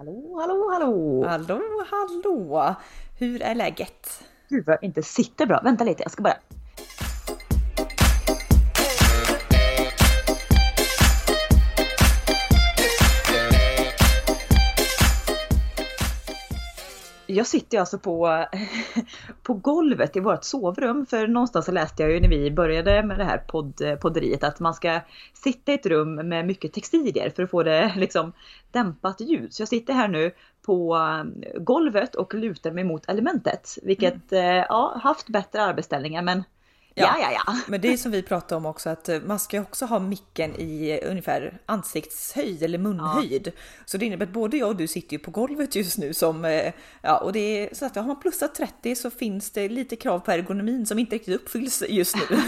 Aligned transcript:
Hallå, 0.00 0.38
hallå, 0.40 0.70
hallå! 0.72 1.24
Hallå, 1.26 1.60
hallå! 1.90 2.74
Hur 3.18 3.42
är 3.42 3.54
läget? 3.54 4.24
Gud 4.48 4.66
vad 4.66 4.74
jag 4.74 4.84
inte 4.84 5.02
sitter 5.02 5.46
bra. 5.46 5.60
Vänta 5.64 5.84
lite, 5.84 6.02
jag 6.02 6.12
ska 6.12 6.22
bara... 6.22 6.36
Jag 17.30 17.46
sitter 17.46 17.80
alltså 17.80 17.98
på, 17.98 18.44
på 19.42 19.54
golvet 19.54 20.16
i 20.16 20.20
vårt 20.20 20.44
sovrum. 20.44 21.06
För 21.06 21.26
någonstans 21.26 21.66
så 21.66 21.72
läste 21.72 22.02
jag 22.02 22.12
ju 22.12 22.20
när 22.20 22.28
vi 22.28 22.50
började 22.50 23.02
med 23.02 23.18
det 23.18 23.24
här 23.24 23.38
podd, 23.38 23.82
podderiet 24.00 24.44
att 24.44 24.60
man 24.60 24.74
ska 24.74 25.00
sitta 25.34 25.72
i 25.72 25.74
ett 25.74 25.86
rum 25.86 26.14
med 26.14 26.46
mycket 26.46 26.72
textilier 26.72 27.30
för 27.30 27.42
att 27.42 27.50
få 27.50 27.62
det 27.62 27.94
liksom 27.96 28.32
dämpat 28.70 29.20
ljud. 29.20 29.54
Så 29.54 29.62
jag 29.62 29.68
sitter 29.68 29.94
här 29.94 30.08
nu 30.08 30.30
på 30.62 30.98
golvet 31.58 32.14
och 32.14 32.34
lutar 32.34 32.70
mig 32.70 32.84
mot 32.84 33.08
elementet. 33.08 33.78
Vilket 33.82 34.32
mm. 34.32 34.64
ja, 34.68 35.00
haft 35.02 35.28
bättre 35.28 35.62
arbetsställningar 35.62 36.22
men 36.22 36.44
Ja, 37.00 37.16
ja, 37.20 37.42
ja. 37.46 37.56
Men 37.66 37.80
det 37.80 37.92
är 37.92 37.96
som 37.96 38.12
vi 38.12 38.22
pratade 38.22 38.56
om 38.56 38.66
också 38.66 38.90
att 38.90 39.08
man 39.24 39.38
ska 39.38 39.60
också 39.60 39.86
ha 39.86 39.98
micken 39.98 40.54
i 40.56 41.00
ungefär 41.04 41.58
ansiktshöjd 41.66 42.62
eller 42.62 42.78
munhöjd. 42.78 43.46
Ja. 43.46 43.52
Så 43.84 43.98
det 43.98 44.06
innebär 44.06 44.26
att 44.26 44.32
både 44.32 44.56
jag 44.56 44.68
och 44.68 44.76
du 44.76 44.86
sitter 44.86 45.12
ju 45.12 45.18
på 45.18 45.30
golvet 45.30 45.74
just 45.74 45.98
nu 45.98 46.14
som 46.14 46.44
eh, 46.44 46.72
ja, 47.02 47.18
och 47.18 47.32
det 47.32 47.40
är 47.40 47.74
så 47.74 47.86
att 47.86 47.96
har 47.96 48.02
man 48.02 48.20
plussat 48.20 48.54
30 48.54 48.94
så 48.94 49.10
finns 49.10 49.50
det 49.50 49.68
lite 49.68 49.96
krav 49.96 50.18
på 50.18 50.30
ergonomin 50.30 50.86
som 50.86 50.98
inte 50.98 51.14
riktigt 51.14 51.34
uppfylls 51.34 51.82
just 51.88 52.16
nu. 52.16 52.36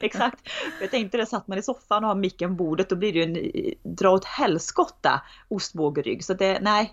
Exakt. 0.00 0.48
Jag 0.80 0.90
tänkte 0.90 1.16
det, 1.16 1.26
satt 1.26 1.48
man 1.48 1.58
i 1.58 1.62
soffan 1.62 2.04
och 2.04 2.08
har 2.08 2.16
micken 2.16 2.56
på 2.56 2.64
bordet 2.64 2.88
då 2.88 2.96
blir 2.96 3.12
det 3.12 3.18
ju 3.18 3.24
en 3.24 3.94
dra 3.96 4.10
åt 4.10 4.24
helskotta 4.24 5.20
ostbågerygg. 5.48 6.24
Så 6.24 6.34
det, 6.34 6.58
nej, 6.60 6.92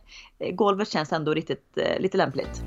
golvet 0.54 0.92
känns 0.92 1.12
ändå 1.12 1.34
riktigt 1.34 1.78
eh, 1.78 2.00
lite 2.00 2.18
lämpligt. 2.18 2.62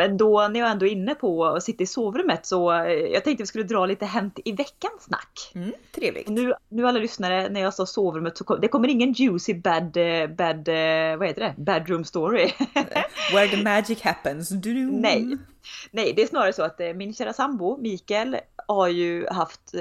Men 0.00 0.16
då 0.16 0.48
när 0.48 0.60
jag 0.60 0.70
ändå 0.70 0.86
är 0.86 0.90
inne 0.90 1.14
på 1.14 1.46
att 1.46 1.62
sitta 1.62 1.82
i 1.82 1.86
sovrummet 1.86 2.46
så 2.46 2.72
eh, 2.72 2.92
jag 2.92 3.24
tänkte 3.24 3.42
vi 3.42 3.46
skulle 3.46 3.64
dra 3.64 3.86
lite 3.86 4.06
Hänt 4.06 4.38
i 4.44 4.52
veckan 4.52 4.90
snack. 5.00 5.52
Mm, 5.54 5.72
trevligt. 5.94 6.28
Nu, 6.28 6.54
nu 6.68 6.86
alla 6.86 6.98
lyssnare, 6.98 7.48
när 7.48 7.60
jag 7.60 7.74
sa 7.74 7.86
sovrummet 7.86 8.36
så 8.36 8.44
kom, 8.44 8.60
det 8.60 8.68
kommer 8.68 8.88
ingen 8.88 9.12
juicy 9.12 9.54
bad, 9.54 9.96
eh, 9.96 10.26
bad, 10.26 10.68
eh, 10.68 11.16
vad 11.16 11.28
heter 11.28 11.40
det? 11.40 11.54
Bedroom 11.56 12.04
story. 12.04 12.50
Where 13.32 13.48
the 13.48 13.62
magic 13.62 14.02
happens. 14.02 14.48
Du. 14.48 14.90
Nej. 14.90 15.36
Nej, 15.90 16.12
det 16.16 16.22
är 16.22 16.26
snarare 16.26 16.52
så 16.52 16.62
att 16.62 16.80
min 16.94 17.14
kära 17.14 17.32
sambo 17.32 17.76
Mikael 17.76 18.36
har 18.66 18.88
ju 18.88 19.26
haft, 19.28 19.74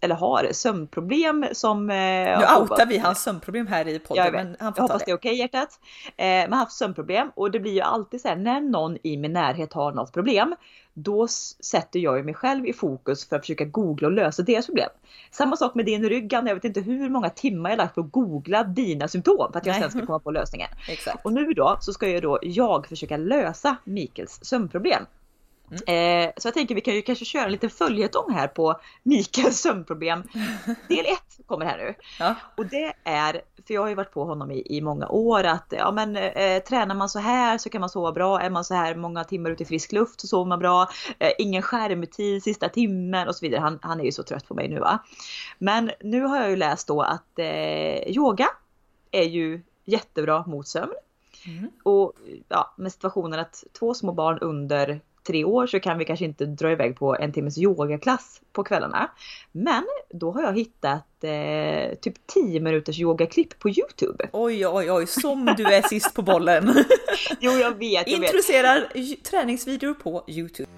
eller 0.00 0.14
har, 0.14 0.48
sömnproblem 0.52 1.46
som... 1.52 1.86
Nu 1.86 2.46
outar 2.60 2.86
vi 2.86 2.98
hans 2.98 3.22
sömnproblem 3.22 3.66
här 3.66 3.88
i 3.88 3.98
podden. 3.98 4.24
Jag, 4.24 4.32
men 4.32 4.56
han 4.60 4.72
jag 4.76 4.82
hoppas 4.82 5.04
det 5.04 5.10
är 5.10 5.16
okej 5.16 5.30
okay, 5.30 5.38
hjärtat. 5.38 5.80
Eh, 6.06 6.26
men 6.26 6.52
har 6.52 6.60
haft 6.60 6.76
sömnproblem 6.76 7.30
och 7.34 7.50
det 7.50 7.60
blir 7.60 7.72
ju 7.72 7.80
alltid 7.80 8.20
så 8.20 8.28
här 8.28 8.36
när 8.36 8.60
någon 8.60 8.98
i 9.02 9.16
min 9.16 9.32
närhet 9.32 9.72
har 9.72 9.92
något 9.92 10.12
problem. 10.12 10.54
Då 10.98 11.28
sätter 11.60 12.00
jag 12.00 12.16
ju 12.16 12.22
mig 12.22 12.34
själv 12.34 12.66
i 12.66 12.72
fokus 12.72 13.28
för 13.28 13.36
att 13.36 13.42
försöka 13.42 13.64
googla 13.64 14.08
och 14.08 14.12
lösa 14.12 14.42
deras 14.42 14.66
problem. 14.66 14.88
Samma 15.30 15.56
sak 15.56 15.74
med 15.74 15.86
din 15.86 16.08
ryggan. 16.08 16.46
Jag 16.46 16.54
vet 16.54 16.64
inte 16.64 16.80
hur 16.80 17.08
många 17.08 17.30
timmar 17.30 17.70
jag 17.70 17.76
lagt 17.76 17.94
på 17.94 18.00
att 18.00 18.10
googla 18.10 18.64
dina 18.64 19.08
symptom 19.08 19.52
för 19.52 19.58
att 19.58 19.66
jag 19.66 19.72
Nej. 19.72 19.82
sen 19.82 19.90
ska 19.90 20.06
komma 20.06 20.18
på 20.18 20.30
lösningen. 20.30 20.68
Exakt. 20.88 21.24
Och 21.24 21.32
nu 21.32 21.52
då 21.52 21.78
så 21.80 21.92
ska 21.92 22.08
jag 22.08 22.22
då 22.22 22.38
jag 22.42 22.86
försöka 22.86 23.16
lösa 23.16 23.76
Mikels 23.84 24.38
sömnproblem. 24.42 25.02
Mm. 25.70 26.26
Eh, 26.26 26.32
så 26.36 26.48
jag 26.48 26.54
tänker 26.54 26.74
vi 26.74 26.80
kan 26.80 26.94
ju 26.94 27.02
kanske 27.02 27.24
köra 27.24 27.44
en 27.44 27.52
liten 27.52 27.70
följetong 27.70 28.32
här 28.32 28.48
på 28.48 28.80
Mikaels 29.02 29.60
sömnproblem. 29.60 30.22
Del 30.88 31.06
1 31.06 31.46
kommer 31.46 31.66
här 31.66 31.78
nu. 31.78 31.94
Ja. 32.18 32.34
Och 32.56 32.66
det 32.66 32.92
är, 33.04 33.32
för 33.66 33.74
jag 33.74 33.80
har 33.80 33.88
ju 33.88 33.94
varit 33.94 34.12
på 34.12 34.24
honom 34.24 34.50
i, 34.50 34.76
i 34.76 34.80
många 34.80 35.08
år, 35.08 35.44
att 35.44 35.66
ja, 35.70 35.92
men, 35.92 36.16
eh, 36.16 36.62
tränar 36.62 36.94
man 36.94 37.08
så 37.08 37.18
här 37.18 37.58
så 37.58 37.70
kan 37.70 37.80
man 37.80 37.90
sova 37.90 38.12
bra. 38.12 38.40
Är 38.40 38.50
man 38.50 38.64
så 38.64 38.74
här 38.74 38.94
många 38.94 39.24
timmar 39.24 39.50
ute 39.50 39.62
i 39.62 39.66
frisk 39.66 39.92
luft 39.92 40.20
så 40.20 40.26
sover 40.26 40.48
man 40.48 40.58
bra. 40.58 40.88
Eh, 41.18 41.32
ingen 41.38 41.62
skärmtid 41.62 42.42
sista 42.42 42.68
timmen 42.68 43.28
och 43.28 43.36
så 43.36 43.46
vidare. 43.46 43.60
Han, 43.60 43.78
han 43.82 44.00
är 44.00 44.04
ju 44.04 44.12
så 44.12 44.22
trött 44.22 44.48
på 44.48 44.54
mig 44.54 44.68
nu 44.68 44.78
va. 44.78 44.98
Men 45.58 45.90
nu 46.00 46.22
har 46.22 46.40
jag 46.40 46.50
ju 46.50 46.56
läst 46.56 46.88
då 46.88 47.02
att 47.02 47.38
eh, 47.38 48.08
yoga 48.08 48.48
är 49.10 49.24
ju 49.24 49.62
jättebra 49.84 50.44
mot 50.46 50.68
sömn. 50.68 50.92
Mm. 51.46 51.70
Och 51.82 52.12
ja, 52.48 52.74
med 52.76 52.92
situationen 52.92 53.40
att 53.40 53.64
två 53.78 53.94
små 53.94 54.12
barn 54.12 54.38
under 54.38 55.00
tre 55.26 55.44
år 55.44 55.66
så 55.66 55.80
kan 55.80 55.98
vi 55.98 56.04
kanske 56.04 56.24
inte 56.24 56.46
dra 56.46 56.72
iväg 56.72 56.96
på 56.96 57.16
en 57.16 57.32
timmes 57.32 57.58
yogaklass 57.58 58.40
på 58.52 58.64
kvällarna. 58.64 59.10
Men 59.52 59.84
då 60.10 60.32
har 60.32 60.42
jag 60.42 60.54
hittat 60.56 61.24
eh, 61.24 61.98
typ 62.00 62.26
10 62.26 62.60
minuters 62.60 62.98
yogaklipp 62.98 63.58
på 63.58 63.70
Youtube. 63.70 64.28
Oj, 64.32 64.66
oj, 64.66 64.90
oj, 64.92 65.06
som 65.06 65.54
du 65.56 65.64
är 65.64 65.82
sist 65.82 66.14
på 66.14 66.22
bollen. 66.22 66.74
jo, 67.40 67.52
jag 67.52 67.78
vet. 67.78 68.08
Jag 68.08 68.08
Introducerar 68.08 68.88
vet. 68.94 69.24
träningsvideor 69.24 69.94
på 69.94 70.24
Youtube. 70.28 70.68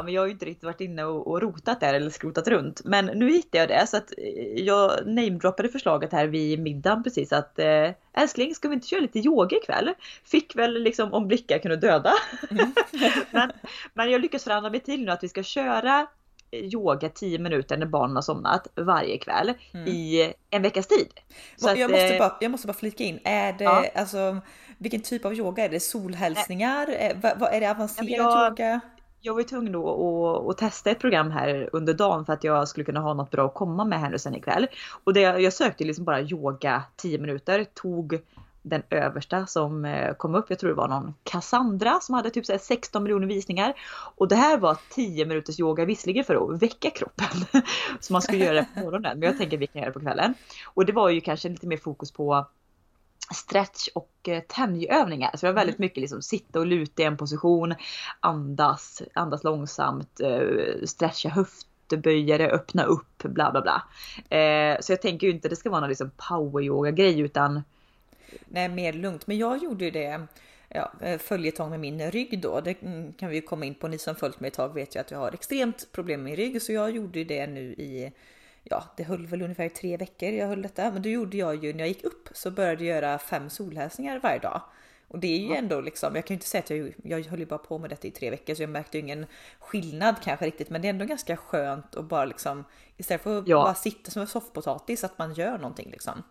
Ja, 0.00 0.04
men 0.04 0.14
jag 0.14 0.22
har 0.22 0.26
ju 0.26 0.32
inte 0.32 0.44
riktigt 0.44 0.64
varit 0.64 0.80
inne 0.80 1.04
och, 1.04 1.26
och 1.26 1.42
rotat 1.42 1.80
där 1.80 1.94
eller 1.94 2.10
skrotat 2.10 2.48
runt. 2.48 2.80
Men 2.84 3.06
nu 3.06 3.32
hittade 3.32 3.58
jag 3.58 3.68
det 3.68 3.86
så 3.86 3.96
att 3.96 4.12
eh, 4.18 4.64
jag 4.64 5.06
namedroppade 5.06 5.68
förslaget 5.68 6.12
här 6.12 6.26
vid 6.26 6.58
middagen 6.58 7.02
precis 7.02 7.32
att 7.32 7.58
eh, 7.58 7.90
älskling 8.12 8.54
ska 8.54 8.68
vi 8.68 8.74
inte 8.74 8.86
köra 8.86 9.00
lite 9.00 9.18
yoga 9.18 9.56
ikväll? 9.56 9.94
Fick 10.24 10.56
väl 10.56 10.82
liksom 10.82 11.12
om 11.12 11.28
blickar 11.28 11.58
kunde 11.58 11.76
döda. 11.76 12.12
Mm. 12.50 12.72
men, 13.30 13.52
men 13.94 14.10
jag 14.10 14.20
lyckas 14.20 14.44
förhandla 14.44 14.70
mig 14.70 14.80
till 14.80 15.04
nu 15.04 15.10
att 15.12 15.24
vi 15.24 15.28
ska 15.28 15.42
köra 15.42 16.06
yoga 16.52 17.08
10 17.08 17.38
minuter 17.38 17.76
när 17.76 17.86
barnen 17.86 18.16
har 18.16 18.22
somnat 18.22 18.66
varje 18.74 19.18
kväll 19.18 19.54
mm. 19.74 19.88
i 19.88 20.32
en 20.50 20.62
veckas 20.62 20.86
tid. 20.86 21.08
Så 21.56 21.68
jag, 21.68 21.82
att, 21.82 21.90
måste 21.90 22.14
eh, 22.14 22.18
bara, 22.18 22.36
jag 22.40 22.50
måste 22.50 22.66
bara 22.66 22.74
flika 22.74 23.04
in, 23.04 23.20
är 23.24 23.52
det 23.52 23.64
ja. 23.64 23.84
alltså 23.94 24.40
vilken 24.78 25.00
typ 25.00 25.24
av 25.24 25.34
yoga? 25.34 25.64
Är 25.64 25.68
det 25.68 25.80
solhälsningar? 25.80 26.88
Är, 26.88 27.36
vad, 27.38 27.54
är 27.54 27.60
det 27.60 27.70
avancerad 27.70 28.10
jag, 28.10 28.50
yoga? 28.50 28.80
Jag 29.20 29.32
var 29.34 29.40
ju 29.40 29.46
tvungen 29.46 29.72
då 29.72 29.90
att, 29.90 30.50
att, 30.50 30.58
testa 30.58 30.90
ett 30.90 30.98
program 30.98 31.30
här 31.30 31.70
under 31.72 31.94
dagen 31.94 32.26
för 32.26 32.32
att 32.32 32.44
jag 32.44 32.68
skulle 32.68 32.84
kunna 32.84 33.00
ha 33.00 33.14
något 33.14 33.30
bra 33.30 33.46
att 33.46 33.54
komma 33.54 33.84
med 33.84 34.00
här 34.00 34.10
nu 34.10 34.18
sen 34.18 34.34
ikväll. 34.34 34.66
Och 35.04 35.14
det, 35.14 35.20
jag 35.20 35.52
sökte 35.52 35.84
liksom 35.84 36.04
bara 36.04 36.22
yoga 36.22 36.82
10 36.96 37.18
minuter, 37.18 37.64
tog 37.74 38.20
den 38.62 38.82
översta 38.90 39.46
som 39.46 39.84
eh, 39.84 40.14
kom 40.14 40.34
upp. 40.34 40.46
Jag 40.48 40.58
tror 40.58 40.70
det 40.70 40.76
var 40.76 40.88
någon 40.88 41.14
Cassandra 41.22 42.00
som 42.00 42.14
hade 42.14 42.30
typ 42.30 42.46
16 42.60 43.02
miljoner 43.02 43.26
visningar. 43.26 43.74
Och 44.16 44.28
det 44.28 44.36
här 44.36 44.58
var 44.58 44.76
10 44.90 45.26
minuters 45.26 45.60
yoga 45.60 45.84
visserligen 45.84 46.24
för 46.24 46.54
att 46.54 46.62
väcka 46.62 46.90
kroppen. 46.90 47.26
Så 48.00 48.12
man 48.12 48.22
skulle 48.22 48.44
göra 48.44 48.54
det 48.54 48.66
på 48.74 48.80
morgonen. 48.80 49.18
Men 49.18 49.28
jag 49.28 49.38
tänker 49.38 49.56
att 49.56 49.60
vi 49.60 49.66
kan 49.66 49.82
göra 49.82 49.90
det 49.90 49.98
på 49.98 50.00
kvällen. 50.00 50.34
Och 50.64 50.86
det 50.86 50.92
var 50.92 51.08
ju 51.08 51.20
kanske 51.20 51.48
lite 51.48 51.66
mer 51.66 51.76
fokus 51.76 52.12
på 52.12 52.46
stretch 53.34 53.88
och 53.94 54.28
eh, 54.28 54.42
tänjövningar. 54.48 55.30
Så 55.34 55.46
det 55.46 55.52
var 55.52 55.60
väldigt 55.60 55.78
mm. 55.78 55.84
mycket 55.84 56.00
liksom 56.00 56.22
sitta 56.22 56.60
och 56.60 56.66
luta 56.66 57.02
i 57.02 57.04
en 57.04 57.16
position, 57.16 57.74
andas, 58.20 59.02
andas 59.14 59.44
långsamt, 59.44 60.20
eh, 60.20 60.84
stretcha 60.84 61.28
höftböjare, 61.28 62.50
öppna 62.50 62.84
upp, 62.84 63.22
bla 63.22 63.50
bla 63.50 63.60
bla. 63.60 63.82
Eh, 64.38 64.80
så 64.80 64.92
jag 64.92 65.02
tänker 65.02 65.26
ju 65.26 65.32
inte 65.32 65.46
att 65.46 65.50
det 65.50 65.56
ska 65.56 65.70
vara 65.70 65.80
någon 65.80 65.88
liksom 65.88 66.10
power 66.28 66.90
grej 66.90 67.20
utan 67.20 67.62
Nej, 68.48 68.68
mer 68.68 68.92
lugnt. 68.92 69.26
Men 69.26 69.38
jag 69.38 69.62
gjorde 69.62 69.84
ju 69.84 69.90
det 69.90 70.26
ja, 70.68 70.92
följetong 71.18 71.70
med 71.70 71.80
min 71.80 72.10
rygg 72.10 72.40
då. 72.42 72.60
Det 72.60 72.82
mm, 72.82 73.12
kan 73.12 73.28
vi 73.28 73.40
komma 73.40 73.64
in 73.64 73.74
på. 73.74 73.88
Ni 73.88 73.98
som 73.98 74.14
följt 74.14 74.40
mig 74.40 74.48
ett 74.48 74.54
tag 74.54 74.74
vet 74.74 74.96
ju 74.96 75.00
att 75.00 75.10
jag 75.10 75.18
har 75.18 75.32
extremt 75.32 75.92
problem 75.92 76.22
med 76.22 76.30
min 76.30 76.36
rygg, 76.36 76.62
så 76.62 76.72
jag 76.72 76.90
gjorde 76.90 77.24
det 77.24 77.46
nu 77.46 77.72
i 77.72 78.12
ja, 78.64 78.84
det 78.96 79.02
höll 79.02 79.26
väl 79.26 79.42
ungefär 79.42 79.68
tre 79.68 79.96
veckor 79.96 80.28
jag 80.28 80.46
höll 80.46 80.62
detta. 80.62 80.90
Men 80.90 81.02
då 81.02 81.08
gjorde 81.08 81.36
jag 81.36 81.64
ju 81.64 81.72
när 81.72 81.80
jag 81.80 81.88
gick 81.88 82.04
upp 82.04 82.28
så 82.32 82.50
började 82.50 82.84
jag 82.84 82.96
göra 82.96 83.18
fem 83.18 83.50
solhälsningar 83.50 84.20
varje 84.22 84.38
dag. 84.38 84.62
Och 85.08 85.18
det 85.18 85.26
är 85.26 85.38
ju 85.38 85.54
ändå 85.54 85.80
liksom, 85.80 86.14
jag 86.14 86.26
kan 86.26 86.34
ju 86.34 86.36
inte 86.36 86.46
säga 86.46 86.62
att 86.62 86.70
jag, 86.70 86.94
jag 87.02 87.30
höll 87.30 87.38
ju 87.38 87.46
bara 87.46 87.58
på 87.58 87.78
med 87.78 87.90
detta 87.90 88.08
i 88.08 88.10
tre 88.10 88.30
veckor 88.30 88.54
så 88.54 88.62
jag 88.62 88.70
märkte 88.70 88.98
ju 88.98 89.02
ingen 89.04 89.26
skillnad 89.58 90.14
kanske 90.22 90.46
riktigt. 90.46 90.70
Men 90.70 90.82
det 90.82 90.88
är 90.88 90.90
ändå 90.90 91.04
ganska 91.04 91.36
skönt 91.36 91.96
att 91.96 92.04
bara 92.04 92.24
liksom 92.24 92.64
istället 92.96 93.22
för 93.22 93.38
att 93.38 93.48
ja. 93.48 93.62
bara 93.62 93.74
sitta 93.74 94.10
som 94.10 94.22
en 94.22 94.28
soffpotatis 94.28 95.04
att 95.04 95.18
man 95.18 95.34
gör 95.34 95.58
någonting 95.58 95.90
liksom. 95.90 96.22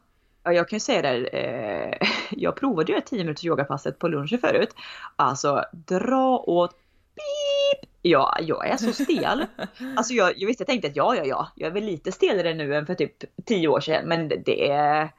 Ja, 0.44 0.54
jag 0.54 0.70
kan 0.70 0.76
ju 0.76 0.80
säga 0.80 1.02
det. 1.02 1.28
Eh, 1.28 2.08
jag 2.32 2.56
provade 2.56 2.92
ju 2.92 2.98
ett 2.98 3.06
10 3.06 3.24
minuters 3.24 3.46
yogapasset 3.46 4.00
på 4.00 4.08
lunchen 4.08 4.40
förut. 4.40 4.70
Alltså 5.16 5.66
dra 5.72 6.38
åt. 6.38 6.76
Ja, 8.02 8.38
jag 8.42 8.68
är 8.68 8.78
så 8.78 8.94
stel. 8.94 9.46
Alltså 9.96 10.14
jag, 10.14 10.34
jag 10.38 10.48
visste, 10.48 10.62
jag 10.62 10.68
tänkte 10.68 10.88
att 10.88 10.96
ja, 10.96 11.16
ja, 11.16 11.26
ja, 11.26 11.48
jag 11.56 11.68
är 11.68 11.72
väl 11.74 11.86
lite 11.86 12.12
stelare 12.12 12.54
nu 12.54 12.76
än 12.76 12.86
för 12.86 12.96
typ 12.96 13.46
10 13.46 13.68
år 13.68 13.80
sedan, 13.80 14.08
men 14.08 14.28
det 14.28 14.70
är 14.70 15.10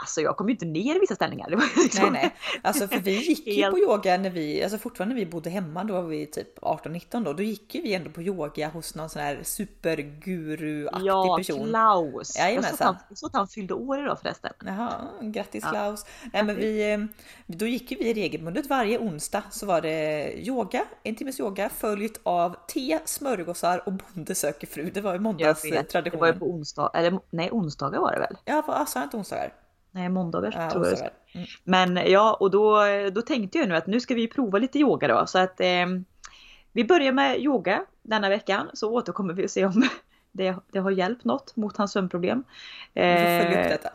Alltså 0.00 0.20
jag 0.20 0.36
kom 0.36 0.48
ju 0.48 0.52
inte 0.52 0.64
ner 0.66 0.96
i 0.96 0.98
vissa 0.98 1.14
ställningar. 1.14 1.48
Liksom 1.76 2.12
Nej, 2.12 2.22
nej, 2.22 2.34
alltså 2.62 2.88
för 2.88 2.98
vi 2.98 3.12
gick 3.28 3.46
ju 3.46 3.52
Helt- 3.62 3.72
på 3.74 3.78
yoga 3.78 4.16
när 4.16 4.30
vi, 4.30 4.62
alltså 4.62 4.78
fortfarande 4.78 5.14
när 5.14 5.20
vi 5.20 5.26
bodde 5.30 5.50
hemma, 5.50 5.84
då 5.84 5.94
var 5.94 6.02
vi 6.02 6.26
typ 6.26 6.58
18-19 6.58 7.24
då, 7.24 7.32
då 7.32 7.42
gick 7.42 7.74
ju 7.74 7.82
vi 7.82 7.94
ändå 7.94 8.10
på 8.10 8.22
yoga 8.22 8.68
hos 8.68 8.94
någon 8.94 9.08
sån 9.08 9.22
här 9.22 9.40
superguru-aktig 9.42 11.06
Ja, 11.06 11.36
person. 11.38 11.68
Klaus. 11.68 12.36
Jag 12.36 12.64
såg 12.64 12.74
att 12.74 12.80
han, 12.80 12.96
såg 13.16 13.26
att 13.28 13.34
han 13.34 13.48
fyllde 13.48 13.74
år 13.74 14.00
idag 14.00 14.18
förresten. 14.22 14.52
Jaha, 14.66 14.92
grattis 15.20 15.64
Ja. 15.64 15.70
Klaus. 15.70 16.06
Nej, 16.32 16.42
men 16.42 16.56
vi, 16.56 16.92
eh, 16.92 16.98
då 17.46 17.66
gick 17.66 17.90
ju 17.90 17.96
vi 17.96 18.14
regelbundet 18.14 18.66
varje 18.66 18.98
onsdag 18.98 19.42
så 19.50 19.66
var 19.66 19.80
det 19.80 20.32
yoga, 20.46 20.84
en 21.02 21.14
timmes 21.14 21.40
yoga 21.40 21.68
följt 21.68 22.20
av 22.22 22.56
te, 22.68 22.98
smörgåsar 23.04 23.82
och 23.86 23.92
Bonde 23.92 24.34
söker 24.34 24.66
fru. 24.66 24.90
Det 24.94 25.00
var 25.00 25.12
ju 25.12 25.18
måndagstraditionen. 25.18 26.02
det 26.04 26.16
var 26.16 26.26
ju 26.26 26.32
på 26.38 26.46
onsdag, 26.50 26.90
eller 26.94 27.20
nej 27.30 27.50
onsdagar 27.52 28.00
var 28.00 28.12
det 28.12 28.18
väl? 28.18 28.36
Ja, 28.44 28.86
sa 28.88 28.98
jag 28.98 29.06
inte 29.06 29.16
onsdagar? 29.16 29.52
Nej 29.98 30.08
måndagar 30.08 30.54
Ja, 30.56 30.70
tror 30.70 30.86
jag. 30.86 30.98
Mm. 30.98 31.46
Men 31.64 32.10
ja, 32.10 32.36
och 32.40 32.50
då, 32.50 32.80
då 33.12 33.22
tänkte 33.22 33.58
jag 33.58 33.68
nu 33.68 33.76
att 33.76 33.86
nu 33.86 34.00
ska 34.00 34.14
vi 34.14 34.28
prova 34.28 34.58
lite 34.58 34.78
yoga 34.78 35.08
då. 35.08 35.26
Så 35.26 35.38
att 35.38 35.60
eh, 35.60 35.86
vi 36.72 36.84
börjar 36.84 37.12
med 37.12 37.40
yoga 37.40 37.84
denna 38.02 38.28
veckan 38.28 38.70
så 38.74 38.92
återkommer 38.92 39.34
vi 39.34 39.46
och 39.46 39.50
se 39.50 39.66
om 39.66 39.88
det, 40.32 40.56
det 40.72 40.78
har 40.78 40.90
hjälpt 40.90 41.24
något 41.24 41.56
mot 41.56 41.76
hans 41.76 41.92
sömnproblem. 41.92 42.44
Vi 42.94 43.00
får 43.00 43.42
följa 43.42 43.60
upp 43.60 43.66
Eh, 43.66 43.70
detta. 43.70 43.90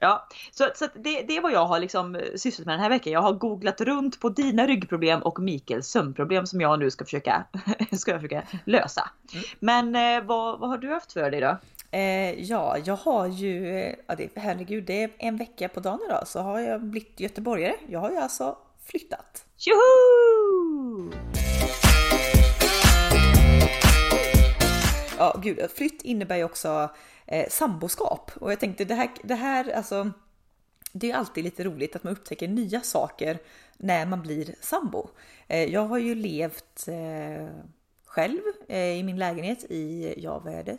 Ja, 0.00 0.28
så, 0.52 0.68
så 0.74 0.86
det, 0.94 1.22
det 1.22 1.36
är 1.36 1.40
vad 1.40 1.52
jag 1.52 1.66
har 1.66 1.80
liksom 1.80 2.20
sysslat 2.36 2.66
med 2.66 2.74
den 2.74 2.80
här 2.80 2.90
veckan. 2.90 3.12
Jag 3.12 3.22
har 3.22 3.32
googlat 3.32 3.80
runt 3.80 4.20
på 4.20 4.28
dina 4.28 4.66
ryggproblem 4.66 5.22
och 5.22 5.38
Mikaels 5.40 5.86
sömnproblem 5.86 6.46
som 6.46 6.60
jag 6.60 6.78
nu 6.78 6.90
ska 6.90 7.04
försöka, 7.04 7.44
ska 7.92 8.10
jag 8.10 8.20
försöka 8.20 8.42
lösa. 8.64 9.10
Mm. 9.32 9.44
Men 9.60 10.16
eh, 10.16 10.26
vad, 10.26 10.58
vad 10.58 10.70
har 10.70 10.78
du 10.78 10.88
haft 10.88 11.12
för 11.12 11.30
dig 11.30 11.40
då? 11.40 11.56
Eh, 11.96 12.42
ja, 12.42 12.78
jag 12.84 12.96
har 12.96 13.26
ju, 13.26 13.76
eh, 13.76 13.94
ja, 14.06 14.14
det, 14.14 14.30
herregud, 14.34 14.84
det 14.84 15.02
är 15.02 15.10
en 15.18 15.36
vecka 15.36 15.68
på 15.68 15.80
dagen 15.80 16.00
idag 16.06 16.28
så 16.28 16.40
har 16.40 16.60
jag 16.60 16.82
blivit 16.82 17.20
göteborgare. 17.20 17.74
Jag 17.88 18.00
har 18.00 18.10
ju 18.10 18.16
alltså 18.16 18.58
flyttat. 18.84 19.44
Tjoho! 19.56 21.12
Ja, 25.18 25.40
gud, 25.42 25.70
flytt 25.74 26.02
innebär 26.02 26.36
ju 26.36 26.44
också 26.44 26.90
eh, 27.26 27.48
samboskap 27.48 28.30
och 28.34 28.52
jag 28.52 28.60
tänkte 28.60 28.84
det 28.84 28.94
här, 28.94 29.10
det 29.22 29.34
här 29.34 29.72
alltså. 29.72 30.10
Det 30.92 31.10
är 31.10 31.16
alltid 31.16 31.44
lite 31.44 31.64
roligt 31.64 31.96
att 31.96 32.04
man 32.04 32.12
upptäcker 32.12 32.48
nya 32.48 32.80
saker 32.80 33.38
när 33.76 34.06
man 34.06 34.22
blir 34.22 34.54
sambo. 34.60 35.08
Eh, 35.48 35.64
jag 35.64 35.86
har 35.86 35.98
ju 35.98 36.14
levt 36.14 36.88
eh, 36.88 37.48
själv 38.06 38.40
i 38.68 39.02
min 39.02 39.18
lägenhet 39.18 39.64
i, 39.64 40.14
ja 40.16 40.38
vad 40.38 40.54
är 40.54 40.62
det? 40.62 40.78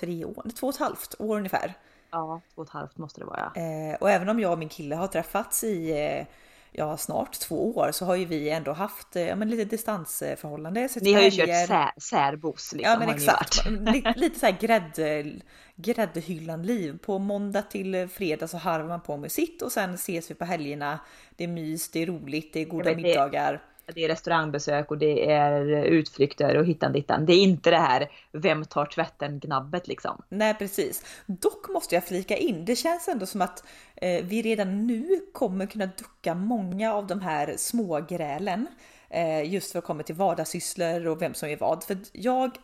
Tre 0.00 0.24
år, 0.24 0.44
två 0.60 0.66
och 0.66 0.74
ett 0.74 0.80
halvt 0.80 1.14
år 1.18 1.36
ungefär. 1.36 1.74
Ja, 2.10 2.40
två 2.54 2.60
och 2.62 2.66
ett 2.68 2.72
halvt 2.72 2.98
måste 2.98 3.20
det 3.20 3.24
vara. 3.26 3.52
Eh, 3.54 3.96
och 4.00 4.10
även 4.10 4.28
om 4.28 4.40
jag 4.40 4.52
och 4.52 4.58
min 4.58 4.68
kille 4.68 4.94
har 4.96 5.06
träffats 5.06 5.64
i 5.64 5.90
eh, 5.90 6.26
ja, 6.72 6.96
snart 6.96 7.32
två 7.32 7.76
år 7.76 7.90
så 7.92 8.04
har 8.04 8.16
ju 8.16 8.24
vi 8.24 8.50
ändå 8.50 8.72
haft 8.72 9.16
eh, 9.16 9.22
ja, 9.22 9.36
men 9.36 9.50
lite 9.50 9.64
distansförhållande. 9.64 10.88
Ni 11.00 11.12
har 11.12 11.20
ju 11.20 11.30
kört 11.30 11.66
sär, 11.68 11.90
särbos 12.00 12.72
liksom. 12.72 12.92
Ja 12.92 12.98
men 12.98 13.08
exakt. 13.08 13.66
lite, 13.70 14.14
lite 14.16 14.38
så 14.40 14.46
här 14.46 14.56
grädde, 14.60 15.32
gräddhyllan-liv. 15.76 16.98
På 16.98 17.18
måndag 17.18 17.62
till 17.62 18.08
fredag 18.08 18.48
så 18.48 18.56
harvar 18.56 18.88
man 18.88 19.00
på 19.00 19.16
med 19.16 19.32
sitt 19.32 19.62
och 19.62 19.72
sen 19.72 19.94
ses 19.94 20.30
vi 20.30 20.34
på 20.34 20.44
helgerna. 20.44 20.98
Det 21.36 21.44
är 21.44 21.48
mys, 21.48 21.90
det 21.90 22.02
är 22.02 22.06
roligt, 22.06 22.52
det 22.52 22.60
är 22.60 22.64
goda 22.64 22.84
vet, 22.84 22.96
det- 22.96 23.02
middagar. 23.02 23.62
Det 23.94 24.04
är 24.04 24.08
restaurangbesök 24.08 24.90
och 24.90 24.98
det 24.98 25.30
är 25.30 25.84
utflykter 25.84 26.56
och 26.56 26.66
hittan 26.66 26.92
dittan. 26.92 27.26
Det 27.26 27.32
är 27.32 27.42
inte 27.42 27.70
det 27.70 27.78
här 27.78 28.10
vem 28.32 28.64
tar 28.64 28.86
tvätten 28.86 29.38
gnabbet 29.38 29.88
liksom. 29.88 30.22
Nej 30.28 30.54
precis. 30.54 31.04
Dock 31.26 31.68
måste 31.68 31.94
jag 31.94 32.04
flika 32.04 32.36
in, 32.36 32.64
det 32.64 32.76
känns 32.76 33.08
ändå 33.08 33.26
som 33.26 33.42
att 33.42 33.64
eh, 33.96 34.24
vi 34.24 34.42
redan 34.42 34.86
nu 34.86 35.20
kommer 35.32 35.66
kunna 35.66 35.86
ducka 35.86 36.34
många 36.34 36.94
av 36.94 37.06
de 37.06 37.20
här 37.20 37.54
smågrälen. 37.56 38.66
Eh, 39.10 39.52
just 39.52 39.72
för 39.72 39.78
att 39.78 39.84
komma 39.84 40.02
till 40.02 40.14
vardagssysslor 40.14 41.06
och 41.06 41.22
vem 41.22 41.34
som 41.34 41.48
är 41.48 41.56
vad. 41.56 41.84
För 41.84 41.98
jag, 42.12 42.58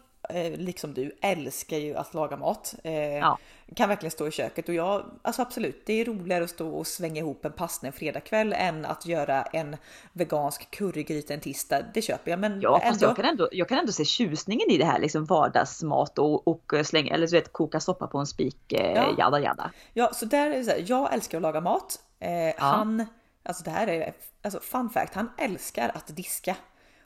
liksom 0.57 0.95
du, 0.95 1.17
älskar 1.21 1.77
ju 1.77 1.97
att 1.97 2.15
laga 2.15 2.37
mat. 2.37 2.75
Eh, 2.85 2.93
Ja. 3.19 3.39
Kan 3.77 3.89
verkligen 3.89 4.11
stå 4.11 4.29
i 4.29 4.31
köket 4.31 4.69
och 4.69 4.75
jag, 4.75 5.05
alltså 5.23 5.43
absolut, 5.43 5.83
det 5.87 6.01
är 6.01 6.05
roligare 6.05 6.45
att 6.45 6.51
stå 6.51 6.69
och 6.69 6.87
svänga 6.87 7.21
ihop 7.21 7.45
en 7.45 7.53
pasta 7.53 7.87
en 7.87 7.93
fredagkväll 7.93 8.53
än 8.59 8.85
att 8.85 9.07
göra 9.07 9.43
en 9.43 9.77
vegansk 10.13 10.71
currygryta 10.71 11.35
en 11.35 11.41
tisdag. 11.41 11.83
Det 11.95 12.03
köper 12.03 12.31
jag, 12.31 12.41
men 12.41 12.61
Ja, 12.61 12.81
ändå. 12.83 13.07
jag 13.07 13.17
kan, 13.17 13.25
ändå, 13.25 13.49
jag 13.53 13.69
kan 13.69 13.79
ändå 13.79 13.93
se 13.93 14.05
tjusningen 14.05 14.71
i 14.71 14.79
det 14.79 14.85
här 14.85 14.99
liksom 14.99 15.25
vardagsmat 15.25 16.19
och, 16.19 16.49
och 16.49 16.73
slänga, 16.85 17.15
eller 17.15 17.27
du 17.27 17.33
vet 17.37 17.53
koka 17.53 17.81
soppa 17.81 18.07
på 18.07 18.19
en 18.19 18.27
spik, 18.27 18.73
eh, 18.73 18.93
Ja. 18.93 19.15
jada 19.19 19.41
jada. 19.41 19.71
Ja, 19.93 20.11
så 20.15 20.25
där 20.27 20.51
är 20.51 20.59
det 20.59 20.65
så 20.65 20.71
här, 20.71 20.85
jag 20.87 21.13
älskar 21.15 21.39
att 21.39 21.43
laga 21.43 21.61
mat. 21.61 21.99
Eh, 22.21 22.55
Han, 22.63 23.07
alltså 23.43 23.65
det 23.65 23.71
här 23.71 23.87
är, 23.87 24.13
alltså 24.43 24.61
fun 24.61 24.91
fact, 24.91 25.15
han 25.15 25.31
älskar 25.39 25.91
att 25.95 26.17
diska. 26.17 26.57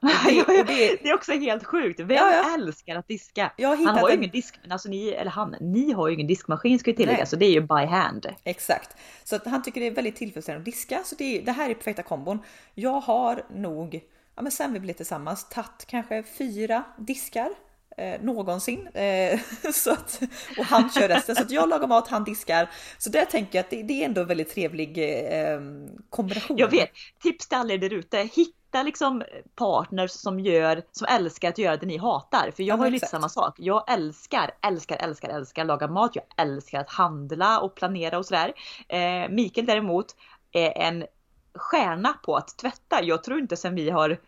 Det, 0.47 0.63
det, 0.63 0.99
Det 1.03 1.09
är 1.09 1.15
också 1.15 1.33
helt 1.33 1.65
sjukt. 1.65 2.01
Vem 2.01 2.11
Ja, 2.17 2.33
ja. 2.33 2.55
älskar 2.55 2.97
att 2.97 3.09
diska? 3.09 3.53
Han 3.59 3.87
har 3.87 4.09
ju 4.09 4.15
en- 4.15 4.19
ingen 4.21 4.31
disk, 4.31 4.59
men 4.63 4.73
alltså 4.73 4.89
ni, 4.89 5.09
eller 5.09 5.31
han, 5.31 5.57
ni 5.61 5.93
har 5.93 6.09
ju 6.09 6.15
ingen 6.15 6.27
diskmaskin 6.27 6.79
ska 6.79 6.91
jag 6.91 6.97
tillägga, 6.97 7.19
Nej. 7.19 7.27
så 7.27 7.37
det 7.37 7.47
är 7.47 7.51
ju 7.53 7.61
by 7.61 7.85
hand. 7.87 8.27
exakt. 8.45 8.97
Så 9.25 9.39
han 9.45 9.63
tycker 9.63 9.81
det 9.81 9.87
är 9.87 9.91
väldigt 9.91 10.17
tillfredsställande 10.17 10.61
att 10.61 10.65
diska. 10.75 11.03
Så 11.05 11.15
det, 11.15 11.41
det 11.41 11.53
här 11.53 11.71
är 11.71 11.75
perfekta 11.75 12.03
kombon. 12.03 12.39
Jag 12.75 13.01
har 13.01 13.45
nog, 13.55 14.01
ja 14.37 14.43
men 14.43 14.53
sen 14.53 14.73
vi 14.73 14.81
blev 14.81 14.95
tillsammans, 14.95 15.49
tagit 15.49 15.85
kanske 15.87 16.23
fyra 16.39 16.85
diskar. 16.99 17.51
Eh, 17.99 18.21
någonsin. 18.23 18.87
Eh, 18.95 19.41
så 19.73 19.93
att, 19.93 20.23
och 20.59 20.65
han 20.65 20.91
kör 20.91 21.09
resten. 21.09 21.37
Så 21.37 21.43
att 21.43 21.51
jag 21.51 21.69
lagar 21.69 21.87
mat, 21.89 22.09
han 22.09 22.25
diskar. 22.25 22.71
Så 22.99 23.11
där 23.11 23.25
tänker 23.25 23.59
jag 23.59 23.65
att 23.65 23.71
det, 23.71 23.83
det 23.83 24.01
är 24.03 24.05
ändå 24.07 24.21
en 24.21 24.27
väldigt 24.27 24.55
trevlig 24.55 24.99
eh, 24.99 25.61
kombination. 26.11 26.57
Jag 26.59 26.71
vet, 26.71 26.91
tips 27.23 27.49
till 27.49 27.59
alla 27.59 27.75
er 27.75 27.79
där 27.79 27.93
ute. 27.95 28.19
Hitta 28.19 28.66
liksom 28.83 29.23
partners 29.55 30.11
som 30.11 30.41
gör, 30.41 30.83
som 30.93 31.07
älskar 31.11 31.49
att 31.49 31.59
göra 31.59 31.77
det 31.77 31.87
ni 31.87 31.97
hatar. 31.97 32.51
För 32.57 32.63
jag 32.63 32.77
Ja, 32.77 32.79
har 32.79 32.87
ju 32.87 32.91
lite 32.91 33.07
samma 33.07 33.29
sak. 33.29 33.55
Jag 33.59 33.93
älskar, 33.93 34.51
älskar, 34.63 34.97
älskar, 34.97 35.29
älskar 35.29 35.65
laga 35.65 35.89
mat. 35.89 36.17
Jag 36.17 36.25
älskar 36.37 36.81
att 36.81 36.91
handla 36.91 37.61
och 37.61 37.75
planera 37.75 38.19
och 38.19 38.27
sådär. 38.27 38.53
Eh, 38.89 39.29
Mikael 39.29 39.67
däremot 39.67 40.07
är 40.53 40.79
en 40.79 41.05
stjärna 41.55 42.13
på 42.13 42.37
att 42.37 42.59
tvätta. 42.59 43.03
Jag 43.03 43.25
tror 43.25 43.39
inte 43.39 43.57
sen 43.57 43.75
vi 43.75 43.91
har 43.91 44.19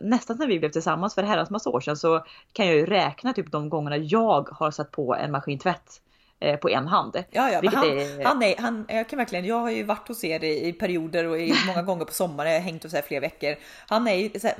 Nästan 0.00 0.36
sen 0.36 0.48
vi 0.48 0.58
blev 0.58 0.70
tillsammans 0.70 1.14
för 1.14 1.22
herrans 1.22 1.50
massa 1.50 1.70
år 1.70 1.80
sedan 1.80 1.96
så 1.96 2.24
kan 2.52 2.66
jag 2.66 2.76
ju 2.76 2.86
räkna 2.86 3.32
typ 3.32 3.52
de 3.52 3.68
gångerna 3.68 3.96
jag 3.96 4.48
har 4.48 4.70
satt 4.70 4.90
på 4.90 5.14
en 5.14 5.32
maskintvätt 5.32 6.00
på 6.56 6.68
en 6.68 6.86
hand. 6.88 7.16
Ja, 7.30 7.50
ja, 7.50 7.60
han, 7.74 7.84
är- 7.98 8.24
han 8.24 8.42
är, 8.42 8.56
han, 8.58 8.84
jag 8.88 9.08
kan 9.08 9.16
verkligen, 9.16 9.44
jag 9.44 9.58
har 9.60 9.70
ju 9.70 9.82
varit 9.82 10.08
hos 10.08 10.24
er 10.24 10.44
i, 10.44 10.68
i 10.68 10.72
perioder 10.72 11.24
och 11.24 11.40
i, 11.40 11.54
många 11.66 11.82
gånger 11.82 12.04
på 12.04 12.12
sommaren, 12.12 12.50
jag 12.52 12.58
har 12.58 12.64
hängt 12.64 12.82
hos 12.82 12.94
er 12.94 13.02
flera 13.02 13.20
veckor. 13.20 13.56
Han 13.88 14.08
är 14.08 14.14
ju, 14.14 14.40
så 14.40 14.46
här, 14.46 14.56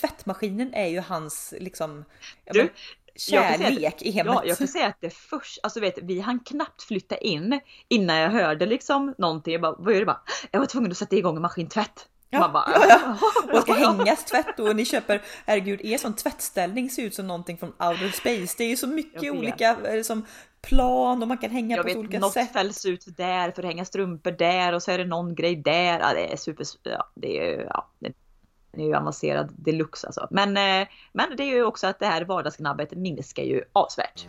tvättmaskinen 0.00 0.74
är 0.74 0.86
ju 0.86 1.00
hans 1.00 1.54
liksom, 1.60 2.04
Du, 2.52 2.58
men, 2.58 2.66
att- 2.66 2.72
kärlek 3.20 4.02
i 4.02 4.10
hemmet. 4.10 4.34
Ja, 4.34 4.42
jag 4.44 4.58
kan 4.58 4.68
säga 4.68 4.86
att 4.86 5.00
det 5.00 5.10
först, 5.10 5.58
alltså 5.62 5.80
vet, 5.80 5.98
vi 6.02 6.20
hann 6.20 6.40
knappt 6.40 6.82
flytta 6.82 7.16
in 7.16 7.60
innan 7.88 8.16
jag 8.16 8.30
hörde 8.30 8.66
liksom 8.66 9.14
någonting. 9.18 9.52
Jag 9.52 9.62
bara, 9.62 9.74
vad 9.78 9.92
gör 9.92 10.00
du? 10.00 10.06
Bara, 10.06 10.20
jag 10.50 10.60
var 10.60 10.66
tvungen 10.66 10.90
att 10.90 10.96
sätta 10.98 11.16
igång 11.16 11.36
en 11.36 11.42
maskintvätt. 11.42 12.08
Ja, 12.30 12.40
Man 12.40 12.52
bara, 12.52 12.64
ja, 12.74 12.86
ja. 12.88 13.16
Och 13.56 13.62
ska 13.62 13.72
hängas 13.72 14.24
tvätt 14.24 14.60
och 14.60 14.76
ni 14.76 14.84
köper, 14.84 15.22
herregud, 15.46 15.80
er 15.84 15.98
som 15.98 16.14
tvättställning 16.16 16.90
ser 16.90 17.02
ut 17.02 17.14
som 17.14 17.26
någonting 17.26 17.58
från 17.58 17.68
outer 17.78 18.08
space. 18.08 18.54
Det 18.58 18.64
är 18.64 18.68
ju 18.68 18.76
så 18.76 18.86
mycket 18.86 19.32
olika 19.32 19.76
eh, 19.84 20.02
som 20.02 20.26
plan 20.66 21.22
och 21.22 21.28
man 21.28 21.38
kan 21.38 21.50
hänga 21.50 21.76
Jag 21.76 21.82
på 21.84 21.88
vet, 21.88 21.96
olika 21.96 22.18
något 22.18 22.32
sätt. 22.32 22.52
fälls 22.52 22.86
ut 22.86 23.16
där 23.16 23.50
för 23.50 23.62
att 23.62 23.68
hänga 23.68 23.84
strumpor 23.84 24.30
där 24.30 24.72
och 24.72 24.82
så 24.82 24.90
är 24.90 24.98
det 24.98 25.04
någon 25.04 25.34
grej 25.34 25.56
där. 25.56 25.98
Ja, 26.00 26.12
det 26.14 26.32
är 26.32 26.36
super, 26.36 26.66
ja, 26.82 27.10
det 27.14 27.38
är 27.38 27.66
ja, 27.70 27.88
det 27.98 28.82
är 28.82 28.86
ju 28.86 28.94
avancerad 28.94 29.52
deluxe 29.56 30.06
alltså. 30.06 30.28
Men, 30.30 30.56
eh, 30.56 30.88
men 31.12 31.36
det 31.36 31.42
är 31.42 31.54
ju 31.54 31.64
också 31.64 31.86
att 31.86 31.98
det 31.98 32.06
här 32.06 32.24
vardagsgnabbet 32.24 32.92
minskar 32.92 33.42
ju 33.42 33.62
avsevärt. 33.72 34.26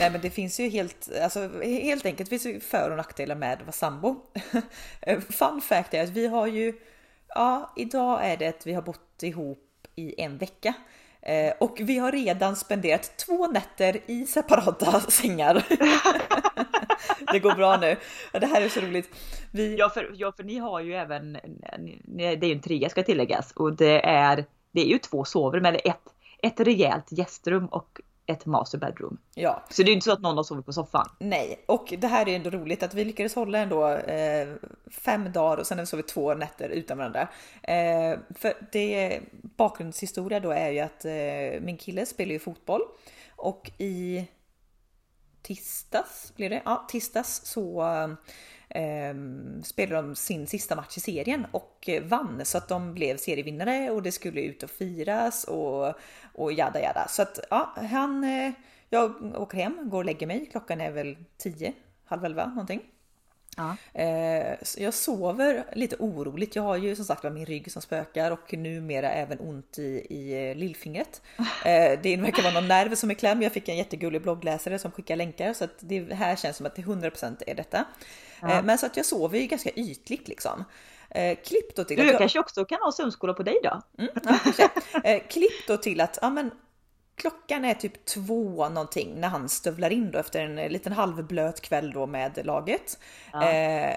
Nej 0.00 0.10
men 0.10 0.20
det 0.20 0.30
finns 0.30 0.60
ju 0.60 0.68
helt, 0.68 1.08
alltså, 1.22 1.48
helt 1.62 2.06
enkelt 2.06 2.28
finns 2.28 2.46
ju 2.46 2.60
för 2.60 2.90
och 2.90 2.96
nackdelar 2.96 3.34
med 3.34 3.52
att 3.52 3.60
vara 3.62 3.72
sambo. 3.72 4.16
Fun 5.30 5.60
fact 5.60 5.94
är 5.94 6.02
att 6.02 6.08
vi 6.10 6.26
har 6.26 6.46
ju, 6.46 6.74
ja 7.28 7.72
idag 7.76 8.26
är 8.26 8.36
det 8.36 8.46
att 8.46 8.66
vi 8.66 8.72
har 8.72 8.82
bott 8.82 9.22
ihop 9.22 9.86
i 9.94 10.20
en 10.20 10.38
vecka. 10.38 10.74
Eh, 11.28 11.52
och 11.58 11.76
vi 11.80 11.98
har 11.98 12.12
redan 12.12 12.56
spenderat 12.56 13.16
två 13.16 13.46
nätter 13.46 14.00
i 14.06 14.26
separata 14.26 15.00
sängar. 15.10 15.54
det 17.32 17.38
går 17.38 17.54
bra 17.54 17.76
nu. 17.76 17.96
Det 18.32 18.46
här 18.46 18.62
är 18.62 18.68
så 18.68 18.80
roligt. 18.80 19.08
Vi, 19.50 19.76
Ja 19.78 19.88
för, 19.88 20.10
ja, 20.14 20.32
för 20.32 20.44
ni 20.44 20.58
har 20.58 20.80
ju 20.80 20.94
även, 20.94 21.32
det 22.02 22.24
är 22.24 22.44
ju 22.44 22.52
en 22.52 22.60
trea 22.60 22.88
ska 22.88 23.02
tilläggas 23.02 23.52
och 23.52 23.72
det 23.72 24.06
är, 24.06 24.44
det 24.72 24.80
är 24.80 24.86
ju 24.86 24.98
två 24.98 25.24
sovrum 25.24 25.64
eller 25.64 25.80
ett, 25.88 26.02
ett 26.42 26.60
rejält 26.60 27.12
gästrum 27.12 27.66
och 27.66 28.00
ett 28.28 28.46
master 28.46 28.78
bedroom. 28.78 29.18
ja, 29.34 29.64
Så 29.70 29.82
det 29.82 29.90
är 29.90 29.92
inte 29.92 30.04
så 30.04 30.12
att 30.12 30.20
någon 30.20 30.36
har 30.36 30.44
sovit 30.44 30.66
på 30.66 30.72
soffan. 30.72 31.08
Nej, 31.18 31.64
och 31.66 31.94
det 31.98 32.06
här 32.06 32.28
är 32.28 32.36
ändå 32.36 32.50
roligt 32.50 32.82
att 32.82 32.94
vi 32.94 33.04
lyckades 33.04 33.34
hålla 33.34 33.58
ändå 33.58 33.88
eh, 33.88 34.48
fem 34.90 35.32
dagar 35.32 35.56
och 35.56 35.66
sen 35.66 35.78
har 35.78 35.82
vi 35.82 35.86
sovit 35.86 36.08
två 36.08 36.34
nätter 36.34 36.68
utan 36.68 36.98
varandra. 36.98 37.28
Eh, 37.62 38.18
för 38.34 38.68
det 38.72 39.20
bakgrundshistoria 39.56 40.40
då 40.40 40.50
är 40.50 40.70
ju 40.70 40.78
att 40.80 41.04
eh, 41.04 41.60
min 41.60 41.76
kille 41.78 42.06
spelar 42.06 42.32
ju 42.32 42.38
fotboll 42.38 42.82
och 43.36 43.70
i 43.78 44.28
tisdags, 45.42 46.32
blir 46.36 46.50
det? 46.50 46.62
Ja, 46.64 46.86
tisdags 46.88 47.40
så 47.44 47.82
eh, 48.68 49.14
spelade 49.64 50.06
de 50.06 50.16
sin 50.16 50.46
sista 50.46 50.76
match 50.76 50.96
i 50.96 51.00
serien 51.00 51.46
och 51.50 51.88
vann 52.02 52.40
så 52.44 52.58
att 52.58 52.68
de 52.68 52.94
blev 52.94 53.16
serievinnare 53.16 53.90
och 53.90 54.02
det 54.02 54.12
skulle 54.12 54.40
ut 54.40 54.62
och 54.62 54.70
firas 54.70 55.44
och, 55.44 55.94
och 56.42 56.52
jada 56.52 56.80
jada. 56.80 57.08
Så 57.08 57.22
att 57.22 57.38
ja, 57.50 57.74
han, 57.90 58.24
eh, 58.24 58.52
jag 58.88 59.34
åker 59.36 59.58
hem, 59.58 59.90
går 59.90 59.98
och 59.98 60.04
lägger 60.04 60.26
mig. 60.26 60.46
Klockan 60.50 60.80
är 60.80 60.90
väl 60.90 61.16
10, 61.38 61.72
halv 62.04 62.24
11 62.24 62.46
någonting. 62.46 62.80
Ja. 63.58 63.76
Eh, 64.00 64.56
jag 64.76 64.94
sover 64.94 65.64
lite 65.72 65.96
oroligt. 65.98 66.56
Jag 66.56 66.62
har 66.62 66.76
ju 66.76 66.96
som 66.96 67.04
sagt 67.04 67.22
min 67.22 67.46
rygg 67.46 67.72
som 67.72 67.82
spökar 67.82 68.30
och 68.30 68.52
numera 68.52 69.10
även 69.10 69.40
ont 69.40 69.78
i, 69.78 70.06
i 70.10 70.54
lillfingret. 70.54 71.22
Eh, 71.64 71.98
det 72.02 72.16
verkar 72.16 72.42
vara 72.42 72.54
någon 72.54 72.68
nerv 72.68 72.94
som 72.94 73.10
är 73.10 73.14
kläm. 73.14 73.42
Jag 73.42 73.52
fick 73.52 73.68
en 73.68 73.76
jättegullig 73.76 74.22
bloggläsare 74.22 74.78
som 74.78 74.90
skickar 74.90 75.16
länkar 75.16 75.52
så 75.52 75.64
att 75.64 75.76
det 75.78 76.12
här 76.12 76.36
känns 76.36 76.56
som 76.56 76.66
att 76.66 76.74
det 76.74 76.82
100% 76.82 77.42
är 77.46 77.54
detta. 77.54 77.84
Ja. 78.40 78.62
Men 78.62 78.78
så 78.78 78.86
att 78.86 78.96
jag 78.96 79.06
sover 79.06 79.38
ju 79.38 79.46
ganska 79.46 79.70
ytligt 79.70 80.28
liksom. 80.28 80.64
Klipp 81.44 81.76
då 81.76 81.84
till 81.84 81.96
du 81.96 82.06
jag... 82.06 82.18
kanske 82.18 82.40
också 82.40 82.64
kan 82.64 82.78
ha 82.82 82.92
sömnskola 82.92 83.34
på 83.34 83.42
dig 83.42 83.60
då? 83.62 83.82
Mm, 83.98 84.10
ja, 85.04 85.20
klipp 85.28 85.66
då 85.66 85.76
till 85.76 86.00
att 86.00 86.18
ja, 86.22 86.30
men, 86.30 86.50
Klockan 87.18 87.64
är 87.64 87.74
typ 87.74 88.04
två 88.04 88.68
någonting 88.68 89.20
när 89.20 89.28
han 89.28 89.48
stövlar 89.48 89.90
in 89.90 90.10
då 90.10 90.18
efter 90.18 90.44
en 90.44 90.72
liten 90.72 90.92
halvblöt 90.92 91.60
kväll 91.60 91.92
då 91.92 92.06
med 92.06 92.46
laget. 92.46 92.98
Ja. 93.32 93.50
Eh, 93.50 93.96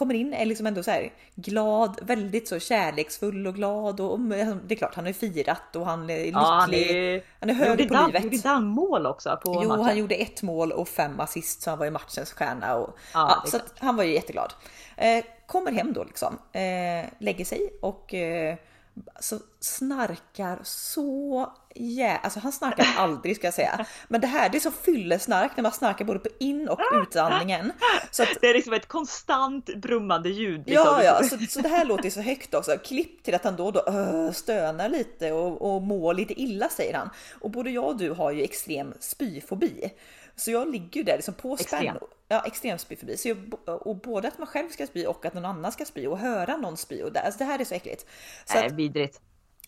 kommer 0.00 0.14
in, 0.14 0.34
är 0.34 0.46
liksom 0.46 0.66
ändå 0.66 0.82
så 0.82 0.90
här 0.90 1.12
glad, 1.34 1.98
väldigt 2.02 2.48
så 2.48 2.58
kärleksfull 2.58 3.46
och 3.46 3.54
glad 3.54 4.00
och 4.00 4.20
det 4.20 4.74
är 4.74 4.76
klart 4.76 4.94
han 4.94 5.06
har 5.06 5.12
firat 5.12 5.76
och 5.76 5.86
han 5.86 6.10
är 6.10 6.18
lycklig. 6.18 6.34
Ja, 6.34 6.58
han, 6.60 6.74
är, 6.74 7.22
han 7.40 7.50
är 7.50 7.54
hög 7.54 7.88
på 7.88 7.94
dan, 7.94 8.06
livet. 8.06 8.24
Gjorde 8.32 8.48
han 8.48 8.64
mål 8.64 9.06
också 9.06 9.40
på 9.44 9.60
jo, 9.62 9.68
matchen? 9.68 9.84
han 9.84 9.98
gjorde 9.98 10.14
ett 10.14 10.42
mål 10.42 10.72
och 10.72 10.88
fem 10.88 11.20
assist 11.20 11.62
så 11.62 11.70
han 11.70 11.78
var 11.78 11.86
ju 11.86 11.90
matchens 11.90 12.32
stjärna 12.32 12.74
och 12.74 12.98
ja, 13.14 13.44
så 13.46 13.58
han 13.78 13.96
var 13.96 14.04
ju 14.04 14.14
jätteglad. 14.14 14.52
Eh, 14.96 15.24
kommer 15.46 15.72
hem 15.72 15.92
då 15.92 16.04
liksom, 16.04 16.38
eh, 16.52 17.10
lägger 17.18 17.44
sig 17.44 17.70
och 17.82 18.14
eh, 18.14 18.56
alltså, 19.14 19.38
snarkar 19.60 20.58
så 20.62 21.52
jä... 21.74 22.16
Alltså 22.22 22.40
han 22.40 22.52
snarkar 22.52 22.86
aldrig 22.96 23.36
ska 23.36 23.46
jag 23.46 23.54
säga. 23.54 23.86
Men 24.08 24.20
det 24.20 24.26
här 24.26 24.48
det 24.48 24.58
är 24.58 24.60
så 24.60 24.70
fyllesnark 24.70 25.52
när 25.56 25.62
man 25.62 25.72
snarkar 25.72 26.04
både 26.04 26.18
på 26.18 26.28
in 26.38 26.68
och 26.68 26.80
utandningen. 27.02 27.72
Så 28.10 28.22
att, 28.22 28.28
det 28.40 28.46
är 28.46 28.54
liksom 28.54 28.72
ett 28.72 28.88
konstant 28.88 29.76
brummande 29.76 30.28
ljud. 30.28 30.66
Liksom. 30.66 30.86
Ja, 30.86 31.02
ja, 31.04 31.22
så, 31.22 31.38
så 31.48 31.60
det 31.60 31.68
här 31.68 31.84
låter 31.84 32.10
så 32.10 32.20
högt 32.20 32.54
också. 32.54 32.78
Klipp 32.84 33.22
till 33.22 33.34
att 33.34 33.44
han 33.44 33.56
då 33.56 33.66
och 33.66 33.72
då 33.72 33.84
uh, 33.88 34.32
stönar 34.32 34.88
lite 34.88 35.32
och, 35.32 35.74
och 35.74 35.82
mår 35.82 36.14
lite 36.14 36.40
illa 36.40 36.68
säger 36.68 36.94
han. 36.94 37.10
Och 37.40 37.50
både 37.50 37.70
jag 37.70 37.84
och 37.84 37.96
du 37.96 38.10
har 38.10 38.30
ju 38.30 38.42
extrem 38.42 38.94
spyfobi. 39.00 39.90
Så 40.36 40.50
jag 40.50 40.72
ligger 40.72 40.96
ju 40.96 41.02
där 41.02 41.16
liksom 41.16 41.34
på 41.34 41.56
spänn. 41.56 41.80
Extrem. 41.80 41.96
Ja, 42.28 42.42
extremt 42.46 42.80
spyfobi. 42.80 43.16
Så 43.16 43.28
jag, 43.28 43.54
och 43.86 43.96
både 43.96 44.28
att 44.28 44.38
man 44.38 44.46
själv 44.46 44.68
ska 44.68 44.86
spy 44.86 45.06
och 45.06 45.26
att 45.26 45.34
någon 45.34 45.44
annan 45.44 45.72
ska 45.72 45.84
spy 45.84 46.06
och 46.06 46.18
höra 46.18 46.56
någon 46.56 46.76
spy. 46.76 47.02
Och 47.02 47.12
det, 47.12 47.20
alltså 47.20 47.38
det 47.38 47.44
här 47.44 47.58
är 47.58 47.64
så 47.64 47.74
äckligt. 47.74 48.06
Så 48.44 48.54
Nej, 48.54 48.66
att, 48.66 48.72
vidrigt. 48.72 49.20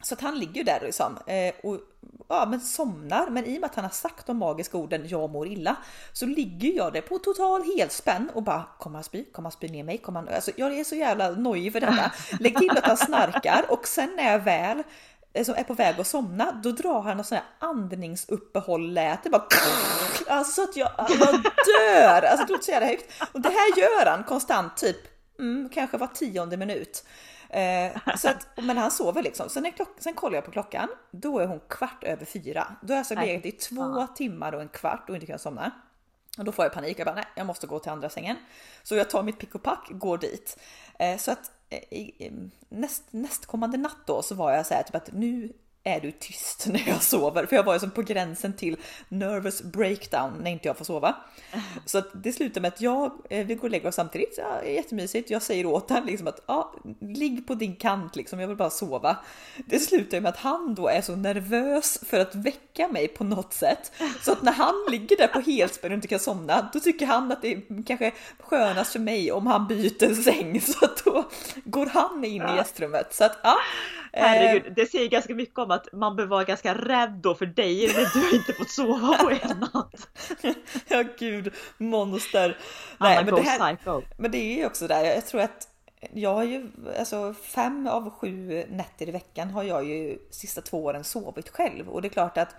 Så 0.02 0.14
att 0.14 0.20
han 0.20 0.38
ligger 0.38 0.54
ju 0.54 0.62
där 0.62 0.80
liksom 0.82 1.18
eh, 1.26 1.54
och 1.62 1.80
ja, 2.28 2.46
men 2.50 2.60
somnar. 2.60 3.30
Men 3.30 3.44
i 3.44 3.56
och 3.56 3.60
med 3.60 3.70
att 3.70 3.74
han 3.74 3.84
har 3.84 3.90
sagt 3.90 4.26
de 4.26 4.36
magiska 4.36 4.76
orden 4.76 5.08
jag 5.08 5.30
mår 5.30 5.48
illa 5.48 5.76
så 6.12 6.26
ligger 6.26 6.72
jag 6.72 6.92
där 6.92 7.00
på 7.00 7.18
total 7.18 7.62
helspänn 7.62 8.30
och 8.34 8.42
bara 8.42 8.64
kommer 8.78 8.96
han 8.96 9.04
spy? 9.04 9.24
Kommer 9.24 9.46
han 9.46 9.52
spy 9.52 9.68
ner 9.68 9.84
mig? 9.84 9.98
Kommer 9.98 10.20
han... 10.20 10.28
Alltså, 10.28 10.50
jag 10.56 10.78
är 10.78 10.84
så 10.84 10.94
jävla 10.94 11.30
nojig 11.30 11.72
för 11.72 11.80
detta. 11.80 12.12
Lägg 12.40 12.58
till 12.58 12.70
att 12.70 12.86
han 12.86 12.96
snarkar 12.96 13.64
och 13.68 13.88
sen 13.88 14.16
när 14.16 14.32
jag 14.32 14.38
väl 14.38 14.82
som 15.44 15.54
är 15.54 15.64
på 15.64 15.74
väg 15.74 16.00
att 16.00 16.06
somna, 16.06 16.52
då 16.62 16.70
drar 16.70 17.02
han 17.02 17.16
något 17.16 17.26
sånt 17.26 17.40
här 17.40 17.68
andningsuppehåll 17.68 18.92
lät 18.92 19.22
det 19.22 19.30
bara 19.30 19.46
Alltså 20.26 20.52
så 20.52 20.62
att 20.68 20.76
jag, 20.76 20.90
jag 20.98 21.42
dör! 21.66 22.22
Alltså 22.22 22.46
det 22.46 22.52
låter 22.52 22.64
så 22.64 22.70
jävla 22.70 22.86
högt. 22.86 23.22
Och 23.32 23.40
det 23.40 23.48
här 23.48 23.80
gör 23.80 24.06
han 24.10 24.24
konstant, 24.24 24.76
typ 24.76 24.96
mm, 25.38 25.68
kanske 25.68 25.96
var 25.96 26.06
tionde 26.06 26.56
minut. 26.56 27.04
Eh, 27.48 28.16
så 28.16 28.28
att, 28.28 28.46
men 28.56 28.78
han 28.78 28.90
sover 28.90 29.22
liksom. 29.22 29.48
Sen, 29.48 29.72
klock, 29.72 29.88
sen 29.98 30.14
kollar 30.14 30.34
jag 30.34 30.44
på 30.44 30.50
klockan, 30.50 30.88
då 31.10 31.38
är 31.38 31.46
hon 31.46 31.60
kvart 31.68 32.04
över 32.04 32.24
fyra. 32.24 32.76
Då 32.82 32.86
har 32.86 32.94
jag 32.94 32.98
alltså 32.98 33.14
legat 33.14 33.46
i 33.46 33.52
två 33.52 34.06
timmar 34.06 34.52
och 34.52 34.60
en 34.60 34.68
kvart 34.68 35.08
och 35.08 35.14
inte 35.14 35.26
kunnat 35.26 35.40
somna. 35.40 35.70
Och 36.38 36.44
då 36.44 36.52
får 36.52 36.64
jag 36.64 36.72
panik, 36.72 36.98
jag 36.98 37.06
bara 37.06 37.14
nej, 37.14 37.24
jag 37.34 37.46
måste 37.46 37.66
gå 37.66 37.78
till 37.78 37.92
andra 37.92 38.08
sängen. 38.08 38.36
Så 38.82 38.94
jag 38.94 39.10
tar 39.10 39.22
mitt 39.22 39.38
pick 39.38 39.54
och 39.54 39.62
pack, 39.62 39.88
går 39.90 40.18
dit. 40.18 40.58
Eh, 40.98 41.16
så 41.16 41.30
att 41.30 41.50
Eh, 41.72 42.10
eh, 42.18 42.32
näst, 42.68 43.02
nästkommande 43.10 43.76
natt 43.76 44.06
då 44.06 44.22
så 44.22 44.34
var 44.34 44.52
jag 44.52 44.66
så 44.66 44.74
här 44.74 44.82
typ 44.82 44.94
att 44.94 45.12
nu 45.12 45.52
är 45.84 46.00
du 46.00 46.12
tyst 46.12 46.66
när 46.70 46.88
jag 46.88 47.02
sover? 47.02 47.46
För 47.46 47.56
jag 47.56 47.62
var 47.62 47.72
ju 47.72 47.80
som 47.80 47.90
på 47.90 48.02
gränsen 48.02 48.52
till 48.52 48.76
nervous 49.08 49.62
breakdown 49.62 50.32
när 50.42 50.50
inte 50.50 50.68
jag 50.68 50.76
får 50.76 50.84
sova. 50.84 51.16
Så 51.86 51.98
att 51.98 52.10
det 52.12 52.32
slutar 52.32 52.60
med 52.60 52.68
att 52.68 52.80
jag, 52.80 53.12
eh, 53.30 53.46
vi 53.46 53.54
går 53.54 53.64
och 53.64 53.70
lägger 53.70 53.88
oss 53.88 53.94
samtidigt, 53.94 54.38
ja, 54.38 54.64
jättemysigt. 54.64 55.30
Jag 55.30 55.42
säger 55.42 55.66
åt 55.66 55.88
honom 55.88 56.06
liksom 56.06 56.26
att 56.26 56.40
ja, 56.46 56.74
ligg 57.00 57.46
på 57.46 57.54
din 57.54 57.76
kant 57.76 58.16
liksom, 58.16 58.40
jag 58.40 58.48
vill 58.48 58.56
bara 58.56 58.70
sova. 58.70 59.16
Det 59.66 59.78
slutar 59.78 60.20
med 60.20 60.28
att 60.28 60.36
han 60.36 60.74
då 60.74 60.88
är 60.88 61.00
så 61.00 61.16
nervös 61.16 61.98
för 62.06 62.20
att 62.20 62.34
väcka 62.34 62.88
mig 62.88 63.08
på 63.08 63.24
något 63.24 63.52
sätt. 63.52 63.92
Så 64.22 64.32
att 64.32 64.42
när 64.42 64.52
han 64.52 64.74
ligger 64.90 65.16
där 65.16 65.28
på 65.28 65.40
helspänn 65.40 65.90
och 65.90 65.94
inte 65.94 66.08
kan 66.08 66.18
somna, 66.18 66.70
då 66.72 66.80
tycker 66.80 67.06
han 67.06 67.32
att 67.32 67.42
det 67.42 67.52
är 67.52 67.84
kanske 67.86 68.12
skönast 68.40 68.92
för 68.92 68.98
mig 68.98 69.32
om 69.32 69.46
han 69.46 69.66
byter 69.66 70.22
säng. 70.22 70.60
Så 70.60 70.84
att 70.84 71.04
då 71.04 71.28
går 71.64 71.86
han 71.86 72.24
in 72.24 72.42
i 72.42 72.56
gästrummet. 72.56 73.14
Så 73.14 73.24
att 73.24 73.38
ja, 73.42 73.56
Herregud, 74.12 74.66
eh. 74.66 74.72
det 74.76 74.90
säger 74.90 75.08
ganska 75.08 75.34
mycket 75.34 75.58
om 75.58 75.70
att 75.72 75.92
man 75.92 76.16
behöver 76.16 76.30
vara 76.30 76.44
ganska 76.44 76.74
rädd 76.74 77.10
då 77.10 77.34
för 77.34 77.46
dig 77.46 77.86
när 77.86 78.20
du 78.20 78.36
inte 78.36 78.52
fått 78.52 78.70
sova 78.70 79.18
på 79.18 79.30
en 79.30 79.58
natt. 79.72 80.08
ja 80.88 81.04
gud, 81.18 81.54
monster. 81.78 82.58
Nej, 82.98 83.24
men, 83.24 83.34
det 83.34 83.40
här, 83.40 83.76
men 84.16 84.30
det 84.30 84.38
är 84.38 84.56
ju 84.56 84.66
också 84.66 84.86
där, 84.86 85.04
jag 85.04 85.26
tror 85.26 85.40
att 85.40 85.68
jag 86.12 86.34
har 86.34 86.44
ju, 86.44 86.68
alltså 86.98 87.34
fem 87.34 87.86
av 87.86 88.10
sju 88.10 88.64
nätter 88.70 89.08
i 89.08 89.12
veckan 89.12 89.50
har 89.50 89.62
jag 89.62 89.84
ju 89.84 90.18
sista 90.30 90.60
två 90.60 90.84
åren 90.84 91.04
sovit 91.04 91.48
själv 91.48 91.88
och 91.88 92.02
det 92.02 92.08
är 92.08 92.10
klart 92.10 92.38
att 92.38 92.54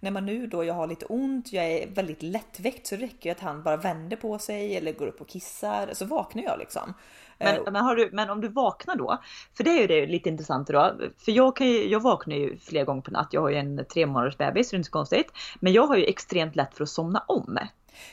när 0.00 0.10
man 0.10 0.26
nu 0.26 0.46
då 0.46 0.64
jag 0.64 0.74
har 0.74 0.86
lite 0.86 1.06
ont, 1.06 1.52
jag 1.52 1.64
är 1.64 1.90
väldigt 1.90 2.22
lättväckt 2.22 2.86
så 2.86 2.96
räcker 2.96 3.30
det 3.30 3.30
att 3.30 3.40
han 3.40 3.62
bara 3.62 3.76
vänder 3.76 4.16
på 4.16 4.38
sig 4.38 4.76
eller 4.76 4.92
går 4.92 5.06
upp 5.06 5.20
och 5.20 5.28
kissar 5.28 5.90
så 5.92 6.04
vaknar 6.04 6.42
jag 6.42 6.58
liksom. 6.58 6.94
Men, 7.42 7.56
eh, 7.56 7.72
men, 7.72 7.96
du, 7.96 8.10
men, 8.12 8.30
om 8.30 8.40
du 8.40 8.48
vaknar 8.48 8.96
då, 8.96 9.18
för 9.56 9.64
det 9.64 9.70
är 9.70 9.80
ju 9.80 9.86
det 9.86 10.06
lite 10.06 10.28
intressant 10.28 10.68
då, 10.68 10.94
för 11.24 11.32
jag, 11.32 11.56
kan 11.56 11.66
ju, 11.66 11.88
jag 11.88 12.00
vaknar 12.00 12.36
ju 12.36 12.58
flera 12.58 12.84
gånger 12.84 13.02
på 13.02 13.10
natt, 13.10 13.28
jag 13.30 13.40
har 13.40 13.50
ju 13.50 13.56
en 13.56 13.84
tre 13.92 14.06
månaders 14.06 14.36
bebis, 14.36 14.68
så 14.68 14.72
det 14.72 14.76
är 14.76 14.78
inte 14.78 14.86
så 14.86 14.92
konstigt. 14.92 15.32
Men 15.60 15.72
jag 15.72 15.86
har 15.86 15.96
ju 15.96 16.04
extremt 16.04 16.56
lätt 16.56 16.74
för 16.74 16.82
att 16.82 16.90
somna 16.90 17.24
om. 17.28 17.58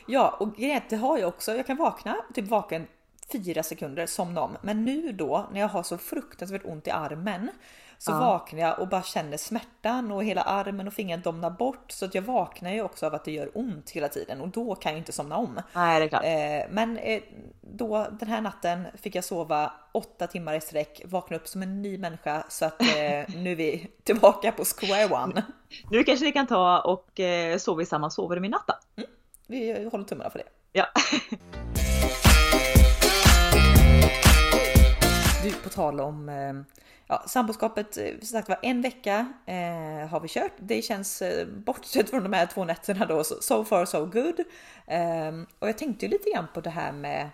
Ja, 0.05 0.36
och 0.39 0.50
det 0.57 0.95
har 0.95 1.17
jag 1.17 1.27
också, 1.27 1.55
jag 1.55 1.67
kan 1.67 1.77
vakna, 1.77 2.15
typ 2.33 2.48
vaken 2.48 2.88
fyra 3.31 3.63
sekunder, 3.63 4.05
somna 4.05 4.41
om. 4.41 4.57
Men 4.62 4.86
nu 4.86 5.12
då 5.12 5.48
när 5.53 5.59
jag 5.59 5.67
har 5.67 5.83
så 5.83 5.98
fruktansvärt 5.98 6.65
ont 6.65 6.88
i 6.88 6.91
armen 6.91 7.50
så 7.98 8.12
ja. 8.12 8.19
vaknar 8.19 8.59
jag 8.59 8.79
och 8.79 8.88
bara 8.88 9.03
känner 9.03 9.38
smärtan 9.38 10.12
och 10.12 10.24
hela 10.24 10.41
armen 10.41 10.88
och 10.88 10.93
fingret 10.93 11.24
domnar 11.24 11.50
bort. 11.50 11.91
Så 11.91 12.05
att 12.05 12.15
jag 12.15 12.21
vaknar 12.21 12.71
ju 12.71 12.81
också 12.81 13.05
av 13.05 13.15
att 13.15 13.25
det 13.25 13.31
gör 13.31 13.51
ont 13.53 13.89
hela 13.89 14.07
tiden 14.07 14.41
och 14.41 14.50
då 14.50 14.75
kan 14.75 14.91
jag 14.91 15.00
inte 15.00 15.12
somna 15.12 15.38
om. 15.38 15.62
Nej, 15.74 16.00
det 16.00 16.05
är 16.05 16.09
klart. 16.09 16.24
Eh, 16.24 16.74
men 16.74 16.98
eh, 16.98 17.21
då 17.79 18.07
den 18.19 18.29
här 18.29 18.41
natten 18.41 18.88
fick 18.95 19.15
jag 19.15 19.24
sova 19.24 19.71
åtta 19.91 20.27
timmar 20.27 20.55
i 20.55 20.62
sträck, 20.62 21.01
vakna 21.05 21.38
upp 21.38 21.48
som 21.48 21.62
en 21.62 21.81
ny 21.81 21.98
människa 21.98 22.43
så 22.50 22.65
att 22.65 22.81
eh, 22.81 22.88
nu 23.36 23.51
är 23.51 23.55
vi 23.55 23.88
tillbaka 24.03 24.51
på 24.51 24.63
square 24.65 25.24
one. 25.24 25.43
Nu 25.91 26.03
kanske 26.03 26.25
vi 26.25 26.31
kan 26.31 26.48
ta 26.48 26.79
och 26.79 27.19
eh, 27.19 27.57
sova 27.57 27.81
i 27.81 27.86
samma 27.86 28.09
sovrum 28.09 28.45
i 28.45 28.50
natt 28.50 28.67
då. 28.67 28.74
Mm, 28.98 29.09
vi 29.48 29.89
håller 29.91 30.05
tummarna 30.05 30.29
för 30.29 30.39
det. 30.39 30.45
Ja. 30.71 30.86
Du, 35.43 35.51
på 35.51 35.69
tal 35.69 36.00
om 36.00 36.29
eh, 36.29 36.53
ja, 37.07 37.24
samboskapet, 37.27 37.98
eh, 37.98 38.12
som 38.19 38.27
sagt 38.27 38.50
var 38.50 38.59
en 38.62 38.81
vecka 38.81 39.33
eh, 39.45 40.09
har 40.09 40.19
vi 40.19 40.27
kört. 40.27 40.51
Det 40.59 40.81
känns, 40.81 41.21
eh, 41.21 41.48
bortsett 41.48 42.09
från 42.09 42.24
de 42.24 42.33
här 42.33 42.45
två 42.45 42.65
nätterna 42.65 43.05
då, 43.05 43.24
so 43.24 43.65
far 43.65 43.86
so 43.86 44.05
good. 44.05 44.39
Eh, 44.88 45.31
och 45.59 45.67
jag 45.67 45.77
tänkte 45.77 46.05
ju 46.05 46.12
lite 46.12 46.29
grann 46.29 46.48
på 46.53 46.62
det 46.62 46.69
här 46.69 46.91
med, 46.91 47.29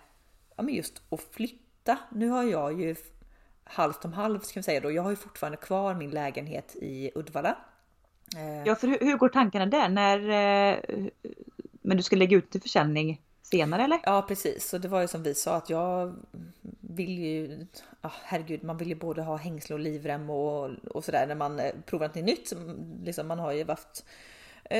ja, 0.55 0.63
men 0.63 0.73
just 0.73 1.01
att 1.09 1.21
flytta. 1.21 1.97
Nu 2.11 2.29
har 2.29 2.43
jag 2.43 2.81
ju 2.81 2.95
halvt 3.63 4.05
om 4.05 4.13
halvt 4.13 4.45
ska 4.45 4.59
vi 4.59 4.63
säga 4.63 4.79
då. 4.79 4.91
Jag 4.91 5.03
har 5.03 5.09
ju 5.09 5.15
fortfarande 5.15 5.57
kvar 5.57 5.93
min 5.93 6.09
lägenhet 6.09 6.75
i 6.75 7.11
Uddevalla. 7.15 7.57
Eh, 8.35 8.63
ja, 8.65 8.75
för 8.75 8.87
hur, 8.87 8.99
hur 8.99 9.17
går 9.17 9.29
tankarna 9.29 9.65
där? 9.65 9.89
När, 9.89 10.19
eh, 10.19 11.07
men 11.81 11.97
du 11.97 12.03
ska 12.03 12.15
lägga 12.15 12.37
ut 12.37 12.51
till 12.51 12.61
försäljning 12.61 13.21
senare 13.41 13.83
eller? 13.83 13.99
Ja 14.03 14.25
precis, 14.27 14.69
så 14.69 14.77
det 14.77 14.87
var 14.87 15.01
ju 15.01 15.07
som 15.07 15.23
vi 15.23 15.33
sa 15.33 15.55
att 15.55 15.69
jag 15.69 16.15
vill 16.79 17.19
ju, 17.19 17.67
oh, 18.03 18.11
herregud, 18.23 18.63
man 18.63 18.77
vill 18.77 18.87
ju 18.87 18.95
både 18.95 19.21
ha 19.21 19.35
hängsle 19.35 19.73
och 19.73 19.79
livrem 19.79 20.29
och, 20.29 20.69
och 20.91 21.05
sådär 21.05 21.27
när 21.27 21.35
man 21.35 21.59
eh, 21.59 21.71
provar 21.85 22.07
något 22.07 22.15
nytt. 22.15 22.53
Liksom, 23.03 23.27
man 23.27 23.39
har 23.39 23.51
ju 23.51 23.65
haft 23.65 24.05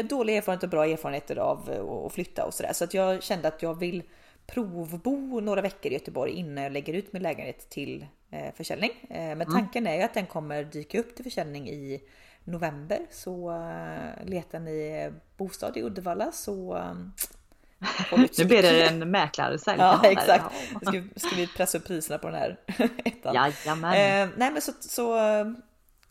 dåliga 0.10 0.38
erfarenheter 0.38 0.68
och 0.68 0.72
bra 0.72 0.86
erfarenheter 0.86 1.36
av 1.36 1.70
att 2.06 2.14
flytta 2.14 2.46
och 2.46 2.54
sådär. 2.54 2.74
Så 2.74 2.84
att 2.84 2.94
jag 2.94 3.24
kände 3.24 3.48
att 3.48 3.62
jag 3.62 3.80
vill 3.80 4.04
provbo 4.48 5.40
några 5.40 5.62
veckor 5.62 5.92
i 5.92 5.96
Göteborg 5.96 6.32
innan 6.32 6.64
jag 6.64 6.74
lägger 6.74 6.94
ut 6.94 7.14
min 7.14 7.24
lägenhet 7.24 7.70
till 7.70 8.06
eh, 8.32 8.54
försäljning. 8.54 8.92
Men 9.10 9.42
mm. 9.42 9.52
tanken 9.52 9.88
är 9.88 9.96
ju 9.96 10.02
att 10.02 10.14
den 10.14 10.26
kommer 10.26 10.64
dyka 10.64 11.00
upp 11.00 11.16
till 11.16 11.24
försäljning 11.24 11.70
i 11.70 12.04
november. 12.44 13.00
Så 13.12 13.50
letar 14.24 14.60
ni 14.60 15.12
bostad 15.38 15.78
i 15.78 15.84
Uddevalla 15.84 16.32
så 16.32 16.86
Nu 18.38 18.46
blir 18.46 18.62
det 18.62 18.88
en 18.88 19.12
mäklarsälj. 19.12 19.80
Ja 19.80 20.02
exakt. 20.04 20.56
Ska, 20.82 21.04
ska 21.16 21.36
vi 21.36 21.48
pressa 21.48 21.78
upp 21.78 21.88
priserna 21.88 22.18
på 22.18 22.28
den 22.28 22.36
här 22.36 22.58
ettan? 23.06 23.36
Jajamän. 23.36 23.94
Eh, 23.94 24.30
nej 24.38 24.52
men 24.52 24.62
så, 24.62 24.72
så, 24.80 25.18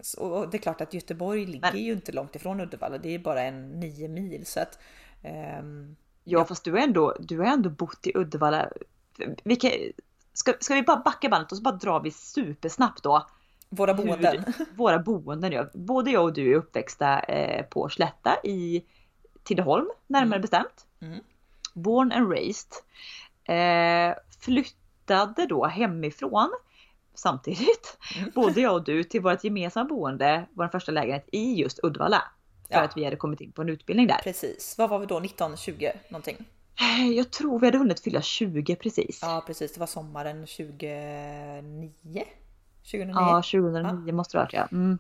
så, 0.01 0.47
det 0.47 0.57
är 0.57 0.63
klart 0.63 0.81
att 0.81 0.95
Göteborg 0.95 1.47
ligger 1.47 1.73
men, 1.73 1.83
ju 1.83 1.93
inte 1.93 2.13
långt 2.13 2.37
ifrån 2.37 2.61
Uddevalla. 2.61 2.99
Det 2.99 3.15
är 3.15 3.19
bara 3.19 3.43
en 3.43 3.81
nio 3.81 4.09
mil 4.09 4.47
så 4.47 4.61
att. 4.61 4.79
Ehm, 5.23 5.97
ja, 6.25 6.45
fast 6.45 6.65
du 6.65 6.73
har 6.73 6.79
ändå, 6.79 7.17
du 7.19 7.39
har 7.39 7.47
ändå 7.47 7.71
bott 7.71 8.07
i 8.07 8.13
Uddevalla. 8.15 8.69
Vilka, 9.45 9.71
ska, 10.33 10.53
ska 10.61 10.75
vi 10.75 10.83
bara 10.83 10.97
backa 10.97 11.29
bandet 11.29 11.53
och 11.53 11.59
så 11.59 11.63
bara 11.63 11.77
drar 11.77 12.01
vi 12.01 12.11
supersnabbt 12.11 13.03
då. 13.03 13.27
Våra 13.69 13.95
boenden. 13.95 14.45
Hur, 14.59 14.67
våra 14.77 14.99
boenden 14.99 15.53
ja. 15.53 15.67
Både 15.75 16.11
jag 16.11 16.25
och 16.25 16.33
du 16.33 16.53
är 16.53 16.57
uppväxta 16.57 17.21
eh, 17.21 17.67
på 17.67 17.89
Slätta 17.89 18.37
i 18.45 18.85
Tidaholm 19.43 19.91
närmare 20.07 20.37
mm. 20.37 20.41
bestämt. 20.41 20.87
Mm. 21.01 21.21
Born 21.75 22.13
and 22.13 22.33
raised. 22.33 22.73
Eh, 23.45 24.15
flyttade 24.41 25.47
då 25.47 25.67
hemifrån 25.67 26.51
samtidigt, 27.15 27.99
mm. 28.19 28.31
både 28.35 28.61
jag 28.61 28.75
och 28.75 28.85
du, 28.85 29.05
till 29.05 29.21
vårt 29.21 29.45
gemensamma 29.45 29.89
boende, 29.89 30.47
vår 30.53 30.69
första 30.69 30.93
lägenhet 30.93 31.29
i 31.33 31.55
just 31.55 31.81
Uddevalla. 31.83 32.23
För 32.75 32.81
ja. 32.81 32.85
att 32.85 32.97
vi 32.97 33.05
hade 33.05 33.17
kommit 33.17 33.41
in 33.41 33.53
på 33.53 33.63
en 33.63 33.69
utbildning 33.69 34.07
där. 34.07 34.19
Precis. 34.23 34.75
Vad 34.79 34.91
var 34.91 34.99
vi 34.99 35.07
då? 35.07 35.21
19, 35.21 35.57
20 35.57 35.93
någonting? 36.09 36.37
Eh, 36.81 37.09
jag 37.09 37.31
tror 37.31 37.59
vi 37.59 37.67
hade 37.67 37.79
hunnit 37.79 38.01
fylla 38.01 38.23
20 38.23 38.77
precis. 38.77 39.19
Ja 39.23 39.45
precis, 39.47 39.73
det 39.75 39.81
var 39.81 39.87
sommaren 39.87 40.47
2009. 40.47 42.25
2009? 42.83 43.15
Ja 43.15 43.43
2009 43.43 44.05
ja. 44.07 44.13
måste 44.13 44.37
det 44.37 44.41
ha 44.41 44.45
varit 44.45 44.53
ja. 44.53 44.69
Mm. 44.73 44.99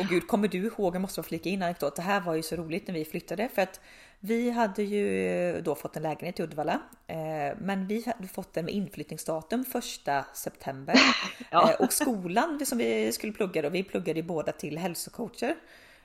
Och 0.00 0.06
gud, 0.06 0.28
kommer 0.28 0.48
du 0.48 0.58
ihåg, 0.58 0.94
jag 0.94 1.00
måste 1.00 1.20
bara 1.20 1.26
flika 1.26 1.48
in 1.48 1.62
anekdot. 1.62 1.96
Det 1.96 2.02
här 2.02 2.20
var 2.20 2.34
ju 2.34 2.42
så 2.42 2.56
roligt 2.56 2.86
när 2.86 2.94
vi 2.94 3.04
flyttade 3.04 3.48
för 3.54 3.62
att 3.62 3.80
vi 4.20 4.50
hade 4.50 4.82
ju 4.82 5.60
då 5.60 5.74
fått 5.74 5.96
en 5.96 6.02
lägenhet 6.02 6.40
i 6.40 6.42
Uddevalla, 6.42 6.80
eh, 7.06 7.16
men 7.58 7.86
vi 7.86 8.04
hade 8.06 8.28
fått 8.28 8.54
den 8.54 8.64
med 8.64 8.74
inflyttningsdatum 8.74 9.64
första 9.64 10.24
september 10.34 10.94
ja. 11.50 11.70
Eh, 11.70 11.80
och 11.80 11.92
skolan 11.92 12.66
som 12.66 12.78
vi 12.78 13.12
skulle 13.12 13.32
plugga 13.32 13.62
då, 13.62 13.68
vi 13.68 13.82
pluggade 13.82 14.22
båda 14.22 14.52
till 14.52 14.78
hälsocoacher. 14.78 15.56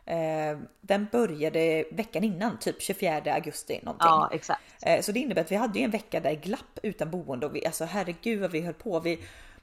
Eh, 0.08 0.58
den 0.82 1.08
började 1.12 1.86
veckan 1.92 2.24
innan, 2.24 2.60
typ 2.60 2.82
24 2.82 3.34
augusti 3.34 3.80
någonting. 3.84 4.08
Ja, 4.08 4.30
exakt. 4.32 4.62
Så 5.02 5.12
det 5.12 5.20
innebär 5.20 5.42
att 5.42 5.52
vi 5.52 5.56
hade 5.56 5.80
en 5.80 5.92
vecka 5.92 6.20
där 6.20 6.34
glapp 6.34 6.80
utan 6.84 7.12
boende 7.12 7.46
och 7.46 7.56
vi, 7.56 7.66
alltså 7.66 7.86
herregud 7.86 8.42
vad 8.42 8.52
vi 8.52 8.62
höll 8.62 8.74
på. 8.74 9.00
Vi, 9.00 9.20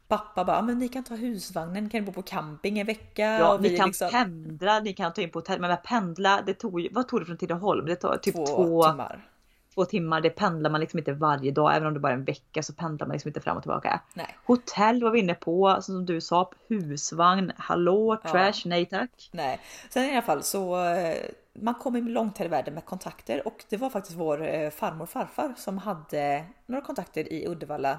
pappa 0.09 0.45
bara, 0.45 0.63
men 0.63 0.79
ni 0.79 0.89
kan 0.89 1.05
ta 1.05 1.15
husvagnen, 1.15 1.91
kan 1.91 2.01
ni 2.01 2.07
bo 2.07 2.13
på 2.13 2.23
camping 2.23 2.79
en 2.79 2.87
vecka? 2.87 3.23
Ja, 3.23 3.59
ni 3.61 3.77
kan 3.77 3.89
liksom... 3.89 4.11
pendla, 4.11 4.81
ni 4.81 4.93
kan 4.93 5.13
ta 5.13 5.23
in 5.23 5.31
på 5.31 5.39
hotell. 5.39 5.61
Men 5.61 5.77
pendla, 5.85 6.43
det 6.47 6.55
tog, 6.55 6.89
vad 6.93 7.09
tog 7.09 7.21
det 7.21 7.27
från 7.27 7.37
Tidaholm? 7.37 7.87
Det 7.87 7.97
tog 7.97 8.23
typ 8.23 8.35
två, 8.35 8.47
två 8.47 8.83
timmar. 8.83 9.29
Två 9.75 9.85
timmar, 9.85 10.21
det 10.21 10.31
pendlar 10.31 10.71
man 10.71 10.81
liksom 10.81 10.99
inte 10.99 11.13
varje 11.13 11.51
dag. 11.51 11.77
Även 11.77 11.89
om 11.89 11.95
det 11.95 12.01
bara 12.01 12.13
är 12.13 12.17
en 12.17 12.25
vecka 12.25 12.63
så 12.63 12.73
pendlar 12.73 13.07
man 13.07 13.15
liksom 13.15 13.29
inte 13.29 13.41
fram 13.41 13.57
och 13.57 13.63
tillbaka. 13.63 14.01
Nej. 14.15 14.37
Hotell 14.45 15.03
var 15.03 15.11
vi 15.11 15.19
inne 15.19 15.35
på, 15.35 15.79
som 15.81 16.07
du 16.07 16.21
sa, 16.21 16.51
husvagn, 16.69 17.53
hallå, 17.57 18.17
trash, 18.23 18.63
ja. 18.65 18.69
nej 18.69 18.87
tack. 18.87 19.31
Nej, 19.33 19.61
sen 19.89 20.05
i 20.05 20.13
alla 20.13 20.23
fall 20.23 20.43
så 20.43 20.85
eh, 20.87 21.17
man 21.53 21.75
kommer 21.75 22.01
långt 22.01 22.39
här 22.39 22.47
i 22.47 22.49
världen 22.49 22.75
med 22.75 22.85
kontakter 22.85 23.47
och 23.47 23.65
det 23.69 23.77
var 23.77 23.91
faktiskt 23.91 24.19
vår 24.19 24.43
eh, 24.55 24.71
farmor 24.71 25.03
och 25.03 25.11
farfar 25.11 25.55
som 25.57 25.79
hade 25.79 26.45
några 26.67 26.85
kontakter 26.85 27.33
i 27.33 27.49
Uddevalla 27.49 27.99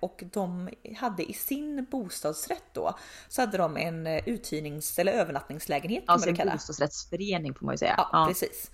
och 0.00 0.24
de 0.32 0.68
hade 0.96 1.30
i 1.30 1.32
sin 1.32 1.86
bostadsrätt 1.90 2.64
då 2.72 2.98
så 3.28 3.42
hade 3.42 3.58
de 3.58 3.76
en 3.76 4.06
eh, 4.06 4.28
uthyrnings 4.28 4.98
eller 4.98 5.12
övernattningslägenhet. 5.12 6.04
Alltså 6.06 6.28
en 6.28 6.50
bostadsrättsförening 6.52 7.54
får 7.54 7.66
man 7.66 7.74
ju 7.74 7.78
säga. 7.78 7.94
Ja, 7.96 8.08
ja. 8.12 8.26
precis. 8.28 8.70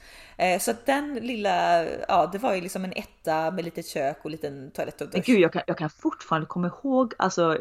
Så 0.61 0.71
att 0.71 0.87
den 0.87 1.15
lilla, 1.15 1.85
ja 1.85 2.27
det 2.33 2.39
var 2.39 2.55
ju 2.55 2.61
liksom 2.61 2.85
en 2.85 2.93
etta 2.93 3.51
med 3.51 3.65
litet 3.65 3.87
kök 3.87 4.19
och 4.25 4.31
liten 4.31 4.71
toalett 4.71 5.01
och 5.01 5.07
dusch. 5.07 5.15
Men 5.15 5.23
gud 5.23 5.41
jag 5.41 5.53
kan, 5.53 5.62
jag 5.67 5.79
kan 5.79 5.91
fortfarande 5.91 6.47
komma 6.47 6.67
ihåg 6.67 7.15
alltså 7.19 7.59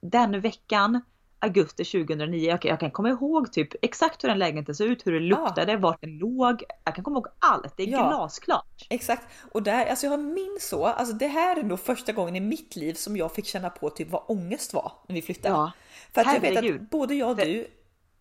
den 0.00 0.40
veckan 0.40 1.00
augusti 1.44 1.84
2009. 1.84 2.48
Jag, 2.48 2.64
jag 2.64 2.80
kan 2.80 2.90
komma 2.90 3.08
ihåg 3.08 3.52
typ 3.52 3.68
exakt 3.82 4.24
hur 4.24 4.28
den 4.28 4.38
lägenheten 4.38 4.74
såg 4.74 4.86
ut, 4.86 5.06
hur 5.06 5.12
det 5.12 5.20
luktade, 5.20 5.72
ja. 5.72 5.78
vart 5.78 6.00
den 6.00 6.18
låg. 6.18 6.62
Jag 6.84 6.94
kan 6.94 7.04
komma 7.04 7.16
ihåg 7.16 7.26
allt. 7.38 7.76
Det 7.76 7.82
är 7.82 7.86
ja. 7.86 8.08
glasklart. 8.08 8.86
Exakt. 8.90 9.26
Och 9.52 9.62
där, 9.62 9.86
alltså 9.86 10.06
jag 10.06 10.20
minns 10.20 10.68
så. 10.68 10.86
Alltså 10.86 11.14
det 11.14 11.26
här 11.26 11.56
är 11.56 11.62
nog 11.62 11.80
första 11.80 12.12
gången 12.12 12.36
i 12.36 12.40
mitt 12.40 12.76
liv 12.76 12.94
som 12.94 13.16
jag 13.16 13.32
fick 13.32 13.46
känna 13.46 13.70
på 13.70 13.90
typ 13.90 14.10
vad 14.10 14.22
ångest 14.26 14.74
var 14.74 14.92
när 15.08 15.14
vi 15.14 15.22
flyttade. 15.22 15.54
Ja. 15.54 15.72
För 16.12 16.20
att 16.20 16.26
Herregud. 16.26 16.56
jag 16.56 16.62
vet 16.62 16.82
att 16.82 16.90
både 16.90 17.14
jag 17.14 17.30
och 17.30 17.36
du 17.36 17.66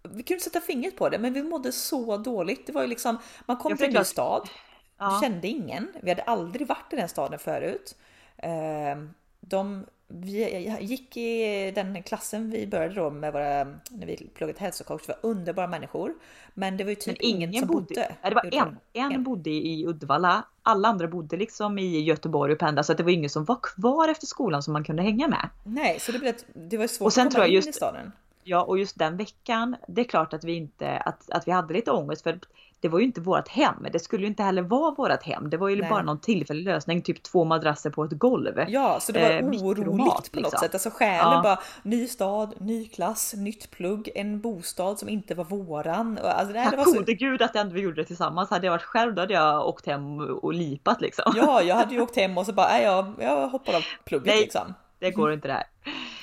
vi 0.09 0.23
kunde 0.23 0.43
sätta 0.43 0.61
fingret 0.61 0.95
på 0.95 1.09
det, 1.09 1.19
men 1.19 1.33
vi 1.33 1.43
mådde 1.43 1.71
så 1.71 2.17
dåligt. 2.17 2.67
Det 2.67 2.73
var 2.73 2.81
ju 2.81 2.87
liksom, 2.87 3.17
man 3.45 3.57
kom 3.57 3.77
till 3.77 3.85
en 3.85 3.93
ny 3.93 4.03
stad, 4.03 4.49
ja. 4.97 5.19
kände 5.23 5.47
ingen. 5.47 5.91
Vi 6.01 6.09
hade 6.09 6.21
aldrig 6.21 6.67
varit 6.67 6.93
i 6.93 6.95
den 6.95 7.09
staden 7.09 7.39
förut. 7.39 7.95
Ehm, 8.37 9.13
de 9.39 9.85
vi 10.07 10.77
gick 10.81 11.17
i 11.17 11.71
den 11.75 12.03
klassen 12.03 12.49
vi 12.49 12.67
började 12.67 12.95
då 12.95 13.09
med 13.09 13.33
våra, 13.33 13.63
när 13.89 14.05
vi 14.05 14.29
pluggade 14.33 14.59
hälsocoach, 14.59 15.01
det 15.07 15.13
var 15.21 15.29
underbara 15.29 15.67
människor. 15.67 16.13
Men 16.53 16.77
det 16.77 16.83
var 16.83 16.89
ju 16.89 16.95
typ 16.95 17.21
ingen, 17.21 17.49
ingen 17.49 17.61
som 17.61 17.67
bodde. 17.67 17.85
bodde. 17.87 18.15
Ja, 18.21 18.29
det 18.29 18.35
var 18.35 18.45
en, 18.51 18.77
en, 18.93 19.11
en 19.11 19.23
bodde 19.23 19.49
i 19.49 19.85
Uddevalla. 19.87 20.45
Alla 20.63 20.87
andra 20.87 21.07
bodde 21.07 21.37
liksom 21.37 21.79
i 21.79 22.01
Göteborg 22.01 22.53
och 22.53 22.59
pendlade 22.59 22.83
så 22.83 22.91
att 22.91 22.97
det 22.97 23.03
var 23.03 23.11
ingen 23.11 23.29
som 23.29 23.45
var 23.45 23.57
kvar 23.63 24.07
efter 24.07 24.27
skolan 24.27 24.63
som 24.63 24.73
man 24.73 24.83
kunde 24.83 25.03
hänga 25.03 25.27
med. 25.27 25.49
Nej, 25.63 25.99
så 25.99 26.11
det, 26.11 26.19
blev, 26.19 26.35
det 26.53 26.77
var 26.77 26.87
svårt 26.87 27.05
och 27.05 27.13
sen 27.13 27.27
att 27.27 27.33
komma 27.33 27.47
in 27.47 27.53
just, 27.53 27.69
i 27.69 27.73
staden. 27.73 28.11
Ja, 28.43 28.63
och 28.63 28.79
just 28.79 28.99
den 28.99 29.17
veckan, 29.17 29.75
det 29.87 30.01
är 30.01 30.05
klart 30.05 30.33
att 30.33 30.43
vi 30.43 30.53
inte, 30.53 30.97
att, 30.97 31.29
att 31.31 31.47
vi 31.47 31.51
hade 31.51 31.73
lite 31.73 31.91
ångest 31.91 32.23
för 32.23 32.39
det 32.83 32.89
var 32.89 32.99
ju 32.99 33.05
inte 33.05 33.21
vårt 33.21 33.47
hem. 33.47 33.87
Det 33.91 33.99
skulle 33.99 34.21
ju 34.21 34.27
inte 34.27 34.43
heller 34.43 34.61
vara 34.61 34.91
vårt 34.91 35.23
hem. 35.23 35.49
Det 35.49 35.57
var 35.57 35.69
ju 35.69 35.75
Nej. 35.75 35.89
bara 35.89 36.03
någon 36.03 36.19
tillfällig 36.19 36.63
lösning, 36.65 37.01
typ 37.01 37.23
två 37.23 37.43
madrasser 37.45 37.89
på 37.89 38.03
ett 38.03 38.11
golv. 38.11 38.65
Ja, 38.67 38.99
så 38.99 39.11
det 39.11 39.21
var 39.21 39.29
eh, 39.29 39.63
oroligt 39.63 39.85
på 39.85 39.91
något 39.93 40.35
liksom. 40.35 40.59
sätt. 40.59 40.73
Alltså 40.73 40.89
själen 40.89 41.31
ja. 41.31 41.41
bara, 41.43 41.59
ny 41.83 42.07
stad, 42.07 42.53
ny 42.57 42.87
klass, 42.87 43.33
nytt 43.37 43.71
plugg, 43.71 44.09
en 44.15 44.41
bostad 44.41 44.99
som 44.99 45.09
inte 45.09 45.35
var 45.35 45.43
våran. 45.43 46.19
Alltså, 46.23 46.53
det, 46.53 46.67
det 46.71 46.77
var 46.77 46.85
så... 46.85 46.93
gode 46.93 47.13
gud 47.13 47.41
att 47.41 47.55
ändå 47.55 47.75
vi 47.75 47.81
gjorde 47.81 48.01
det 48.01 48.05
tillsammans. 48.05 48.49
Hade 48.49 48.67
jag 48.67 48.71
varit 48.71 48.83
själv 48.83 49.15
då 49.15 49.21
hade 49.21 49.33
jag 49.33 49.67
åkt 49.67 49.85
hem 49.85 50.19
och 50.19 50.53
lipat 50.53 51.01
liksom. 51.01 51.33
Ja, 51.35 51.61
jag 51.61 51.75
hade 51.75 51.93
ju 51.93 52.01
åkt 52.01 52.15
hem 52.15 52.37
och 52.37 52.45
så 52.45 52.53
bara, 52.53 52.81
jag, 52.81 53.13
jag 53.19 53.47
hoppar 53.47 53.75
av 53.75 53.83
plugget 54.05 54.27
Nej. 54.27 54.41
liksom. 54.41 54.73
Det 54.99 55.11
går 55.11 55.33
inte 55.33 55.47
det 55.47 55.53
här. 55.53 55.65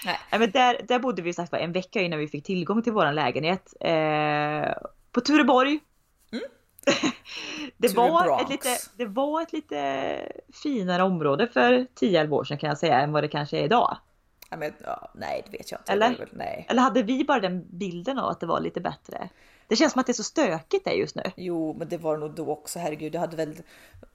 Nej. 0.07 0.19
Nej 0.31 0.41
men 0.41 0.51
där, 0.51 0.81
där 0.89 0.99
bodde 0.99 1.23
vi 1.23 1.33
sagt 1.33 1.53
en 1.53 1.73
vecka 1.73 2.01
innan 2.01 2.19
vi 2.19 2.29
fick 2.29 2.45
tillgång 2.45 2.83
till 2.83 2.93
våran 2.93 3.15
lägenhet. 3.15 3.75
Eh, 3.81 4.73
på 5.13 5.21
Tureborg 5.21 5.81
det, 7.77 7.89
var 7.97 8.41
ett 8.43 8.49
lite, 8.49 8.69
det 8.97 9.07
var 9.07 9.43
ett 9.43 9.53
lite 9.53 10.33
finare 10.63 11.03
område 11.03 11.47
för 11.47 11.87
10-11 12.01 12.31
år 12.31 12.45
sedan 12.45 12.59
kan 12.59 12.69
jag 12.69 12.79
säga 12.79 13.01
än 13.01 13.13
vad 13.13 13.25
det 13.25 13.29
kanske 13.29 13.59
är 13.59 13.65
idag. 13.65 13.97
Ja, 14.51 14.57
men, 14.57 14.73
ja, 14.85 15.11
nej, 15.15 15.43
det 15.45 15.59
vet 15.59 15.71
jag 15.71 15.81
inte. 15.81 15.93
Eller? 15.93 16.29
Nej. 16.33 16.67
Eller 16.69 16.83
hade 16.83 17.03
vi 17.03 17.25
bara 17.25 17.41
den 17.41 17.67
bilden 17.71 18.19
av 18.19 18.31
att 18.31 18.41
det 18.41 18.47
var 18.47 18.61
lite 18.61 18.81
bättre? 18.81 19.29
Det 19.71 19.77
känns 19.77 19.93
som 19.93 20.01
att 20.01 20.07
det 20.07 20.13
är 20.13 20.15
så 20.15 20.23
stökigt 20.23 20.85
där 20.85 20.93
just 20.93 21.17
nu. 21.17 21.23
Jo, 21.37 21.77
men 21.79 21.89
det 21.89 21.97
var 21.97 22.17
nog 22.17 22.35
då 22.35 22.51
också. 22.51 22.79
Herregud, 22.79 23.15
jag 23.15 23.21
hade 23.21 23.37
väl 23.37 23.57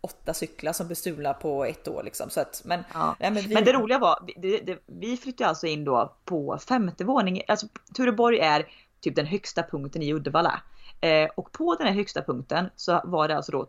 åtta 0.02 0.34
cyklar 0.34 0.74
som 0.74 0.88
blev 0.88 0.96
stulna 0.96 1.34
på 1.34 1.66
ett 1.66 1.88
år 1.88 2.04
liksom. 2.04 2.30
Så 2.30 2.42
att, 2.42 2.62
men, 2.66 2.84
ja. 2.94 3.16
nej, 3.20 3.32
men, 3.32 3.44
vi... 3.44 3.54
men 3.54 3.64
det 3.64 3.74
roliga 3.74 4.00
var, 4.00 4.32
det, 4.38 4.60
det, 4.60 4.80
vi 4.86 5.18
flyttade 5.18 5.50
alltså 5.50 5.68
in 5.68 5.86
då 5.86 6.16
på 6.26 6.58
femte 6.58 7.04
våningen. 7.04 7.44
Alltså 7.48 7.68
Tureborg 7.96 8.40
är 8.40 8.68
typ 9.00 9.16
den 9.16 9.26
högsta 9.26 9.64
punkten 9.64 10.02
i 10.02 10.14
Uddevalla. 10.14 10.62
Eh, 11.06 11.30
och 11.36 11.52
på 11.52 11.76
den 11.76 11.88
här 11.88 11.94
högsta 11.94 12.22
punkten 12.22 12.70
så 12.76 13.02
var 13.04 13.28
det 13.28 13.36
alltså 13.36 13.52
då 13.52 13.68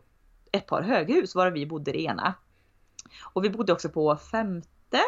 ett 0.53 0.67
par 0.67 0.83
höghus 0.83 1.35
varav 1.35 1.53
vi 1.53 1.67
bodde 1.67 1.91
i 1.91 1.93
det 1.93 2.03
ena. 2.03 2.35
Och 3.23 3.45
vi 3.45 3.51
bodde 3.51 3.73
också 3.73 3.89
på 3.89 4.17
femte 4.17 5.01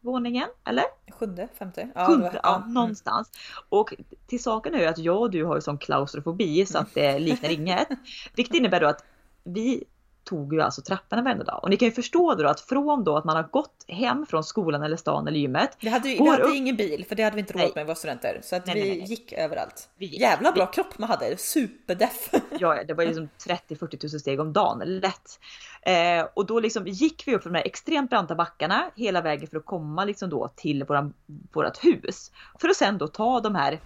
våningen, 0.00 0.48
eller? 0.64 0.84
Sjunde, 1.10 1.48
femte? 1.58 1.88
Ja, 1.94 2.06
Sjunde, 2.06 2.24
var, 2.24 2.40
ja, 2.42 2.56
mm. 2.56 2.74
någonstans. 2.74 3.30
Och 3.68 3.94
till 4.26 4.42
saken 4.42 4.74
är 4.74 4.78
ju 4.78 4.86
att 4.86 4.98
jag 4.98 5.20
och 5.20 5.30
du 5.30 5.44
har 5.44 5.54
ju 5.54 5.60
sån 5.60 5.78
klaustrofobi 5.78 6.66
så 6.66 6.78
att 6.78 6.94
det 6.94 7.18
liknar 7.18 7.50
inget. 7.50 7.88
Vilket 8.34 8.54
innebär 8.54 8.80
då 8.80 8.86
att 8.86 9.04
vi 9.44 9.84
tog 10.24 10.54
ju 10.54 10.60
alltså 10.60 10.82
trapporna 10.82 11.22
varenda 11.22 11.44
dag. 11.44 11.60
Och 11.62 11.70
ni 11.70 11.76
kan 11.76 11.88
ju 11.88 11.92
förstå 11.92 12.34
då 12.34 12.48
att 12.48 12.60
från 12.60 13.04
då 13.04 13.16
att 13.16 13.24
man 13.24 13.36
har 13.36 13.42
gått 13.42 13.84
hem 13.88 14.26
från 14.26 14.44
skolan 14.44 14.82
eller 14.82 14.96
stan 14.96 15.28
eller 15.28 15.38
gymmet. 15.38 15.76
Vi 15.80 15.88
hade, 15.88 16.08
vi 16.08 16.28
hade 16.28 16.42
upp... 16.42 16.54
ingen 16.54 16.76
bil 16.76 17.04
för 17.08 17.16
det 17.16 17.22
hade 17.22 17.36
vi 17.36 17.40
inte 17.40 17.52
råd 17.52 17.62
med 17.62 17.72
när 17.74 17.84
vi 17.84 17.88
var 17.88 17.94
studenter. 17.94 18.40
Så 18.42 18.56
att 18.56 18.66
nej, 18.66 18.74
vi 18.74 18.80
nej, 18.88 18.98
nej. 18.98 19.08
gick 19.08 19.32
överallt. 19.32 19.88
Vi 19.98 20.06
gick. 20.06 20.20
Jävla 20.20 20.52
bra 20.52 20.66
vi... 20.66 20.72
kropp 20.74 20.98
man 20.98 21.08
hade, 21.08 21.36
superdeff. 21.36 22.30
ja, 22.58 22.84
det 22.84 22.94
var 22.94 23.04
liksom 23.04 23.28
30-40 23.46 23.96
tusen 23.96 24.20
steg 24.20 24.40
om 24.40 24.52
dagen, 24.52 24.82
lätt. 24.84 25.40
Eh, 25.82 26.26
och 26.34 26.46
då 26.46 26.60
liksom 26.60 26.86
gick 26.86 27.28
vi 27.28 27.34
upp 27.34 27.42
för 27.42 27.50
de 27.50 27.56
här 27.56 27.66
extremt 27.66 28.10
branta 28.10 28.34
backarna 28.34 28.90
hela 28.96 29.20
vägen 29.20 29.46
för 29.46 29.56
att 29.56 29.66
komma 29.66 30.04
liksom 30.04 30.30
då 30.30 30.52
till 30.56 30.84
våran, 30.84 31.14
vårat 31.52 31.84
hus. 31.84 32.30
För 32.60 32.68
att 32.68 32.76
sen 32.76 32.98
då 32.98 33.08
ta 33.08 33.40
de 33.40 33.54
här 33.54 33.80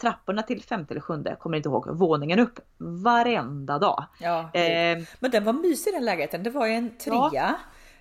trapporna 0.00 0.42
till 0.42 0.62
femte 0.62 0.94
eller 0.94 1.00
sjunde, 1.00 1.36
kommer 1.40 1.56
inte 1.56 1.68
ihåg, 1.68 1.88
våningen 1.88 2.38
upp 2.38 2.60
varenda 2.78 3.78
dag. 3.78 4.04
Ja, 4.20 4.50
eh, 4.54 4.98
men 5.20 5.30
den 5.30 5.44
var 5.44 5.52
mysig 5.52 5.92
den 5.92 6.04
lägenheten. 6.04 6.42
Det 6.42 6.50
var 6.50 6.66
ju 6.66 6.72
en 6.72 6.98
trea. 6.98 7.30
Ja. 7.32 7.54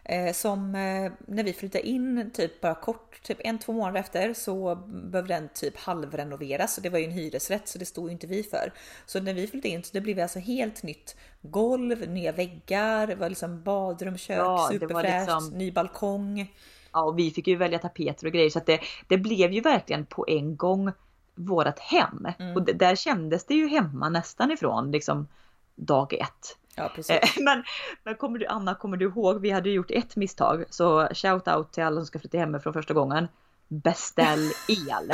Eh, 0.04 0.34
som 0.34 0.76
eh, 0.76 1.12
när 1.28 1.44
vi 1.44 1.54
flyttade 1.54 1.88
in 1.88 2.32
typ 2.34 2.62
bara 2.62 2.76
kort, 2.76 3.24
typ 3.24 3.38
en, 3.40 3.60
två 3.60 3.74
månader 3.74 4.00
efter 4.00 4.34
så 4.34 4.76
behövde 4.88 5.34
den 5.34 5.50
typ 5.54 5.78
halvrenoveras. 5.78 6.78
Och 6.78 6.84
det 6.84 6.90
var 6.90 7.00
ju 7.00 7.06
en 7.06 7.12
hyresrätt 7.12 7.68
så 7.68 7.78
det 7.80 7.86
stod 7.86 8.06
ju 8.06 8.12
inte 8.12 8.28
vi 8.28 8.44
för. 8.44 8.74
Så 9.06 9.20
när 9.20 9.34
vi 9.34 9.48
flyttade 9.48 9.74
in 9.74 9.84
så 9.84 9.90
det 9.94 10.02
blev 10.02 10.20
alltså 10.20 10.40
helt 10.40 10.84
nytt 10.84 11.16
golv, 11.42 12.10
nya 12.10 12.32
väggar, 12.32 13.08
det 13.08 13.16
var 13.16 13.30
liksom 13.30 13.64
badrum, 13.64 14.18
kök, 14.18 14.38
Ja, 14.38 14.70
superfräscht, 14.72 15.28
liksom- 15.28 15.58
ny 15.58 15.72
balkong. 15.72 16.54
Ja, 16.94 17.04
och 17.04 17.20
vi 17.20 17.32
fick 17.32 17.48
ju 17.48 17.56
välja 17.56 17.80
tapeter 17.80 18.28
och 18.28 18.34
grejer 18.34 18.50
så 18.50 18.60
att 18.60 18.66
det, 18.66 18.80
det 19.08 19.18
blev 19.18 19.52
ju 19.52 19.62
verkligen 19.62 20.06
på 20.06 20.26
en 20.28 20.58
gång 20.58 20.92
vårat 21.40 21.80
hem. 21.80 22.28
Mm. 22.40 22.56
Och 22.56 22.64
där 22.64 22.96
kändes 22.96 23.46
det 23.46 23.54
ju 23.54 23.68
hemma 23.68 24.10
nästan 24.10 24.52
ifrån 24.52 24.92
liksom 24.92 25.28
dag 25.76 26.14
ett. 26.14 26.58
Ja. 26.76 26.92
Eh, 27.10 27.30
Men, 27.40 27.64
men 28.04 28.16
kommer 28.16 28.40
du, 28.40 28.46
Anna, 28.46 28.76
kommer 28.76 28.98
du 28.98 29.06
ihåg? 29.06 29.42
Vi 29.42 29.50
hade 29.50 29.70
gjort 29.70 29.92
ett 29.92 30.16
misstag. 30.16 30.64
Så 30.70 31.08
shout 31.14 31.48
out 31.48 31.72
till 31.72 31.84
alla 31.84 31.96
som 31.96 32.06
ska 32.06 32.20
flytta 32.20 32.38
hemifrån 32.38 32.74
första 32.74 32.94
gången. 32.94 33.28
Beställ 33.68 34.52
el. 34.68 35.12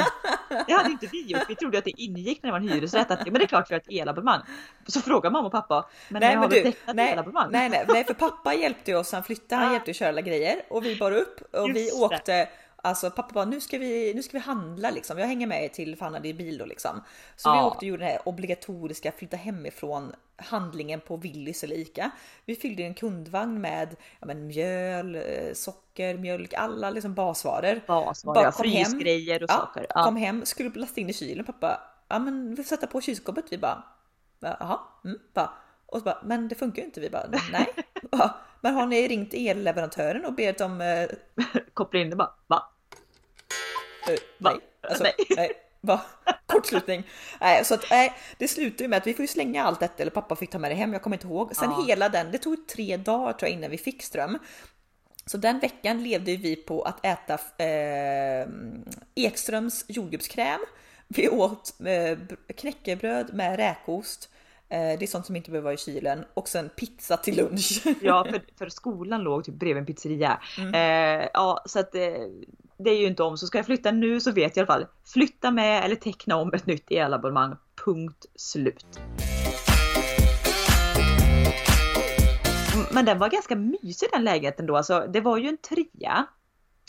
Det 0.68 0.74
hade 0.74 0.92
inte 0.92 1.08
vi 1.12 1.26
gjort. 1.28 1.50
Vi 1.50 1.56
trodde 1.56 1.78
att 1.78 1.84
det 1.84 2.02
ingick 2.02 2.44
när 2.44 2.48
det 2.48 2.52
var 2.52 2.60
en 2.60 2.70
hyresrätt. 2.70 3.12
Att, 3.12 3.26
men 3.26 3.34
det 3.34 3.44
är 3.44 3.48
klart 3.48 3.72
vi 3.72 3.74
har 3.74 3.80
ett 3.80 3.92
elabonnemang. 3.92 4.42
Så 4.88 5.02
frågar 5.02 5.32
mamma 5.32 5.46
och 5.46 5.52
pappa. 5.52 5.90
Men 6.10 6.20
Nej 6.20 6.36
har 6.36 6.50
men 6.50 6.50
du, 6.50 6.74
nej, 6.94 7.12
elabonnemang? 7.12 7.50
nej, 7.52 7.70
nej, 7.70 7.86
nej 7.88 8.04
för 8.04 8.14
pappa 8.14 8.54
hjälpte 8.54 8.96
oss, 8.96 9.12
han 9.12 9.24
flyttade, 9.24 9.62
han 9.62 9.74
hjälpte 9.74 9.92
att 9.92 9.98
köra 9.98 10.10
alla 10.10 10.22
grejer 10.22 10.62
och 10.70 10.86
vi 10.86 10.96
bar 10.96 11.12
upp 11.12 11.42
och 11.52 11.70
vi 11.76 11.86
Just 11.86 12.26
det. 12.26 12.50
Alltså 12.86 13.12
pappa 13.12 13.34
bara 13.34 13.46
nu 13.46 13.62
ska 13.62 13.78
vi, 13.78 14.14
nu 14.14 14.24
ska 14.24 14.38
vi 14.38 14.44
handla 14.44 14.90
liksom. 14.92 15.18
Jag 15.18 15.28
hänger 15.28 15.48
med 15.48 15.64
er 15.64 15.70
till 15.70 15.96
för 15.96 16.06
han 16.06 16.14
hade 16.14 16.28
ju 16.28 16.34
bil 16.34 16.58
då 16.58 16.66
liksom. 16.66 17.02
Så 17.36 17.52
vi 17.52 17.58
Ja. 17.58 17.66
åkte 17.68 17.78
och 17.78 17.84
gjorde 17.84 18.04
den 18.04 18.12
här 18.12 18.20
obligatoriska 18.26 19.12
flytta 19.12 19.38
hemifrån 19.38 20.14
handlingen 20.38 21.00
på 21.02 21.18
Willys 21.18 21.64
eller 21.64 21.76
Ica. 21.76 22.12
Vi 22.46 22.56
fyllde 22.56 22.84
en 22.84 22.94
kundvagn 22.94 23.62
med 23.62 23.96
ja, 24.20 24.28
men 24.28 24.48
mjöl, 24.48 25.16
eh, 25.16 25.22
socker, 25.54 26.18
mjölk, 26.18 26.54
alla 26.54 26.90
liksom 26.90 27.14
basvaror. 27.14 27.82
Basvaror, 27.88 28.44
ja, 28.44 28.52
kom 28.52 28.70
hem. 28.70 28.86
frysgrejer 28.86 29.44
och 29.44 29.50
Ja, 29.50 29.54
saker. 29.54 29.86
Ja. 29.90 30.04
Kom 30.04 30.16
hem, 30.16 30.46
skulle 30.46 30.70
lasta 30.76 31.02
in 31.02 31.10
i 31.10 31.14
kylen. 31.14 31.46
Pappa, 31.46 31.82
ja 32.08 32.20
men 32.20 32.50
vi 32.50 32.56
får 32.56 32.64
sätta 32.64 32.88
på 32.88 33.02
kylskåpet. 33.02 33.46
Vi 33.50 33.58
bara, 33.58 33.84
jaha, 34.40 34.80
mm, 35.06 35.20
bara. 35.34 35.54
Och 35.86 35.98
så 35.98 36.04
bara, 36.04 36.18
men 36.24 36.48
det 36.48 36.56
funkar 36.56 36.82
ju 36.82 36.86
inte. 36.86 37.00
Vi 37.00 37.10
bara, 37.10 37.30
nej. 37.52 37.68
Men 38.62 38.74
har 38.74 38.86
ni 38.86 39.08
ringt 39.08 39.34
elleverantören 39.34 40.26
och 40.26 40.34
bett 40.34 40.62
om 40.62 40.82
eh, 40.82 41.08
Koppla 41.74 42.00
in 42.00 42.10
det 42.10 42.16
bara. 42.16 42.32
Va? 42.48 42.72
Eh, 44.08 44.14
Va? 44.38 44.52
nej. 44.52 44.60
Alltså, 44.82 45.04
Nej. 45.04 45.14
nej. 45.36 45.52
Va? 45.82 46.02
Kortslutning. 46.46 47.04
Nej, 47.42 47.66
så 47.66 47.74
att, 47.74 47.86
nej, 47.92 48.14
det 48.38 48.48
slutar 48.48 48.84
ju 48.86 48.90
med 48.90 48.98
att 48.98 49.08
vi 49.08 49.14
får 49.14 49.24
ju 49.24 49.28
slänga 49.28 49.64
allt 49.64 49.80
detta, 49.80 50.02
eller 50.02 50.12
pappa 50.12 50.36
fick 50.36 50.50
ta 50.52 50.60
med 50.60 50.72
det 50.72 50.76
hem, 50.76 50.94
jag 50.94 51.02
kommer 51.02 51.16
inte 51.16 51.28
ihåg. 51.28 51.56
Sen 51.56 51.72
Ja. 51.72 51.86
hela 51.88 52.10
den, 52.10 52.32
det 52.32 52.38
tog 52.38 52.68
tre 52.68 52.98
dagar 52.98 53.34
tror 53.34 53.50
jag 53.50 53.58
innan 53.58 53.72
vi 53.72 53.78
fick 53.78 54.04
ström. 54.04 54.40
Så 55.26 55.38
den 55.38 55.60
veckan 55.60 56.04
levde 56.04 56.36
vi 56.36 56.56
på 56.56 56.82
att 56.84 57.06
äta 57.06 57.34
eh, 57.66 58.48
Ekströms 59.16 59.86
jordgubbskräm. 59.88 60.60
Vi 61.08 61.30
åt 61.30 61.74
eh, 61.80 61.86
br- 61.86 62.54
knäckebröd 62.58 63.34
med 63.34 63.56
räkost. 63.58 64.30
Eh, 64.76 65.00
det 65.00 65.06
är 65.06 65.08
sånt 65.08 65.26
som 65.26 65.36
inte 65.36 65.52
behöver 65.52 65.64
vara 65.64 65.74
i 65.74 65.78
kylen. 65.78 66.26
Och 66.34 66.48
sen 66.48 66.70
pizza 66.70 67.18
till 67.18 67.38
lunch. 67.38 67.84
Ja, 68.02 68.26
för, 68.32 68.42
för 68.58 68.70
skolan 68.70 69.22
låg 69.22 69.44
typ 69.44 69.56
bredvid 69.56 69.82
en 69.82 69.86
pizzeria. 69.86 70.42
Mm. 70.58 70.74
Eh, 70.74 71.28
ja, 71.34 71.64
så 71.66 71.80
att 71.80 71.96
eh, 71.96 72.02
det 72.78 72.90
är 72.90 73.00
ju 73.00 73.08
inte 73.08 73.24
om. 73.24 73.38
Så 73.38 73.48
ska 73.48 73.58
jag 73.58 73.66
flytta 73.66 73.92
nu 73.92 74.20
så 74.20 74.32
vet 74.32 74.58
jag 74.58 74.64
i 74.64 74.68
alla 74.68 74.80
fall. 74.80 74.88
Flytta 75.14 75.52
med 75.52 75.86
eller 75.86 75.96
teckna 75.96 76.36
om 76.36 76.54
ett 76.54 76.66
nytt 76.66 76.92
elabonnemang. 76.92 77.56
Punkt 77.86 78.26
slut. 78.36 78.86
Men 82.92 83.06
den 83.06 83.20
var 83.20 83.30
ganska 83.30 83.56
mysig 83.56 84.10
den 84.14 84.24
lägenheten 84.24 84.66
då. 84.66 84.78
Alltså, 84.78 85.08
det 85.14 85.22
var 85.22 85.38
ju 85.38 85.48
en 85.48 85.58
trea. 85.58 86.26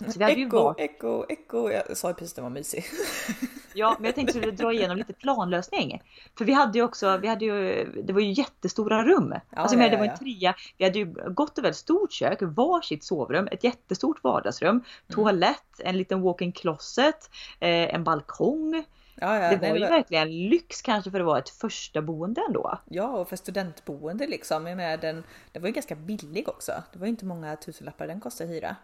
Så 0.06 0.18
vi 0.18 0.24
hade 0.24 0.36
ju 0.36 0.46
Eko, 0.46 0.56
varit, 0.56 0.80
eko, 0.80 1.24
eko. 1.28 1.70
Jag 1.70 1.96
sa 1.96 2.08
ju 2.08 2.14
precis 2.14 2.32
att 2.32 2.36
den 2.36 2.44
var 2.44 2.50
mysig. 2.50 2.84
ja, 3.76 3.96
men 3.98 4.04
jag 4.04 4.14
tänkte 4.14 4.38
att 4.38 4.44
vi 4.44 4.50
dra 4.50 4.72
igenom 4.72 4.96
lite 4.96 5.12
planlösning. 5.12 6.02
För 6.38 6.44
vi 6.44 6.52
hade 6.52 6.78
ju 6.78 6.84
också, 6.84 7.16
vi 7.16 7.28
hade 7.28 7.44
ju, 7.44 7.84
det 8.04 8.12
var 8.12 8.20
ju 8.20 8.32
jättestora 8.32 9.02
rum. 9.02 9.34
alltså, 9.50 9.76
ja, 9.76 9.78
men 9.78 9.90
det 9.90 9.96
var 9.96 10.04
en 10.04 10.16
trea. 10.16 10.54
Vi 10.76 10.84
hade 10.84 10.98
ju 10.98 11.04
gott 11.30 11.58
och 11.58 11.64
väl 11.64 11.74
stort 11.74 12.12
kök, 12.12 12.38
varsitt 12.40 13.04
sovrum, 13.04 13.48
ett 13.50 13.64
jättestort 13.64 14.24
vardagsrum, 14.24 14.84
toalett, 15.08 15.80
en 15.80 15.98
liten 15.98 16.22
walk-in 16.22 16.52
closet, 16.52 17.30
eh, 17.60 17.94
en 17.94 18.04
balkong. 18.04 18.84
Ja, 19.20 19.38
ja, 19.38 19.56
det 19.56 19.70
var 19.70 19.76
ju 19.76 19.86
verkligen 19.86 20.48
lyx 20.48 20.82
kanske 20.82 21.10
för 21.10 21.20
att 21.20 21.26
vara 21.26 21.38
ett 21.38 21.48
första 21.48 22.02
boende 22.02 22.42
ändå. 22.48 22.78
Ja, 22.84 23.08
och 23.08 23.28
för 23.28 23.36
studentboende 23.36 24.26
liksom. 24.26 24.62
Menar, 24.62 24.96
den, 24.96 25.24
den 25.52 25.62
var 25.62 25.68
ju 25.68 25.72
ganska 25.72 25.94
billig 25.94 26.48
också. 26.48 26.72
Det 26.92 26.98
var 26.98 27.06
ju 27.06 27.10
inte 27.10 27.24
många 27.24 27.56
tusenlappar 27.56 28.06
den 28.06 28.20
kostade 28.20 28.50
hyra. 28.50 28.76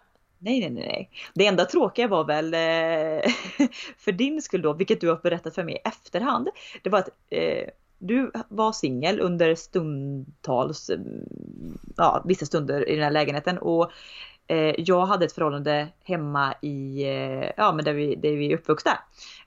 Nej, 0.45 0.61
nej, 0.61 0.71
nej. 0.71 1.11
Det 1.35 1.47
enda 1.47 1.65
tråkiga 1.65 2.09
var 2.09 2.25
väl 2.25 2.55
eh, 2.55 3.33
för 3.99 4.13
din 4.13 4.43
skull 4.43 4.63
då, 4.63 4.73
vilket 4.73 5.01
du 5.01 5.09
har 5.09 5.17
berättat 5.17 5.55
för 5.55 5.65
mig 5.65 5.75
i 5.75 5.89
efterhand. 5.89 6.49
Det 6.83 6.91
var 6.91 6.99
att 6.99 7.09
eh, 7.31 7.65
du 7.99 8.31
var 8.49 8.73
singel 8.73 9.21
under 9.21 9.55
stundtals, 9.55 10.91
mm, 10.91 11.79
ja, 11.97 12.23
vissa 12.27 12.47
stunder 12.47 12.89
i 12.89 12.95
den 12.95 13.05
här 13.05 13.11
lägenheten 13.11 13.59
och 13.59 13.91
eh, 14.47 14.75
jag 14.79 15.07
hade 15.07 15.25
ett 15.25 15.33
förhållande 15.33 15.89
hemma 16.05 16.55
i, 16.63 17.03
eh, 17.05 17.51
ja 17.57 17.73
men 17.73 17.85
där 17.85 17.93
vi, 17.93 18.15
där 18.15 18.37
vi 18.37 18.53
är 18.53 18.57
uppvuxna. 18.57 18.99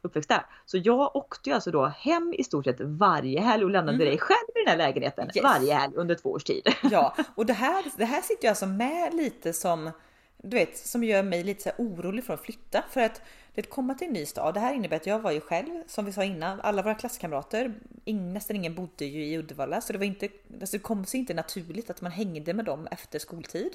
uppväxta. 0.02 0.46
Så 0.66 0.78
jag 0.78 1.16
åkte 1.16 1.50
ju 1.50 1.54
alltså 1.56 1.72
då 1.72 1.86
hem 1.86 2.34
i 2.38 2.44
stort 2.44 2.66
sett 2.66 2.80
varje 2.80 3.42
helg 3.42 3.64
och 3.64 3.70
lämnade 3.70 3.96
Mm. 3.96 4.08
dig 4.08 4.18
själv 4.18 4.48
i 4.56 4.60
den 4.66 4.68
här 4.68 4.78
lägenheten 4.88 5.30
Yes. 5.36 5.44
varje 5.44 5.74
helg 5.74 5.94
under 5.96 6.16
två 6.16 6.32
års 6.32 6.44
tid. 6.44 6.68
Ja, 6.92 7.16
och 7.36 7.46
det 7.46 7.54
här, 7.54 7.86
det 7.98 8.06
här 8.06 8.22
sitter 8.22 8.44
ju 8.44 8.50
alltså 8.50 8.66
med 8.66 9.14
lite 9.14 9.54
som 9.54 9.92
du 10.38 10.58
vet, 10.58 10.78
som 10.78 11.04
gör 11.04 11.24
mig 11.24 11.44
lite 11.44 11.64
så 11.64 11.84
orolig 11.84 12.24
för 12.24 12.34
att 12.34 12.42
flytta. 12.42 12.84
För 12.90 13.02
att 13.02 13.22
det 13.56 13.62
komma 13.62 13.94
till 13.94 14.08
en 14.08 14.14
ny 14.14 14.26
stad. 14.26 14.54
Det 14.54 14.60
här 14.60 14.74
innebär 14.74 14.98
att 14.98 15.08
jag 15.08 15.20
var 15.20 15.32
ju 15.32 15.42
själv, 15.42 15.84
som 15.88 16.06
vi 16.06 16.14
sa 16.14 16.24
innan, 16.24 16.62
alla 16.62 16.82
våra 16.82 16.96
klasskamrater, 16.96 17.74
ing, 18.06 18.34
nästan 18.34 18.56
ingen 18.56 18.76
bodde 18.76 19.06
ju 19.06 19.26
i 19.26 19.38
Uddevalla. 19.38 19.82
Så 19.82 19.94
det 19.94 20.00
var 20.00 20.06
inte, 20.06 20.30
alltså 20.62 20.78
det 20.78 20.84
kom 20.84 21.06
sig 21.06 21.20
inte 21.20 21.34
naturligt 21.34 21.90
att 21.90 22.02
man 22.02 22.12
hängde 22.12 22.54
med 22.54 22.66
dem 22.66 22.88
efter 22.92 23.20
skoltid. 23.20 23.72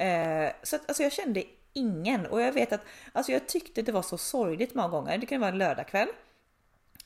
Eh, 0.00 0.52
så 0.62 0.76
att, 0.76 0.88
alltså 0.88 1.02
jag 1.02 1.12
kände 1.12 1.42
ingen 1.72 2.26
och 2.26 2.40
jag 2.40 2.52
vet 2.52 2.72
att 2.72 2.80
alltså 3.12 3.32
jag 3.32 3.46
tyckte 3.46 3.82
det 3.82 3.92
var 3.92 4.02
så 4.02 4.18
sorgligt 4.18 4.74
många 4.74 4.88
gånger. 4.88 5.18
Det 5.18 5.26
kunde 5.26 5.40
vara 5.40 5.52
en 5.52 5.58
lördagkväll. 5.58 6.08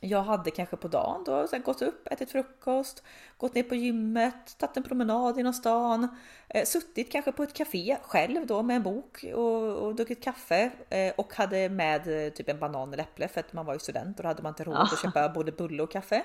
Jag 0.00 0.22
hade 0.22 0.50
kanske 0.50 0.76
på 0.76 0.88
dagen 0.88 1.24
då 1.24 1.37
här, 1.37 1.58
gått 1.58 1.82
upp, 1.82 2.08
ätit 2.11 2.30
frukost, 2.30 3.02
gått 3.37 3.54
ner 3.54 3.62
på 3.62 3.74
gymmet, 3.74 4.58
tagit 4.58 4.76
en 4.76 4.82
promenad 4.82 5.37
genom 5.37 5.52
stan, 5.52 6.08
eh, 6.48 6.64
suttit 6.64 7.12
kanske 7.12 7.32
på 7.32 7.42
ett 7.42 7.54
café 7.54 7.96
själv 8.02 8.46
då 8.46 8.62
med 8.62 8.76
en 8.76 8.82
bok 8.82 9.24
och, 9.34 9.62
och 9.62 9.94
druckit 9.94 10.24
kaffe 10.24 10.70
eh, 10.88 11.12
och 11.16 11.34
hade 11.34 11.68
med 11.68 12.26
eh, 12.26 12.32
typ 12.32 12.48
en 12.48 12.58
banan 12.58 12.92
eller 12.92 13.02
äpple 13.02 13.28
för 13.28 13.40
att 13.40 13.52
man 13.52 13.66
var 13.66 13.74
ju 13.74 13.78
student 13.78 14.18
och 14.18 14.22
då 14.22 14.28
hade 14.28 14.42
man 14.42 14.50
inte 14.50 14.64
råd 14.64 14.76
att 14.76 15.02
köpa 15.02 15.28
både 15.28 15.52
bulle 15.52 15.82
och 15.82 15.90
kaffe. 15.90 16.22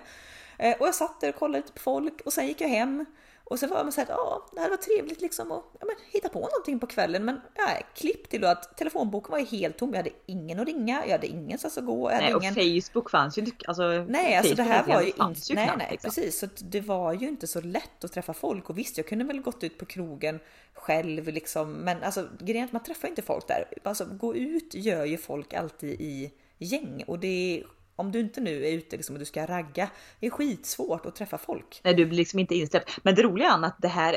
Eh, 0.58 0.78
och 0.80 0.88
jag 0.88 0.96
satt 0.96 1.22
där 1.22 1.30
och 1.30 1.36
kollade 1.36 1.58
lite 1.60 1.74
på 1.74 1.80
folk 1.80 2.22
och 2.26 2.34
sen 2.34 2.48
gick 2.48 2.62
jag 2.62 2.70
hem 2.70 3.06
och 3.54 3.60
sen 3.60 3.70
var 3.70 3.84
man 3.84 3.92
såhär, 3.92 4.08
ja 4.10 4.46
det 4.52 4.62
här 4.62 4.70
var 4.70 4.78
trevligt 4.78 5.22
liksom 5.22 5.52
att 5.52 5.64
ja, 5.80 5.86
men, 5.86 5.96
hitta 6.12 6.30
på 6.30 6.40
någonting 6.40 6.80
på 6.80 6.88
kvällen. 6.88 7.26
Men 7.26 7.42
ja, 7.56 7.68
klipp 7.96 8.30
till 8.30 8.46
att 8.46 8.78
telefonboken 8.78 9.32
var 9.32 9.40
ju 9.40 9.46
helt 9.46 9.78
tom. 9.78 9.90
Jag 9.90 9.98
hade 9.98 10.10
ingen 10.26 10.60
att 10.60 10.68
ringa, 10.68 11.04
jag 11.06 11.12
hade 11.12 11.28
ingenstans 11.28 11.78
att 11.78 11.86
gå. 11.86 12.10
Hade 12.10 12.24
Nej, 12.24 12.36
och 12.36 12.44
ingen... 12.44 12.82
Facebook 12.82 13.10
fanns 13.10 13.38
ju 13.38 13.42
inte. 13.42 13.66
Alltså, 13.68 13.84
Nej, 13.84 14.36
alltså 14.36 14.56
det 14.56 14.64
här 14.64 14.88
var 14.88 15.02
ju 15.02 15.08
inte, 15.08 15.40
ju 15.50 15.56
nej, 15.56 15.66
knappt, 15.66 15.78
nej, 15.78 15.88
liksom. 15.92 16.10
precis. 16.10 16.40
Så 16.40 16.48
det 16.58 16.82
var 16.82 17.14
ju 17.14 17.28
inte 17.28 17.48
så 17.48 17.62
lätt 17.62 18.04
att 18.04 18.12
träffa 18.12 18.34
folk 18.34 18.70
och 18.70 18.78
visst, 18.78 18.98
jag 18.98 19.08
kunde 19.08 19.26
väl 19.26 19.42
gått 19.42 19.64
ut 19.64 19.78
på 19.78 19.86
krogen 19.86 20.40
själv 20.74 21.28
liksom, 21.28 21.72
men 21.74 22.04
alltså 22.04 22.28
grejen 22.40 22.64
är 22.64 22.68
att 22.68 22.74
man 22.74 22.84
träffar 22.84 23.08
inte 23.08 23.22
folk 23.22 23.48
där. 23.48 23.66
Alltså 23.84 24.06
gå 24.06 24.36
ut 24.36 24.74
gör 24.74 25.06
ju 25.06 25.18
folk 25.18 25.54
alltid 25.54 26.02
i 26.02 26.32
gäng 26.58 27.04
och 27.08 27.20
det 27.20 27.28
är 27.28 27.64
om 27.96 28.12
du 28.12 28.20
inte 28.20 28.42
nu 28.42 28.66
är 28.66 28.72
ute 28.72 28.98
liksom 28.98 29.16
och 29.16 29.20
du 29.20 29.26
ska 29.26 29.46
ragga, 29.46 29.90
det 30.20 30.26
är 30.26 30.32
skitsvårt 30.32 31.06
att 31.06 31.16
träffa 31.16 31.38
folk. 31.38 31.82
Nej, 31.84 31.94
du 31.94 32.06
blir 32.06 32.18
liksom 32.18 32.40
inte 32.40 32.56
insläppt. 32.56 33.00
Men 33.04 33.16
det 33.16 33.24
roliga 33.24 33.52
är 33.52 33.66
att 33.66 33.76
det 33.78 33.88
här, 33.88 34.14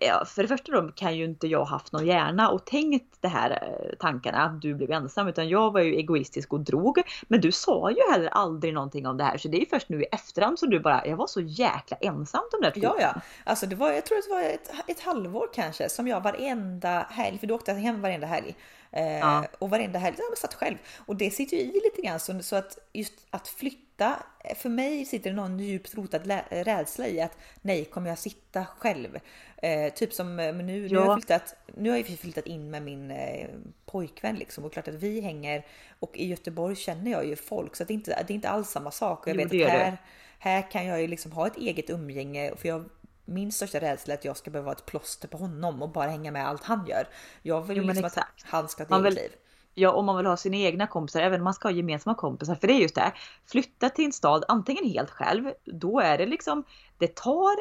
eh, 0.00 0.24
för 0.26 0.42
det 0.42 0.48
första 0.48 0.72
då 0.72 0.92
kan 0.92 1.16
ju 1.16 1.24
inte 1.24 1.46
jag 1.46 1.64
haft 1.64 1.92
någon 1.92 2.06
hjärna 2.06 2.50
och 2.50 2.64
tänkt 2.64 3.16
det 3.20 3.28
här 3.28 3.50
eh, 3.50 3.96
tankarna 3.98 4.38
att 4.38 4.62
du 4.62 4.74
blev 4.74 4.90
ensam 4.90 5.28
utan 5.28 5.48
jag 5.48 5.72
var 5.72 5.80
ju 5.80 5.94
egoistisk 5.94 6.52
och 6.52 6.60
drog. 6.60 7.02
Men 7.28 7.40
du 7.40 7.52
sa 7.52 7.90
ju 7.90 8.12
heller 8.12 8.28
aldrig 8.28 8.74
någonting 8.74 9.06
om 9.06 9.16
det 9.16 9.24
här 9.24 9.38
så 9.38 9.48
det 9.48 9.56
är 9.56 9.60
ju 9.60 9.66
först 9.66 9.88
nu 9.88 10.02
i 10.02 10.06
efterhand 10.12 10.58
som 10.58 10.70
du 10.70 10.80
bara, 10.80 11.06
jag 11.06 11.16
var 11.16 11.26
så 11.26 11.40
jäkla 11.40 11.96
ensam 12.00 12.42
de 12.50 12.60
där 12.60 12.70
två 12.70 12.80
Ja, 12.82 12.96
ja, 13.00 13.20
alltså 13.44 13.66
det 13.66 13.76
var, 13.76 13.92
jag 13.92 14.06
tror 14.06 14.18
att 14.18 14.24
det 14.24 14.30
var 14.30 14.42
ett, 14.42 14.70
ett 14.86 15.00
halvår 15.00 15.48
kanske 15.54 15.88
som 15.88 16.08
jag 16.08 16.20
varenda 16.20 17.06
helg, 17.10 17.38
för 17.38 17.46
du 17.46 17.54
åkte 17.54 17.72
hem 17.72 18.00
varenda 18.00 18.26
helg. 18.26 18.56
Eh, 18.92 19.18
Ja. 19.18 19.44
Och 19.58 19.70
varenda 19.70 19.98
helg, 19.98 20.16
ja, 20.18 20.24
men 20.30 20.36
satt 20.36 20.54
själv. 20.54 20.76
Och 21.06 21.16
det 21.16 21.30
sitter 21.30 21.56
ju 21.56 21.62
i 21.62 21.80
lite 21.84 22.02
grann 22.02 22.20
så, 22.20 22.42
så 22.42 22.56
att 22.56 22.78
just 22.92 23.12
att 23.30 23.48
flytta, 23.48 24.22
för 24.56 24.68
mig 24.68 25.04
sitter 25.04 25.30
det 25.30 25.36
någon 25.36 25.58
djupt 25.60 25.94
rotad 25.94 26.22
rädsla 26.50 27.06
i 27.08 27.20
att 27.20 27.38
nej, 27.62 27.84
kommer 27.84 28.08
jag 28.08 28.18
sitta 28.18 28.66
själv? 28.78 29.18
Eh, 29.62 29.92
typ 29.92 30.12
som 30.12 30.38
eh, 30.40 30.54
nu, 30.54 30.88
nu, 30.88 30.96
har 30.98 31.16
flyttat, 31.16 31.54
nu 31.76 31.90
har 31.90 31.96
jag 31.96 32.06
flyttat 32.06 32.46
in 32.46 32.70
med 32.70 32.82
min 32.82 33.10
eh, 33.10 33.48
pojkvän 33.86 34.36
liksom 34.36 34.64
och 34.64 34.72
klart 34.72 34.88
att 34.88 34.94
vi 34.94 35.20
hänger 35.20 35.66
och 36.00 36.16
i 36.16 36.26
Göteborg 36.26 36.76
känner 36.76 37.10
jag 37.10 37.26
ju 37.26 37.36
folk 37.36 37.76
så 37.76 37.82
att 37.82 37.88
det, 37.88 37.92
är 37.92 37.96
inte, 37.96 38.22
det 38.26 38.32
är 38.32 38.34
inte 38.34 38.48
alls 38.48 38.70
samma 38.70 38.90
sak. 38.90 39.20
Och 39.26 39.28
jag 39.28 39.36
Jo, 39.36 39.42
vet 39.42 39.46
att 39.46 39.72
det. 39.72 39.78
här, 39.78 39.96
här 40.38 40.70
kan 40.70 40.86
jag 40.86 41.00
ju 41.00 41.06
liksom 41.06 41.32
ha 41.32 41.46
ett 41.46 41.56
eget 41.56 41.90
umgänge 41.90 42.52
för 42.56 42.68
jag 42.68 42.84
min 43.30 43.52
största 43.52 43.80
rädsla 43.80 44.14
är 44.14 44.18
att 44.18 44.24
jag 44.24 44.36
ska 44.36 44.50
behöva 44.50 44.66
vara 44.66 44.76
ett 44.76 44.86
plåster 44.86 45.28
på 45.28 45.38
honom 45.38 45.82
och 45.82 45.90
bara 45.90 46.10
hänga 46.10 46.30
med 46.30 46.48
allt 46.48 46.64
han 46.64 46.86
gör. 46.86 47.08
Jag 47.42 47.62
vill 47.62 47.76
Jo, 47.76 47.82
liksom 47.82 48.04
att 48.04 48.12
exakt. 48.12 48.44
han 48.46 48.68
ska 48.68 48.84
ha 48.84 48.98
ett 48.98 49.04
eget 49.04 49.14
liv. 49.14 49.30
Ja, 49.74 49.92
om 49.92 50.06
man 50.06 50.16
vill 50.16 50.26
ha 50.26 50.36
sina 50.36 50.56
egna 50.56 50.86
kompisar, 50.86 51.20
även 51.20 51.40
om 51.40 51.44
man 51.44 51.54
ska 51.54 51.68
ha 51.68 51.72
gemensamma 51.72 52.14
kompisar. 52.14 52.54
För 52.54 52.66
det 52.66 52.72
är 52.72 52.78
just 52.78 52.94
det, 52.94 53.12
flytta 53.46 53.88
till 53.88 54.04
en 54.04 54.12
stad 54.12 54.44
antingen 54.48 54.84
helt 54.84 55.10
själv, 55.10 55.52
då 55.64 56.00
är 56.00 56.18
det 56.18 56.26
liksom, 56.26 56.64
det 56.98 57.14
tar 57.14 57.56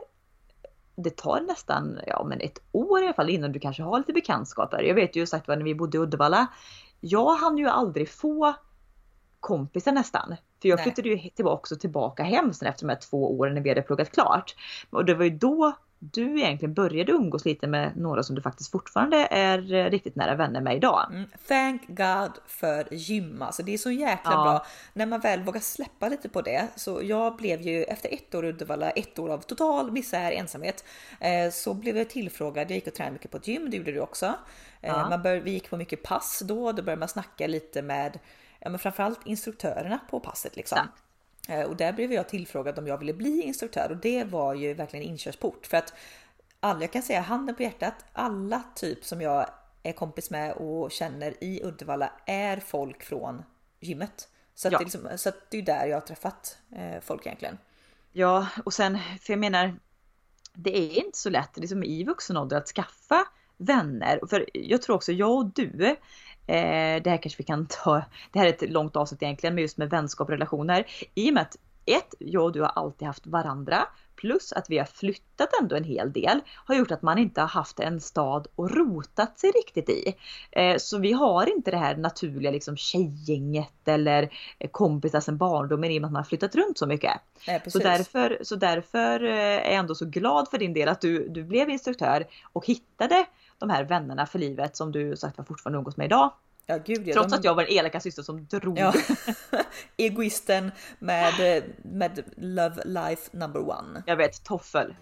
det 1.04 1.18
tar 1.18 1.42
nästan 1.42 2.00
ja, 2.08 2.24
men 2.24 2.42
ett 2.42 2.60
år 2.72 3.02
i 3.02 3.04
alla 3.04 3.14
fall 3.14 3.30
innan 3.30 3.52
du 3.52 3.60
kanske 3.60 3.84
har 3.84 3.98
lite 3.98 4.14
bekantskaper. 4.14 4.84
Jag 4.84 4.96
vet 4.96 5.16
ju 5.16 5.26
sagt 5.26 5.48
vad 5.48 5.58
när 5.58 5.66
vi 5.66 5.76
bodde 5.76 5.98
i 5.98 6.02
Uddevalla. 6.02 6.48
Jag 7.00 7.36
hann 7.36 7.58
ju 7.58 7.68
aldrig 7.68 8.10
få 8.10 8.54
kompisar 9.40 9.92
nästan. 9.92 10.36
För 10.62 10.70
jag 10.70 10.76
Nej. 10.76 10.84
flyttade 10.84 11.10
ju 11.10 11.44
också 11.44 11.76
tillbaka 11.76 12.24
hem 12.24 12.54
sen 12.54 12.68
efter 12.68 12.86
de 12.88 12.94
här 12.94 13.00
två 13.00 13.38
åren 13.40 13.54
när 13.54 13.62
vi 13.62 13.70
hade 13.70 13.82
pluggat 13.82 14.12
klart. 14.12 14.56
Och 14.90 15.06
det 15.06 15.14
var 15.14 15.24
ju 15.24 15.30
då 15.30 15.74
du 16.02 16.40
egentligen 16.40 16.74
började 16.74 17.12
umgås 17.12 17.46
lite 17.46 17.68
med 17.68 17.98
några 17.98 18.24
som 18.24 18.36
du 18.36 18.42
faktiskt 18.42 18.72
fortfarande 18.72 19.18
är 19.32 19.74
eh, 19.74 19.90
riktigt 19.90 20.16
nära 20.16 20.36
vänner 20.36 20.62
med 20.62 20.76
idag. 20.76 21.08
Mm, 21.12 21.30
thank 21.48 21.88
God 21.88 22.32
för 22.48 22.94
gym. 22.94 23.42
Alltså 23.42 23.64
det 23.64 23.74
är 23.74 23.78
så 23.78 23.92
jäkla 23.92 24.32
Ja. 24.32 24.44
bra 24.44 24.66
när 24.94 25.06
man 25.06 25.20
väl 25.20 25.44
vågar 25.44 25.60
släppa 25.60 26.10
lite 26.10 26.30
på 26.30 26.42
det. 26.42 26.68
Så 26.76 27.00
jag 27.04 27.36
blev 27.36 27.62
ju 27.62 27.84
efter 27.84 28.14
ett 28.14 28.36
år 28.36 28.46
i 28.46 28.50
Uddevalla, 28.50 28.90
ett 28.90 29.20
år 29.20 29.30
av 29.30 29.38
total 29.38 29.92
misär, 29.92 30.32
ensamhet, 30.32 30.84
eh, 31.20 31.52
så 31.52 31.74
blev 31.74 31.98
jag 31.98 32.10
tillfrågad. 32.10 32.72
Jag 32.72 32.76
gick 32.76 32.88
och 32.88 32.94
tränade 32.94 33.14
mycket 33.14 33.32
på 33.32 33.38
ett 33.38 33.48
gym, 33.48 33.70
det 33.70 33.78
gjorde 33.78 33.92
du 33.92 34.00
också. 34.00 34.26
Eh, 34.26 34.90
Ja. 34.90 35.10
man 35.10 35.22
bör, 35.22 35.36
vi 35.36 35.52
gick 35.52 35.70
på 35.70 35.78
mycket 35.78 36.04
pass 36.04 36.42
då, 36.46 36.72
då 36.72 36.84
började 36.84 37.00
man 37.00 37.10
snacka 37.10 37.48
lite 37.48 37.82
med 37.82 38.20
ja, 38.60 38.70
men 38.70 38.80
framförallt 38.80 39.20
instruktörerna 39.26 40.00
på 40.10 40.20
passet 40.20 40.56
liksom. 40.56 40.78
Exakt. 40.78 41.04
Eh, 41.50 41.62
Och 41.70 41.76
där 41.76 41.94
blev 41.94 42.14
jag 42.14 42.30
tillfrågad 42.30 42.80
om 42.80 42.88
jag 42.88 42.98
ville 42.98 43.14
bli 43.14 43.42
instruktör 43.42 43.90
och 43.92 43.98
det 43.98 44.24
var 44.24 44.54
ju 44.54 44.74
verkligen 44.74 45.06
inkörsport 45.06 45.66
för 45.66 45.78
att 45.78 45.94
alla, 46.60 46.82
jag 46.82 46.92
kan 46.94 47.02
säga 47.02 47.22
handen 47.22 47.56
på 47.56 47.64
hjärtat, 47.64 47.94
alla 48.14 48.64
typ 48.76 49.06
som 49.06 49.22
jag 49.22 49.50
är 49.84 49.92
kompis 49.94 50.30
med 50.30 50.54
och 50.54 50.92
känner 50.92 51.44
i 51.44 51.62
Uddevalla 51.64 52.12
är 52.26 52.58
folk 52.60 53.04
från 53.04 53.44
gymmet. 53.80 54.30
Så, 54.56 54.68
att 54.68 54.72
Ja. 54.72 54.78
det, 54.78 54.84
är 54.84 54.86
liksom, 54.86 55.10
så 55.18 55.32
det 55.50 55.58
är 55.58 55.62
där 55.62 55.86
jag 55.86 55.96
har 55.96 56.02
träffat 56.02 56.58
eh, 56.76 57.02
folk 57.02 57.26
egentligen. 57.26 57.58
Ja, 58.12 58.48
och 58.66 58.74
sen, 58.74 59.00
för 59.22 59.34
jag 59.34 59.40
menar, 59.40 59.76
det 60.54 60.78
är 60.78 61.06
inte 61.06 61.18
så 61.18 61.30
lätt 61.30 61.58
liksom, 61.58 61.84
i 61.84 62.04
vuxen 62.04 62.38
ålder 62.38 62.58
att 62.58 62.68
skaffa 62.68 63.26
vänner. 63.58 64.20
För 64.30 64.46
jag 64.54 64.82
tror 64.82 64.96
också, 64.96 65.12
jag 65.12 65.32
och 65.32 65.54
du, 65.54 65.96
eh, 66.50 67.04
det 67.04 67.10
här 67.10 67.18
kanske 67.18 67.38
vi 67.38 67.44
kan 67.44 67.66
ta, 67.66 68.02
det 68.32 68.40
här 68.40 68.46
är 68.46 68.50
ett 68.50 68.70
långt 68.70 68.96
avsnitt 68.96 69.24
egentligen, 69.24 69.56
men 69.56 69.62
just 69.62 69.78
med 69.78 69.90
vänskap 69.90 70.28
och 70.28 70.32
relationer. 70.32 70.86
I 71.16 71.30
och 71.30 71.34
med 71.34 71.42
att 71.42 71.56
ett, 71.86 72.14
jag 72.20 72.44
och 72.44 72.52
du 72.52 72.62
har 72.62 72.72
alltid 72.76 73.08
haft 73.08 73.28
varandra, 73.28 73.88
plus 74.16 74.54
att 74.54 74.70
vi 74.70 74.78
har 74.78 74.86
flyttat 74.86 75.50
ändå 75.62 75.76
en 75.76 75.84
hel 75.84 76.12
del, 76.12 76.40
har 76.66 76.76
gjort 76.76 76.92
att 76.92 77.02
man 77.02 77.18
inte 77.18 77.42
har 77.42 77.48
haft 77.48 77.80
en 77.80 78.02
stad 78.02 78.48
och 78.56 78.72
rotat 78.72 79.40
sig 79.40 79.52
riktigt 79.52 79.90
i. 79.90 80.16
Eh, 80.52 80.78
så 80.78 80.98
vi 80.98 81.12
har 81.12 81.56
inte 81.56 81.72
det 81.72 81.78
här 81.78 81.96
naturliga 81.96 82.52
liksom 82.52 82.78
tjejgänget 82.78 83.88
eller 83.88 84.30
eh, 84.60 84.70
kompisar 84.70 85.20
sedan 85.20 85.38
barndomen 85.38 85.92
i 85.92 85.98
och 85.98 86.02
med 86.02 86.08
att 86.08 86.12
man 86.12 86.20
har 86.20 86.28
flyttat 86.28 86.56
runt 86.56 86.78
så 86.78 86.88
mycket. 86.88 87.12
Eh, 87.48 87.62
Så 87.68 87.80
därför, 87.80 88.38
så 88.42 88.56
därför 88.56 89.24
eh, 89.24 89.34
är 89.34 89.72
jag 89.72 89.74
ändå 89.74 89.96
så 89.96 90.06
glad 90.06 90.48
för 90.50 90.58
din 90.58 90.74
del 90.74 90.90
att 90.90 91.02
du, 91.02 91.30
du 91.30 91.44
blev 91.44 91.70
instruktör 91.70 92.26
och 92.54 92.66
hittade 92.66 93.26
de 93.60 93.70
här 93.70 93.84
vännerna 93.84 94.26
för 94.26 94.40
livet 94.40 94.76
som 94.76 94.92
du 94.92 95.16
sagt 95.16 95.38
var 95.38 95.46
fortfarande 95.46 95.78
umgås 95.78 95.98
med 95.98 96.06
idag. 96.06 96.32
ja, 96.66 96.78
gud, 96.86 97.08
ja, 97.08 97.14
Trots 97.14 97.32
de- 97.32 97.38
att 97.38 97.44
jag 97.44 97.56
var 97.56 97.64
den 97.64 97.72
elaka 97.72 98.00
syster 98.00 98.24
som 98.24 98.46
drog. 98.46 98.80
Ja. 98.80 98.94
Egoisten 99.98 100.72
med, 101.00 101.64
med 101.84 102.24
Love 102.38 102.82
Life 102.86 103.30
number 103.38 103.70
one. 103.70 104.04
Jag 104.06 104.16
vet, 104.16 104.44
toffel. 104.44 104.96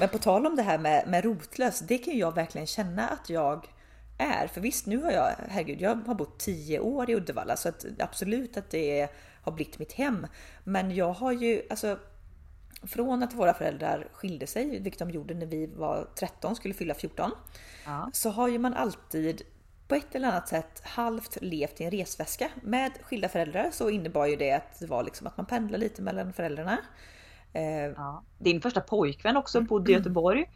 Men 0.00 0.08
på 0.08 0.18
tal 0.18 0.46
om 0.46 0.56
det 0.56 0.62
här 0.62 0.78
med, 0.78 1.08
med 1.08 1.24
rotlös, 1.24 1.80
det 1.80 1.98
kan 1.98 2.18
jag 2.18 2.34
verkligen 2.34 2.66
känna 2.66 3.08
att 3.08 3.30
jag 3.30 3.66
är. 4.18 4.46
För 4.46 4.60
visst, 4.60 4.86
nu 4.86 5.02
har 5.02 5.10
jag, 5.10 5.30
herregud, 5.48 5.80
jag 5.80 5.94
har 6.06 6.14
bott 6.14 6.38
10 6.38 6.80
år 6.80 7.10
i 7.10 7.14
Uddevalla 7.14 7.56
så 7.56 7.68
att 7.68 7.84
absolut 7.98 8.56
att 8.56 8.70
det 8.70 9.08
har 9.42 9.52
blivit 9.52 9.78
mitt 9.78 9.92
hem. 9.92 10.26
Men 10.64 10.94
jag 10.94 11.12
har 11.12 11.32
ju, 11.32 11.62
alltså 11.70 11.98
från 12.82 13.22
att 13.22 13.34
våra 13.34 13.54
föräldrar 13.54 14.08
skilde 14.12 14.46
sig, 14.46 14.80
vilket 14.80 14.98
de 14.98 15.10
gjorde 15.10 15.34
när 15.34 15.46
vi 15.46 15.66
var 15.66 16.08
13, 16.14 16.56
skulle 16.56 16.74
fylla 16.74 16.94
14, 16.94 17.30
Ja. 17.86 18.10
så 18.12 18.30
har 18.30 18.48
ju 18.48 18.58
man 18.58 18.74
alltid 18.74 19.42
på 19.88 19.94
ett 19.94 20.14
eller 20.14 20.28
annat 20.28 20.48
sätt 20.48 20.82
halvt 20.84 21.38
levt 21.42 21.80
i 21.80 21.84
en 21.84 21.90
resväska. 21.90 22.48
Med 22.62 22.92
skilda 23.02 23.28
föräldrar 23.28 23.70
så 23.72 23.90
innebar 23.90 24.26
ju 24.26 24.36
det 24.36 24.52
att 24.52 24.78
det 24.80 24.86
var 24.86 25.02
liksom 25.04 25.26
att 25.26 25.36
man 25.36 25.46
pendlar 25.46 25.78
lite 25.78 26.02
mellan 26.02 26.32
föräldrarna. 26.32 26.78
Eh, 27.52 27.62
Ja. 27.96 28.22
Din 28.38 28.60
första 28.60 28.80
pojkvän 28.80 29.36
också 29.36 29.60
bodde 29.60 29.92
i 29.92 29.94
Göteborg. 29.94 30.50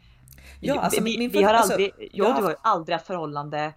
Ja, 0.59 0.79
alltså 0.81 1.03
vi, 1.03 1.17
min 1.17 1.29
vi 1.29 1.43
har 1.43 1.53
alltså, 1.53 1.73
aldrig, 1.73 1.91
jag 1.97 2.29
jag 2.29 2.37
du 2.37 2.43
har 2.43 2.49
ju 2.49 2.55
aldrig 2.61 2.93
haft 2.95 3.07
förhållande 3.07 3.73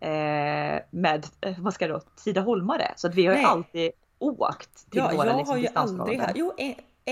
eh, 0.00 0.82
med, 0.90 1.26
eh, 1.40 1.54
vad 1.58 1.74
ska 1.74 1.86
det 1.86 1.92
då, 1.92 2.00
Tidaholmare. 2.24 2.92
Så 2.96 3.06
att 3.08 3.14
vi 3.14 3.26
har 3.26 3.36
ju 3.36 3.42
alltid 3.42 3.90
åkt 4.18 4.90
till 4.90 4.98
Ja, 4.98 5.12
våra 5.16 5.26
jag 5.26 5.36
liksom, 5.36 5.52
har 5.54 5.62
ju 5.62 5.68
aldrig 5.74 6.20
jo 6.34 6.52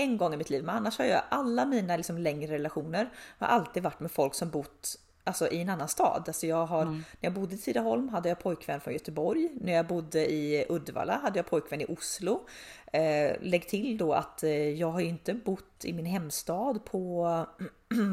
en, 0.03 0.17
gång 0.17 0.33
i 0.33 0.37
mitt 0.37 0.49
liv, 0.49 0.63
men 0.63 0.75
annars 0.75 0.97
har 0.97 1.05
jag 1.05 1.21
alla 1.29 1.65
mina 1.65 1.97
liksom 1.97 2.17
längre 2.17 2.53
relationer 2.53 3.09
har 3.37 3.47
alltid 3.47 3.83
varit 3.83 3.99
med 3.99 4.11
folk 4.11 4.33
som 4.33 4.49
bott 4.49 4.97
alltså, 5.23 5.47
i 5.47 5.61
en 5.61 5.69
annan 5.69 5.87
stad. 5.87 6.23
Alltså 6.27 6.47
jag 6.47 6.65
har, 6.65 6.81
Mm. 6.81 6.93
När 6.93 7.03
jag 7.19 7.33
bodde 7.33 7.55
i 7.55 7.57
Tidaholm 7.57 8.09
hade 8.09 8.29
jag 8.29 8.39
pojkvän 8.39 8.81
från 8.81 8.93
Göteborg. 8.93 9.49
När 9.61 9.73
jag 9.73 9.87
bodde 9.87 10.31
i 10.31 10.65
Uddevalla 10.69 11.17
hade 11.17 11.39
jag 11.39 11.45
pojkvän 11.45 11.81
i 11.81 11.85
Oslo. 11.85 12.47
Eh, 12.93 13.31
lägg 13.41 13.69
till 13.69 13.97
då 13.97 14.13
att 14.13 14.43
eh, 14.43 14.69
jag 14.69 14.91
har 14.91 15.01
inte 15.01 15.33
bott 15.33 15.85
i 15.85 15.93
min 15.93 16.05
hemstad 16.05 16.85
på 16.85 17.23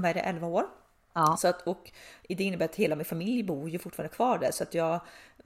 vad 0.03 0.11
är 0.11 0.14
det, 0.14 0.20
11 0.20 0.46
år. 0.46 0.64
Ja. 1.17 1.37
Så 1.37 1.49
att, 1.49 1.63
och 1.63 1.91
det 2.29 2.45
innebär 2.45 2.65
att 2.65 2.77
hela 2.77 2.97
min 2.97 3.05
familj 3.05 3.43
bor 3.43 3.71
ju 3.71 3.79
fortfarande 3.79 4.15
kvar 4.15 4.39
där 4.39 4.51
så 4.51 4.63
att 4.63 4.75
jag 4.75 5.01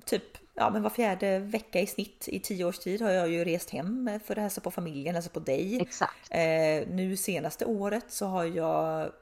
typ 0.05 0.23
ja, 0.55 0.71
men 0.71 0.83
var 0.83 0.91
fjärde 0.91 1.39
vecka 1.39 1.81
i 1.81 1.87
snitt 1.87 2.29
i 2.29 2.41
tio 2.41 2.65
års 2.65 2.79
tid 2.79 3.03
har 3.03 3.11
jag 3.11 3.29
ju 3.29 3.45
rest 3.45 3.71
hem 3.71 4.21
för 4.25 4.37
att 4.37 4.43
hälsa 4.43 4.61
på 4.61 4.71
familjen, 4.71 5.15
hälsa 5.15 5.31
på 5.31 5.41
dig. 5.41 5.81
Exakt. 5.81 6.31
Eh, 6.31 6.89
nu 6.89 7.17
senaste 7.17 7.65
året 7.65 8.05
så 8.09 8.27
har 8.27 8.45
jag 8.45 9.13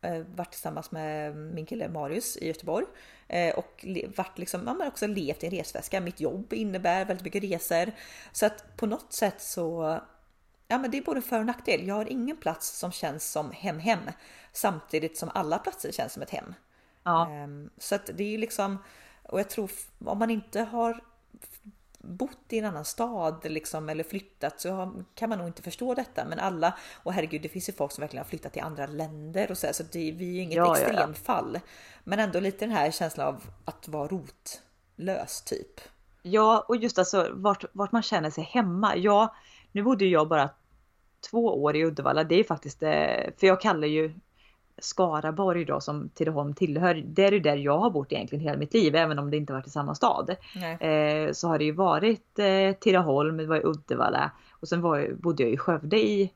eh, 0.00 0.18
varit 0.34 0.50
tillsammans 0.50 0.90
med 0.90 1.36
min 1.36 1.66
kille 1.66 1.88
Marius 1.88 2.36
i 2.36 2.46
Göteborg 2.46 2.86
eh, 3.28 3.54
och 3.54 3.84
varit 4.16 4.38
liksom, 4.38 4.62
ja, 4.66 4.74
men 4.74 4.88
också 4.88 5.06
levt 5.06 5.42
i 5.42 5.46
en 5.46 5.52
resväska. 5.52 6.00
Mitt 6.00 6.20
jobb 6.20 6.52
innebär 6.52 7.04
väldigt 7.04 7.24
mycket 7.24 7.44
resor 7.44 7.92
så 8.32 8.46
att 8.46 8.76
på 8.76 8.86
något 8.86 9.12
sätt 9.12 9.40
så 9.40 10.00
Ja, 10.72 10.78
men 10.78 10.90
det 10.90 10.98
är 10.98 11.02
både 11.02 11.22
för 11.22 11.38
och 11.38 11.46
nackdel. 11.46 11.86
Jag 11.86 11.94
har 11.94 12.12
ingen 12.12 12.36
plats 12.36 12.78
som 12.78 12.92
känns 12.92 13.32
som 13.32 13.50
hem-hem 13.50 13.98
samtidigt 14.52 15.18
som 15.18 15.30
alla 15.34 15.58
platser 15.58 15.92
känns 15.92 16.12
som 16.12 16.22
ett 16.22 16.30
hem. 16.30 16.54
Ja. 17.02 17.28
Ehm, 17.30 17.70
Så 17.78 17.94
att 17.94 18.06
det 18.14 18.24
är 18.24 18.28
ju 18.28 18.38
liksom, 18.38 18.78
och 19.22 19.40
jag 19.40 19.50
tror 19.50 19.70
om 20.04 20.18
man 20.18 20.30
inte 20.30 20.60
har 20.60 21.00
bott 21.98 22.38
i 22.48 22.58
en 22.58 22.64
annan 22.64 22.84
stad 22.84 23.44
liksom, 23.50 23.88
eller 23.88 24.04
flyttat 24.04 24.60
så 24.60 24.92
kan 25.14 25.28
man 25.28 25.38
nog 25.38 25.46
inte 25.46 25.62
förstå 25.62 25.94
detta. 25.94 26.24
Men 26.24 26.38
alla, 26.38 26.74
och 27.02 27.12
herregud 27.12 27.42
det 27.42 27.48
finns 27.48 27.68
ju 27.68 27.72
folk 27.72 27.92
som 27.92 28.02
verkligen 28.02 28.24
har 28.24 28.28
flyttat 28.28 28.52
till 28.52 28.62
andra 28.62 28.86
länder 28.86 29.50
och 29.50 29.58
så, 29.58 29.66
här, 29.66 29.74
så 29.74 29.82
det, 29.82 30.12
vi 30.12 30.28
är 30.28 30.32
ju 30.32 30.40
inget 30.40 30.56
Ja, 30.56 30.78
ja, 30.78 30.82
ja. 30.82 30.88
extremfall. 30.88 31.60
Men 32.04 32.18
ändå 32.18 32.40
lite 32.40 32.64
den 32.66 32.76
här 32.76 32.90
känslan 32.90 33.26
av 33.26 33.42
att 33.64 33.88
vara 33.88 34.08
rotlös 34.08 35.42
typ. 35.42 35.80
Ja, 36.22 36.64
och 36.68 36.76
just 36.76 36.98
alltså 36.98 37.30
vart, 37.32 37.64
vart 37.72 37.92
man 37.92 38.02
känner 38.02 38.30
sig 38.30 38.44
hemma. 38.44 38.96
Ja, 38.96 39.34
nu 39.72 39.82
bodde 39.82 40.04
jag 40.06 40.28
bara 40.28 40.50
två 41.30 41.62
år 41.62 41.76
i 41.76 41.84
Uddevalla. 41.84 42.24
Det 42.24 42.34
är 42.40 42.44
faktiskt, 42.44 42.82
eh, 42.82 42.90
för 43.40 43.46
jag 43.46 43.60
kallar 43.60 43.86
ju 43.88 44.12
Skaraborg 44.78 45.64
då 45.64 45.80
som 45.80 46.08
Tidaholm 46.08 46.54
tillhör. 46.54 46.94
Det 47.06 47.24
är 47.24 47.32
ju 47.32 47.40
där 47.40 47.56
jag 47.56 47.78
har 47.78 47.90
bott 47.90 48.12
egentligen 48.12 48.44
hela 48.44 48.58
mitt 48.58 48.74
liv, 48.74 48.94
även 48.96 49.18
om 49.18 49.30
det 49.30 49.36
inte 49.36 49.52
varit 49.52 49.66
i 49.66 49.70
samma 49.70 49.94
stad. 49.94 50.36
Eh, 50.80 51.32
så 51.32 51.48
har 51.48 51.58
det 51.58 51.64
ju 51.64 51.72
varit 51.72 52.38
eh, 52.38 52.72
Tidaholm, 52.80 53.36
det 53.36 53.46
var 53.46 53.56
i 53.56 53.64
Uddevalla 53.64 54.30
och 54.60 54.68
sen 54.68 54.80
var, 54.80 54.98
jag- 54.98 55.16
bodde 55.16 55.42
jag 55.42 55.52
i 55.52 55.56
Skövde 55.56 55.98
i 56.06 56.32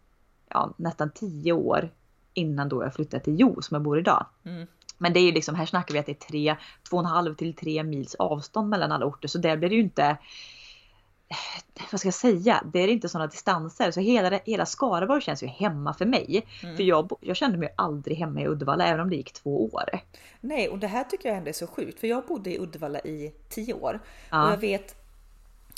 ja, 0.48 0.70
nästan 0.76 1.10
tio 1.10 1.52
år 1.52 1.88
innan 2.34 2.68
då 2.68 2.82
jag 2.82 2.94
flyttade 2.94 3.24
till 3.24 3.40
Jo 3.40 3.62
som 3.62 3.74
jag 3.74 3.82
bor 3.82 3.98
idag. 3.98 4.26
Mm. 4.44 4.66
Men 4.98 5.12
det 5.12 5.20
är 5.20 5.24
ju 5.24 5.32
liksom, 5.32 5.54
här 5.54 5.66
snackar 5.66 5.92
vi 5.92 5.98
att 5.98 6.06
det 6.06 6.12
är 6.12 6.28
tre, 6.28 6.56
två 6.90 6.96
och 6.96 7.02
en 7.02 7.06
halv 7.06 7.34
till 7.34 7.54
tre 7.54 7.82
mils 7.82 8.14
avstånd 8.14 8.68
mellan 8.68 8.92
alla 8.92 9.06
orter. 9.06 9.28
Så 9.28 9.38
där 9.38 9.56
blir 9.56 9.68
det 9.68 9.74
ju 9.74 9.80
inte, 9.82 10.16
vad 11.90 12.00
ska 12.00 12.06
jag 12.06 12.14
säga, 12.14 12.62
det 12.72 12.78
är 12.78 12.88
inte 12.88 13.08
sådana 13.08 13.26
distanser. 13.26 13.90
Så 13.90 14.00
hela, 14.00 14.40
hela 14.44 14.66
Skaraborg 14.66 15.20
känns 15.22 15.42
ju 15.42 15.46
hemma 15.46 15.94
för 15.94 16.06
mig. 16.06 16.46
Mm. 16.62 16.76
För 16.76 16.82
jag, 16.82 17.12
jag 17.20 17.36
kände 17.36 17.58
mig 17.58 17.74
aldrig 17.76 18.16
hemma 18.16 18.40
i 18.40 18.46
Uddevalla 18.48 18.86
även 18.86 19.00
om 19.00 19.10
det 19.10 19.16
gick 19.16 19.32
två 19.32 19.64
år. 19.72 19.84
Nej, 20.40 20.68
och 20.68 20.78
det 20.78 20.86
här 20.86 21.04
tycker 21.04 21.28
jag 21.28 21.38
ändå 21.38 21.48
är 21.48 21.52
så 21.52 21.66
sjukt 21.66 22.00
för 22.00 22.06
jag 22.06 22.24
bodde 22.26 22.50
i 22.50 22.58
Uddevalla 22.58 23.00
i 23.00 23.34
tio 23.48 23.74
år 23.74 24.00
Ja. 24.30 24.46
och 24.46 24.52
jag 24.52 24.58
vet 24.58 24.94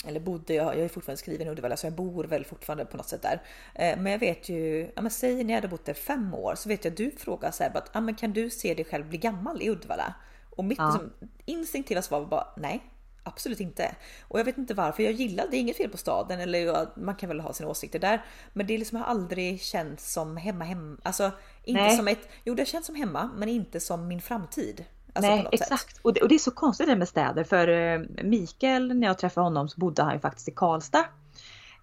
eller 0.05 0.19
bodde, 0.19 0.53
jag, 0.53 0.65
jag 0.65 0.85
är 0.85 0.89
fortfarande 0.89 1.17
skriven 1.19 1.47
i 1.47 1.49
Uddevalla 1.49 1.77
så 1.77 1.85
jag 1.85 1.93
bor 1.93 2.23
väl 2.23 2.45
fortfarande 2.45 2.85
på 2.85 2.97
något 2.97 3.07
sätt 3.09 3.21
där. 3.21 3.41
Eh, 3.75 3.97
men 3.99 4.11
jag 4.11 4.19
vet 4.19 4.49
ju, 4.49 4.91
ja 4.95 5.01
men 5.01 5.11
säg 5.11 5.43
när 5.43 5.53
jag 5.53 5.57
hade 5.57 5.67
bott 5.67 5.85
där 5.85 5.93
fem 5.93 6.33
år 6.33 6.55
så 6.55 6.69
vet 6.69 6.85
jag 6.85 6.95
du 6.95 7.11
frågar 7.11 7.51
så 7.51 7.63
här, 7.63 7.69
bara, 7.69 7.79
att, 7.79 7.89
ja 7.93 8.01
men 8.01 8.15
kan 8.15 8.33
du 8.33 8.49
se 8.49 8.73
dig 8.73 8.85
själv 8.85 9.09
bli 9.09 9.17
gammal 9.17 9.61
i 9.61 9.69
Uddevalla? 9.69 10.13
Och 10.49 10.63
mitt 10.65 10.77
Ja. 10.77 10.85
liksom, 10.91 11.11
instinktiva 11.45 12.01
svar 12.01 12.19
var 12.19 12.27
bara 12.27 12.47
nej, 12.57 12.83
Absolut 13.29 13.59
inte. 13.59 13.95
Och 14.27 14.39
jag 14.39 14.45
vet 14.45 14.57
inte 14.57 14.73
varför. 14.73 15.03
Jag 15.03 15.13
gillar, 15.13 15.45
det 15.51 15.57
är 15.57 15.59
inget 15.59 15.77
fel 15.77 15.89
på 15.89 15.97
staden 15.97 16.39
eller 16.39 16.87
man 16.99 17.15
kan 17.15 17.29
väl 17.29 17.39
ha 17.39 17.53
sina 17.53 17.69
åsikter 17.69 17.99
där. 17.99 18.25
Men 18.53 18.67
det 18.67 18.73
är 18.73 18.77
liksom 18.77 19.03
aldrig 19.03 19.61
känts 19.61 20.13
som 20.13 20.37
hemma 20.37 20.65
hemma. 20.65 20.97
Alltså 21.03 21.31
inte 21.63 21.81
Nej. 21.81 21.97
som 21.97 22.07
ett, 22.07 22.29
jo 22.43 22.55
det 22.55 22.65
känns 22.65 22.85
som 22.85 22.95
hemma 22.95 23.29
men 23.35 23.49
inte 23.49 23.79
som 23.79 24.07
min 24.07 24.21
framtid. 24.21 24.85
Alltså 25.13 25.31
Nej 25.31 25.47
exakt. 25.51 25.99
Och 26.01 26.13
det, 26.13 26.21
och 26.21 26.29
det, 26.29 26.35
är 26.35 26.39
så 26.39 26.51
konstigt 26.51 26.87
det 26.87 26.95
med 26.95 27.07
städer 27.07 27.43
för 27.43 27.67
eh, 27.67 27.99
Mikael 28.23 28.95
när 28.95 29.07
jag 29.07 29.17
träffade 29.17 29.45
honom 29.45 29.69
så 29.69 29.79
bodde 29.79 30.03
han 30.03 30.13
ju 30.13 30.19
faktiskt 30.19 30.47
i 30.47 30.51
Karlstad. 30.51 31.05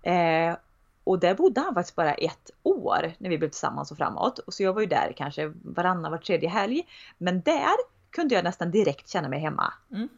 Eh, 0.03 0.57
och 1.05 1.19
där 1.19 1.35
bodde 1.35 1.61
han 1.61 1.75
faktiskt 1.75 1.97
bara 1.97 2.15
ett 2.15 2.51
år 2.63 3.13
när 3.19 3.31
vi 3.31 3.39
blev 3.39 3.49
tillsammans 3.49 3.91
och 3.91 3.97
framåt. 3.97 4.39
Och 4.39 4.55
så 4.55 4.63
jag 4.63 4.73
var 4.73 4.81
ju 4.81 4.87
där 4.87 5.13
kanske 5.17 5.53
varannan, 5.65 6.11
var 6.11 6.19
tredje 6.19 6.49
helg. 6.49 6.87
Men 7.19 7.41
där 7.41 7.77
kunde 8.11 8.35
jag 8.35 8.45
nästan 8.45 8.71
direkt 8.71 9.09
känna 9.09 9.29
mig 9.29 9.41
hemma. 9.41 9.73
Mm. 9.93 10.09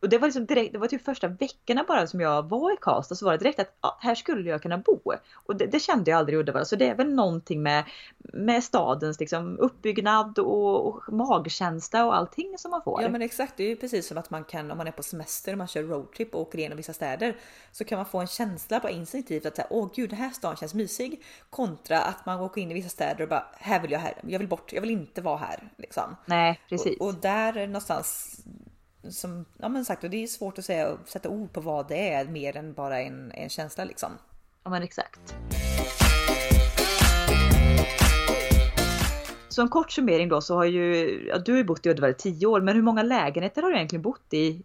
Och 0.00 0.08
det 0.08 0.18
var 0.18 0.28
liksom 0.28 0.46
direkt, 0.46 0.72
det 0.72 0.78
var 0.78 0.86
typ 0.86 1.04
första 1.04 1.28
veckorna 1.28 1.84
bara 1.88 2.06
som 2.06 2.20
jag 2.20 2.48
var 2.48 2.72
i 2.72 2.76
Karlstad 2.80 3.14
så 3.14 3.24
var 3.24 3.32
det 3.32 3.38
direkt 3.38 3.58
att 3.58 3.76
ja, 3.80 3.98
här 4.00 4.14
skulle 4.14 4.50
jag 4.50 4.62
kunna 4.62 4.78
bo. 4.78 5.00
Och 5.32 5.56
det, 5.56 5.66
det, 5.66 5.80
kände 5.80 6.10
jag 6.10 6.18
aldrig 6.18 6.36
i 6.36 6.40
Uddevalla 6.40 6.64
så 6.64 6.76
det 6.76 6.88
är 6.88 6.94
väl 6.94 7.14
någonting 7.14 7.62
med, 7.62 7.84
med 8.18 8.64
stadens 8.64 9.20
liksom 9.20 9.58
uppbyggnad 9.58 10.38
och, 10.38 10.86
och 10.86 11.12
magkänsla 11.12 12.06
och 12.06 12.16
allting 12.16 12.58
som 12.58 12.70
man 12.70 12.82
får. 12.82 13.02
Ja 13.02 13.08
men 13.08 13.22
exakt, 13.22 13.56
det 13.56 13.64
är 13.64 13.68
ju 13.68 13.76
precis 13.76 14.06
som 14.06 14.18
att 14.18 14.30
man 14.30 14.44
kan 14.44 14.70
om 14.70 14.78
man 14.78 14.86
är 14.86 14.92
på 14.92 15.02
semester 15.02 15.52
och 15.52 15.58
man 15.58 15.66
kör 15.66 15.82
roadtrip 15.82 16.34
och 16.34 16.40
åker 16.40 16.58
igenom 16.58 16.76
vissa 16.76 16.92
städer 16.92 17.36
så 17.72 17.84
kan 17.84 17.96
man 17.98 18.06
få 18.06 18.18
en 18.18 18.26
känsla 18.26 18.80
på 18.80 18.90
instinktivt 18.90 19.46
att 19.46 19.56
säga, 19.56 19.66
åh 19.70 19.88
gud 19.94 20.10
den 20.10 20.18
här 20.18 20.30
stan 20.30 20.56
känns 20.56 20.74
mysig 20.74 21.22
kontra 21.50 22.00
att 22.00 22.26
man 22.26 22.40
åker 22.40 22.60
in 22.60 22.70
i 22.70 22.74
vissa 22.74 22.88
städer 22.88 23.22
och 23.22 23.28
bara 23.28 23.46
här 23.54 23.80
vill 23.80 23.90
jag 23.90 24.00
här, 24.00 24.14
jag 24.22 24.38
vill 24.38 24.48
bort, 24.48 24.72
jag 24.72 24.80
vill 24.80 24.90
inte 24.90 25.20
vara 25.20 25.36
här. 25.36 25.72
Liksom. 25.76 26.16
Nej 26.26 26.60
precis. 26.68 27.00
Och, 27.00 27.06
och 27.06 27.14
där 27.14 27.66
någonstans 27.66 28.36
som, 29.10 29.44
ja 29.58 29.68
men 29.68 29.84
sagt, 29.84 30.04
och 30.04 30.10
det 30.10 30.22
är 30.22 30.26
svårt 30.26 30.58
att 30.58 30.64
säga, 30.64 30.98
sätta 31.04 31.28
ord 31.28 31.52
på 31.52 31.60
vad 31.60 31.88
det 31.88 32.12
är 32.12 32.24
mer 32.24 32.56
än 32.56 32.72
bara 32.72 33.00
en, 33.00 33.32
en 33.32 33.48
känsla 33.48 33.84
liksom. 33.84 34.10
Ja 34.64 34.70
men 34.70 34.82
exakt. 34.82 35.34
Så 39.48 39.62
en 39.62 39.68
kort 39.68 39.90
summering 39.92 40.28
då 40.28 40.40
så 40.40 40.54
har 40.54 40.64
ju, 40.64 41.20
ja, 41.28 41.38
du 41.38 41.52
har 41.52 41.58
ju 41.58 41.64
bott 41.64 41.86
i 41.86 41.90
Uddevalla 41.90 42.10
i 42.10 42.14
tio 42.14 42.46
år, 42.46 42.60
men 42.60 42.74
hur 42.74 42.82
många 42.82 43.02
lägenheter 43.02 43.62
har 43.62 43.70
du 43.70 43.76
egentligen 43.76 44.02
bott 44.02 44.32
i 44.32 44.62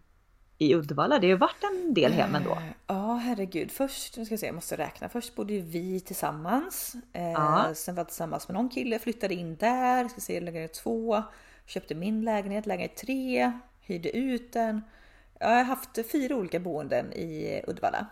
i 0.58 0.74
Uddevalla? 0.74 1.18
Det 1.18 1.26
har 1.26 1.30
ju 1.30 1.36
varit 1.36 1.64
en 1.72 1.94
del 1.94 2.12
hem 2.12 2.34
ändå. 2.34 2.50
Eh, 2.50 2.62
ja, 2.86 3.14
herregud. 3.14 3.70
Först, 3.70 4.16
nu 4.16 4.24
ska 4.24 4.32
jag 4.32 4.40
se, 4.40 4.46
jag 4.46 4.54
måste 4.54 4.76
räkna. 4.76 5.08
Först 5.08 5.34
bodde 5.34 5.60
vi 5.60 6.00
tillsammans. 6.00 6.96
Eh, 7.12 7.72
sen 7.72 7.94
var 7.94 8.00
jag 8.00 8.08
tillsammans 8.08 8.48
med 8.48 8.54
någon 8.54 8.68
kille, 8.68 8.98
flyttade 8.98 9.34
in 9.34 9.56
där, 9.56 10.08
ska 10.08 10.20
se, 10.20 10.40
lägenhet 10.40 10.74
två. 10.74 11.22
Köpte 11.66 11.94
min 11.94 12.24
lägenhet, 12.24 12.66
lägenhet 12.66 12.96
tre 12.96 13.52
hyrde 13.86 14.16
ut 14.16 14.52
den. 14.52 14.82
Jag 15.40 15.48
har 15.48 15.64
haft 15.64 16.10
fyra 16.12 16.36
olika 16.36 16.60
boenden 16.60 17.12
i 17.12 17.62
Uddevalla. 17.66 18.06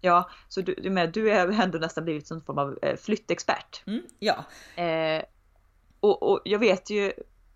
Ja, 0.00 0.30
så 0.48 0.60
du, 0.60 0.74
du, 0.74 0.90
med, 0.90 1.12
du 1.12 1.30
har 1.30 1.62
ändå 1.62 1.78
nästan 1.78 2.04
blivit 2.04 2.26
som 2.26 2.40
form 2.40 2.58
av 2.58 2.78
eh, 2.82 2.96
flyttexpert. 2.96 3.82
Mm, 3.86 4.02
ja. 4.18 4.44
Eh, 4.82 5.22
och, 6.00 6.22
och, 6.22 6.40
jag 6.44 6.58
vet 6.58 6.90
ju, 6.90 7.12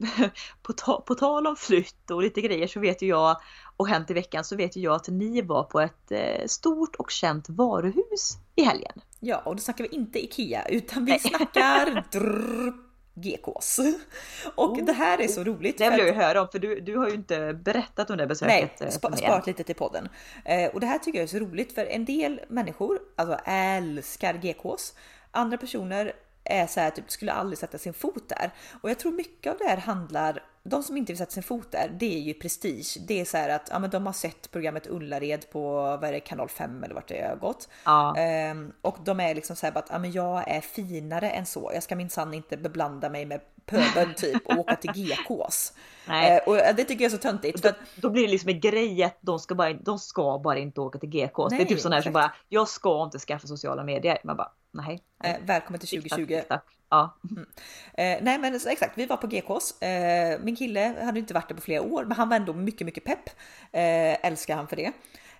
på, 0.62 0.72
ta, 0.72 1.00
på 1.00 1.14
tal 1.14 1.46
om 1.46 1.56
flytt 1.56 2.10
och 2.10 2.22
lite 2.22 2.40
grejer 2.40 2.66
så 2.66 2.80
vet 2.80 3.02
ju 3.02 3.06
jag, 3.06 3.36
och 3.76 3.88
hänt 3.88 4.10
i 4.10 4.14
veckan 4.14 4.44
så 4.44 4.56
vet 4.56 4.76
ju 4.76 4.80
jag 4.80 4.94
att 4.94 5.08
ni 5.08 5.42
var 5.42 5.62
på 5.62 5.80
ett 5.80 6.12
eh, 6.12 6.46
stort 6.46 6.96
och 6.96 7.10
känt 7.10 7.48
varuhus 7.48 8.38
i 8.56 8.62
helgen. 8.62 9.00
Ja, 9.20 9.38
och 9.38 9.56
då 9.56 9.60
snackar 9.60 9.84
vi 9.84 9.96
inte 9.96 10.24
IKEA 10.24 10.68
utan 10.68 11.04
vi 11.04 11.18
snackar 11.18 12.04
drr, 12.12 12.87
GKs. 13.20 13.78
Och 14.54 14.78
oh, 14.78 14.84
det 14.84 14.92
här 14.92 15.20
är 15.20 15.28
så 15.28 15.44
roligt. 15.44 15.78
Det 15.78 15.90
vill 15.90 15.98
jag 15.98 16.08
ju 16.08 16.14
höra 16.14 16.40
om 16.42 16.48
för 16.48 16.58
du, 16.58 16.80
du 16.80 16.96
har 16.96 17.08
ju 17.08 17.14
inte 17.14 17.54
berättat 17.54 18.10
om 18.10 18.16
det 18.16 18.26
besöket. 18.26 18.80
Nej, 18.80 18.90
sp 18.96 19.04
sparat 19.16 19.46
lite 19.46 19.64
till 19.64 19.74
podden. 19.74 20.08
Eh, 20.44 20.70
och 20.70 20.80
det 20.80 20.86
här 20.86 20.98
tycker 20.98 21.18
jag 21.18 21.24
är 21.24 21.28
så 21.28 21.38
roligt 21.38 21.72
för 21.72 21.86
en 21.86 22.04
del 22.04 22.40
människor 22.48 22.98
alltså 23.16 23.38
älskar 23.44 24.34
GKs. 24.34 24.94
Andra 25.30 25.56
personer 25.56 26.12
är 26.44 26.66
så 26.66 26.80
här, 26.80 26.90
typ, 26.90 27.10
skulle 27.10 27.32
aldrig 27.32 27.58
sätta 27.58 27.78
sin 27.78 27.94
fot 27.94 28.28
där. 28.28 28.50
Och 28.82 28.90
jag 28.90 28.98
tror 28.98 29.12
mycket 29.12 29.52
av 29.52 29.58
det 29.58 29.64
här 29.64 29.76
handlar 29.76 30.42
de 30.68 30.82
som 30.82 30.96
inte 30.96 31.12
vill 31.12 31.18
sätta 31.18 31.30
sin 31.30 31.42
fot 31.42 31.72
där, 31.72 31.96
det 31.98 32.14
är 32.14 32.20
ju 32.20 32.34
prestige. 32.34 32.96
Det 33.08 33.20
är 33.20 33.24
så 33.24 33.36
här 33.36 33.48
att 33.48 33.68
ja, 33.70 33.78
men 33.78 33.90
de 33.90 34.06
har 34.06 34.12
sett 34.12 34.50
programmet 34.50 34.86
Ullared 34.86 35.50
på 35.50 35.72
vad 35.72 36.04
är 36.04 36.12
det, 36.12 36.20
kanal 36.20 36.48
5 36.48 36.84
eller 36.84 36.94
vart 36.94 37.08
det 37.08 37.28
har 37.28 37.36
gått. 37.36 37.68
Ja. 37.84 38.16
Ehm, 38.16 38.72
och 38.82 38.98
de 39.04 39.20
är 39.20 39.34
liksom 39.34 39.56
så 39.56 39.66
här 39.66 39.78
att 39.78 39.86
ja, 39.90 39.98
men 39.98 40.12
jag 40.12 40.48
är 40.50 40.60
finare 40.60 41.30
än 41.30 41.46
så. 41.46 41.70
Jag 41.74 41.82
ska 41.82 41.96
minsann 41.96 42.34
inte 42.34 42.56
beblanda 42.56 43.10
mig 43.10 43.26
med 43.26 43.40
pöbeln 43.66 44.14
typ 44.16 44.46
och 44.46 44.58
åka 44.58 44.76
till 44.76 44.90
GKs. 44.92 45.72
Nej. 46.08 46.30
Ehm, 46.30 46.40
och 46.46 46.56
det 46.56 46.84
tycker 46.84 47.04
jag 47.04 47.12
är 47.12 47.16
så 47.16 47.22
töntigt. 47.22 47.62
Då, 47.62 47.70
då, 47.96 48.10
blir 48.10 48.22
det 48.22 48.30
liksom 48.30 48.48
en 48.48 48.60
grej 48.60 49.02
att 49.02 49.18
de 49.20 49.38
ska 49.38 49.54
bara, 49.54 49.72
de 49.72 49.98
ska 49.98 50.38
bara 50.38 50.58
inte 50.58 50.80
åka 50.80 50.98
till 50.98 51.08
GKs. 51.08 51.50
Nej, 51.50 51.58
det 51.58 51.62
är 51.62 51.64
typ 51.64 51.80
sådana 51.80 51.96
här 51.96 52.02
som 52.02 52.12
bara, 52.12 52.32
jag 52.48 52.68
ska 52.68 53.04
inte 53.04 53.18
skaffa 53.18 53.46
sociala 53.46 53.84
medier. 53.84 54.18
Man 54.24 54.36
bara, 54.36 54.52
nej. 54.86 55.02
nej. 55.22 55.34
Ehm, 55.34 55.46
välkommen 55.46 55.80
till 55.80 55.88
2020. 55.88 56.34
Tack, 56.34 56.48
tack. 56.48 56.64
Ja. 56.90 57.18
Mm. 57.30 57.46
Eh, 57.94 58.24
nej 58.24 58.38
men 58.38 58.60
så, 58.60 58.68
exakt, 58.68 58.98
vi 58.98 59.06
var 59.06 59.16
på 59.16 59.26
GKs. 59.26 59.82
Eh, 59.82 60.40
min 60.42 60.56
kille 60.56 60.94
hade 61.02 61.18
inte 61.18 61.34
varit 61.34 61.48
där 61.48 61.54
på 61.54 61.62
flera 61.62 61.82
år 61.82 62.04
men 62.04 62.16
han 62.16 62.28
var 62.28 62.36
ändå 62.36 62.52
mycket, 62.52 62.84
mycket 62.84 63.04
pepp. 63.04 63.28
Eh, 63.72 64.26
älskar 64.26 64.56
han 64.56 64.68
för 64.68 64.76
det. 64.76 64.86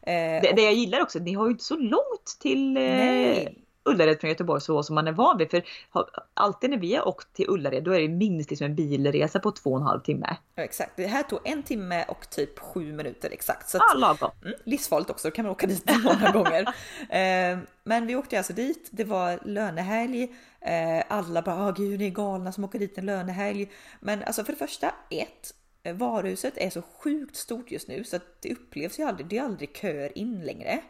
Eh, 0.03 0.42
det, 0.42 0.53
det 0.57 0.62
jag 0.62 0.74
gillar 0.74 1.01
också, 1.01 1.18
ni 1.18 1.33
har 1.33 1.46
ju 1.46 1.53
inte 1.53 1.64
så 1.64 1.77
långt 1.77 2.37
till 2.40 2.77
eh, 2.77 3.48
Ullared 3.88 4.20
från 4.20 4.31
Göteborg 4.31 4.61
så 4.61 4.83
som 4.83 4.94
man 4.94 5.09
är 5.09 5.12
van 5.12 5.38
vid. 5.38 5.51
För 5.51 5.62
alltid 6.35 6.70
när 6.70 6.79
vi 6.79 6.94
har 6.94 7.09
åkt 7.09 7.33
till 7.33 7.46
Ullared 7.48 7.85
då 7.85 7.92
är 7.92 8.01
det 8.01 8.09
minst 8.09 8.51
liksom 8.51 8.64
en 8.64 8.74
bilresa 8.74 9.40
på 9.40 9.51
två 9.51 9.70
och 9.70 9.81
en 9.81 9.87
halv 9.87 10.01
timme. 10.01 10.37
Ja, 10.55 10.62
exakt, 10.62 10.92
det 10.96 11.07
här 11.07 11.22
tog 11.22 11.40
en 11.44 11.62
timme 11.62 12.05
och 12.09 12.31
typ 12.31 12.59
sju 12.59 12.92
minuter 12.92 13.31
exakt. 13.31 13.68
Så 13.68 13.77
att, 13.77 13.85
ja, 13.92 13.98
lagom. 13.98 14.31
Mm, 14.44 14.55
livsfarligt 14.64 15.11
också, 15.11 15.29
då 15.29 15.33
kan 15.33 15.44
man 15.44 15.53
åka 15.53 15.66
dit 15.66 15.85
många 16.05 16.31
gånger. 16.33 16.62
Eh, 17.09 17.59
men 17.85 18.07
vi 18.07 18.16
åkte 18.16 18.38
alltså 18.38 18.53
dit, 18.53 18.88
det 18.90 19.05
var 19.05 19.38
lönehelg. 19.44 20.22
Eh, 20.61 21.05
alla 21.09 21.42
bara, 21.42 21.68
oh, 21.68 21.74
gud 21.74 21.98
ni 21.98 22.07
är 22.07 22.11
galna 22.11 22.53
som 22.53 22.64
åker 22.64 22.79
dit 22.79 22.98
en 22.98 23.07
lönehelg. 23.07 23.70
Men 24.01 24.22
alltså 24.22 24.44
för 24.44 24.53
det 24.53 24.59
första, 24.59 24.94
ett, 25.11 25.55
varuhuset 25.94 26.55
är 26.57 26.70
så 26.70 26.83
sjukt 26.83 27.37
stort 27.37 27.70
just 27.70 27.88
nu 27.88 28.05
så 28.05 28.16
att 28.16 28.42
det 28.42 28.53
upplevs 28.53 28.98
ju 28.98 29.03
aldrig, 29.03 29.27
det 29.27 29.38
är 29.38 29.42
aldrig 29.42 29.77
köer 29.77 30.18
in 30.18 30.40
längre. 30.44 30.83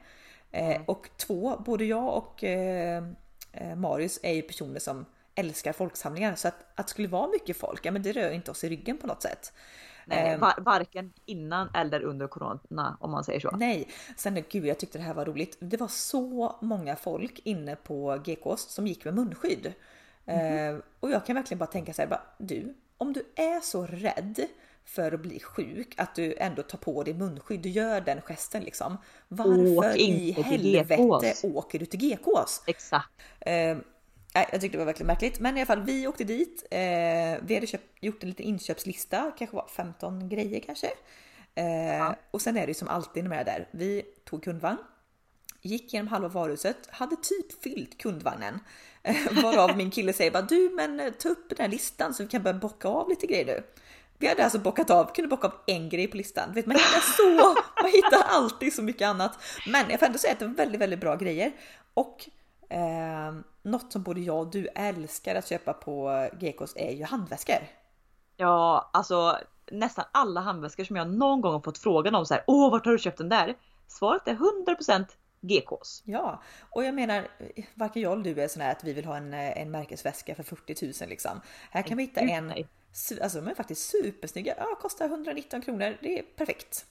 Mm. 0.53 0.83
och 0.87 1.09
två, 1.17 1.63
både 1.65 1.85
jag 1.85 2.17
och 2.17 2.45
eh, 2.45 3.05
eh, 3.53 3.77
Marius 3.77 4.21
är 4.23 4.33
ju 4.33 4.43
personer 4.43 4.81
som 4.81 5.05
älskar 5.35 5.73
folksamlingar 5.73 6.35
så 6.35 6.49
att, 6.49 6.55
att 6.75 6.87
det 6.87 6.91
skulle 6.91 7.09
vara 7.09 7.29
mycket 7.29 7.57
folk, 7.57 7.87
ja 7.87 7.91
men 7.91 8.03
det 8.03 8.13
rör 8.13 8.31
inte 8.31 8.51
oss 8.51 8.65
i 8.65 8.69
ryggen 8.69 8.99
på 8.99 9.07
något 9.07 9.23
sätt. 9.23 9.53
Nej, 10.09 10.39
var, 10.39 10.55
varken 10.59 11.13
innan 11.25 11.69
eller 11.75 12.03
under 12.03 12.27
corona 12.27 12.97
om 13.01 13.11
man 13.11 13.25
säger 13.25 13.41
så. 13.41 13.51
Nej, 13.57 13.89
sen 14.17 14.45
gud 14.49 14.67
jag 14.67 14.79
tyckte 14.79 14.99
det 14.99 15.05
här 15.05 15.15
var 15.15 15.25
roligt. 15.25 15.57
Det 15.61 15.77
var 15.77 15.89
så 15.89 16.57
många 16.61 16.97
folk 16.97 17.41
inne 17.45 17.77
på 17.77 18.23
GKs 18.25 18.61
som 18.61 18.87
gick 18.87 19.05
med 19.05 19.15
munskydd. 19.15 19.73
Mm. 20.27 20.75
Eh, 20.75 20.81
och 21.01 21.11
jag 21.11 21.27
kan 21.27 21.37
verkligen 21.37 21.59
bara 21.59 21.67
tänka 21.67 21.93
så 21.93 22.03
här, 22.03 22.09
bara, 22.09 22.23
du, 22.39 22.75
om 22.99 23.13
du 23.13 23.25
är 23.35 23.61
så 23.61 23.87
rädd 23.87 24.47
för 24.89 25.13
att 25.13 25.21
bli 25.21 25.41
sjuk, 25.41 25.95
att 25.97 26.15
du 26.15 26.35
ändå 26.39 26.63
tar 26.63 26.79
på 26.79 27.03
dig 27.03 27.15
munskydd, 27.15 27.61
du 27.61 27.69
gör 27.69 28.01
den 28.01 28.21
gesten 28.21 28.63
liksom. 28.63 28.99
Varför 29.29 29.97
i 29.97 30.31
helvete 30.33 31.35
åker 31.43 31.79
du 31.79 31.87
till 31.87 32.01
GKs? 32.01 32.63
Exakt. 32.67 33.09
Eh, 33.41 33.77
jag 34.33 34.61
tyckte 34.61 34.69
det 34.69 34.79
var 34.79 34.85
verkligen 34.85 35.07
märkligt, 35.07 35.41
men 35.41 35.57
i 35.57 35.61
alla 35.61 35.67
fall 35.67 35.83
vi 35.83 36.07
åkte 36.07 36.25
dit. 36.25 36.67
Eh, 36.71 36.79
vi 37.43 37.55
hade 37.55 37.67
köpt, 37.67 37.85
gjort 38.01 38.23
en 38.23 38.29
liten 38.29 38.47
inköpslista, 38.47 39.33
kanske 39.39 39.57
var 39.57 39.67
15 39.77 40.29
grejer 40.29 40.61
kanske. 40.61 40.91
Eh, 41.55 41.97
ja. 41.97 42.17
Och 42.31 42.43
sen 42.43 42.57
är 42.57 42.61
det 42.61 42.71
ju 42.71 42.75
som 42.75 42.89
alltid 42.89 43.25
när 43.25 43.29
man 43.29 43.39
är 43.39 43.45
där. 43.45 43.69
Vi 43.71 44.03
tog 44.25 44.45
kundvagn, 44.45 44.79
gick 45.63 45.93
genom 45.93 46.09
halva 46.09 46.29
varuhuset, 46.29 46.89
hade 46.91 47.17
typ 47.17 47.63
fyllt 47.63 47.99
kundvagnen. 47.99 48.61
Eh, 49.03 49.43
varav 49.43 49.77
min 49.77 49.91
kille 49.91 50.13
säger 50.13 50.31
bara 50.31 50.43
du 50.43 50.71
men 50.71 51.13
ta 51.19 51.29
upp 51.29 51.49
den 51.49 51.59
här 51.59 51.69
listan 51.69 52.15
så 52.15 52.23
vi 52.23 52.29
kan 52.29 52.43
börja 52.43 52.59
bocka 52.59 52.89
av 52.89 53.09
lite 53.09 53.27
grejer 53.27 53.47
nu. 53.47 53.63
Vi 54.19 54.29
hade 54.29 54.45
alltså 54.45 54.59
bockat 54.59 54.91
av, 54.91 55.15
kunde 55.15 55.29
bocka 55.29 55.47
av 55.47 55.55
en 55.67 55.89
grej 55.89 56.09
på 56.09 56.17
listan. 56.17 56.53
Vet, 56.53 56.67
man 56.67 56.77
hittar 56.77 57.01
så, 57.01 57.55
man 57.83 57.91
hittar 57.93 58.23
alltid 58.29 58.73
så 58.75 58.83
mycket 58.83 59.09
annat. 59.09 59.39
Men 59.67 59.91
jag 59.91 59.99
får 59.99 60.07
ändå 60.07 60.19
säga 60.19 60.33
att 60.33 60.39
det 60.39 60.47
var 60.47 60.55
väldigt, 60.55 60.81
väldigt 60.81 61.01
bra 61.01 61.17
grejer. 61.17 61.53
Och 61.95 62.29
eh, 62.71 63.35
något 63.63 63.93
som 63.93 64.03
både 64.03 64.21
jag 64.21 64.39
och 64.39 64.51
du 64.51 64.67
älskar 64.67 65.35
att 65.35 65.49
köpa 65.49 65.73
på 65.73 66.29
Gekos 66.41 66.73
är 66.77 66.91
ju 66.91 67.05
handväskor. 67.05 67.59
Ja, 68.37 68.91
alltså 68.93 69.39
nästan 69.71 70.05
alla 70.13 70.41
handväskor 70.41 70.85
som 70.85 70.97
jag 70.97 71.11
någon 71.11 71.41
gång 71.41 71.53
har 71.53 71.61
fått 71.61 71.79
frågan 71.79 72.15
om 72.15 72.27
så 72.27 72.35
här, 72.35 72.45
åh, 72.47 72.71
vart 72.71 72.85
har 72.85 72.93
du 72.93 72.99
köpt 72.99 73.19
den 73.19 73.29
där? 73.29 73.57
Svaret 73.87 74.29
är 74.29 74.39
100% 74.67 75.07
GKs. 75.41 76.03
Ja, 76.05 76.43
och 76.71 76.85
jag 76.85 76.95
menar 76.95 77.29
varken 77.75 78.03
jag 78.03 78.13
eller 78.13 78.35
du 78.35 78.43
är 78.43 78.49
sån 78.49 78.63
här 78.63 78.73
att 78.73 78.85
vi 78.85 78.93
vill 78.93 79.05
ha 79.05 79.17
en, 79.17 79.35
en 79.35 79.71
märkesväska 79.71 80.35
för 80.35 80.43
40 80.43 81.03
000 81.03 81.09
liksom. 81.09 81.41
Här 81.71 81.83
kan 81.83 81.97
vi 81.97 82.03
hitta 82.03 82.21
en 82.21 82.53
Alltså 83.23 83.41
de 83.41 83.51
är 83.51 83.55
faktiskt 83.55 83.91
supersnygga. 83.91 84.55
Ja, 84.59 84.79
kostar 84.81 85.07
119 85.07 85.63
kronor. 85.63 85.97
Det 86.01 86.19
är 86.19 86.23
perfekt. 86.23 86.87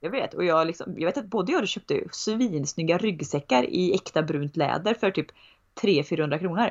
Jag 0.00 0.10
vet 0.10 0.34
och 0.34 0.44
jag, 0.44 0.66
liksom, 0.66 0.94
jag 0.98 1.06
vet 1.06 1.18
att 1.18 1.26
både 1.26 1.52
jag 1.52 1.58
och 1.58 1.62
du 1.62 1.66
köpte 1.66 2.04
svinsnygga 2.12 2.98
ryggsäckar 2.98 3.64
i 3.64 3.94
äkta 3.94 4.22
brunt 4.22 4.56
läder 4.56 4.94
för 4.94 5.10
typ 5.10 5.26
300-400 5.82 6.38
kronor. 6.38 6.70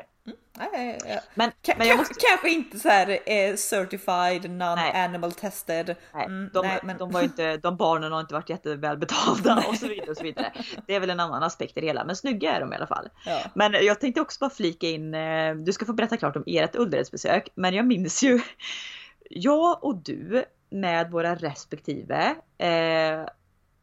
Nej, 0.57 0.99
ja. 1.07 1.19
Men, 1.33 1.51
men 1.77 1.87
jag 1.87 1.97
kanske, 1.97 1.97
måste... 1.97 2.25
kanske 2.29 2.49
inte 2.49 2.79
så 2.79 2.89
här 2.89 3.09
eh, 3.25 3.55
certified, 3.55 4.51
non-animal 4.51 5.31
tested. 5.31 5.95
Nej, 6.13 6.25
Mm, 6.25 6.49
de, 6.53 6.67
nej, 6.67 6.79
men- 6.83 6.97
de, 6.97 7.11
var 7.11 7.19
ju 7.21 7.25
inte, 7.25 7.57
de 7.57 7.77
barnen 7.77 8.11
har 8.11 8.19
inte 8.19 8.33
varit 8.33 8.49
jätteväl 8.49 8.97
betalda 8.97 9.63
och 9.69 9.75
så 9.75 9.87
vidare. 9.87 10.09
Och 10.11 10.17
så 10.17 10.23
vidare. 10.23 10.51
Det 10.87 10.95
är 10.95 10.99
väl 10.99 11.09
en 11.09 11.19
annan 11.19 11.43
aspekt 11.43 11.77
i 11.77 11.81
det 11.81 11.87
hela, 11.87 12.05
men 12.05 12.15
snygga 12.15 12.55
är 12.55 12.59
de 12.59 12.73
i 12.73 12.75
alla 12.75 12.87
fall. 12.87 13.09
Ja. 13.25 13.39
Men 13.55 13.73
jag 13.85 13.99
tänkte 14.01 14.21
också 14.21 14.37
bara 14.39 14.49
flika 14.49 14.87
in, 14.87 15.13
eh, 15.13 15.55
du 15.55 15.73
ska 15.73 15.85
få 15.85 15.93
berätta 15.93 16.17
klart 16.17 16.35
om 16.35 16.43
ert 16.47 16.75
Ulleredsbesök, 16.75 17.49
men 17.55 17.73
jag 17.73 17.85
minns 17.85 18.23
ju, 18.23 18.41
jag 19.29 19.83
och 19.83 19.95
du 19.95 20.45
med 20.69 21.11
våra 21.11 21.35
respektive 21.35 22.35
eh, 22.57 23.29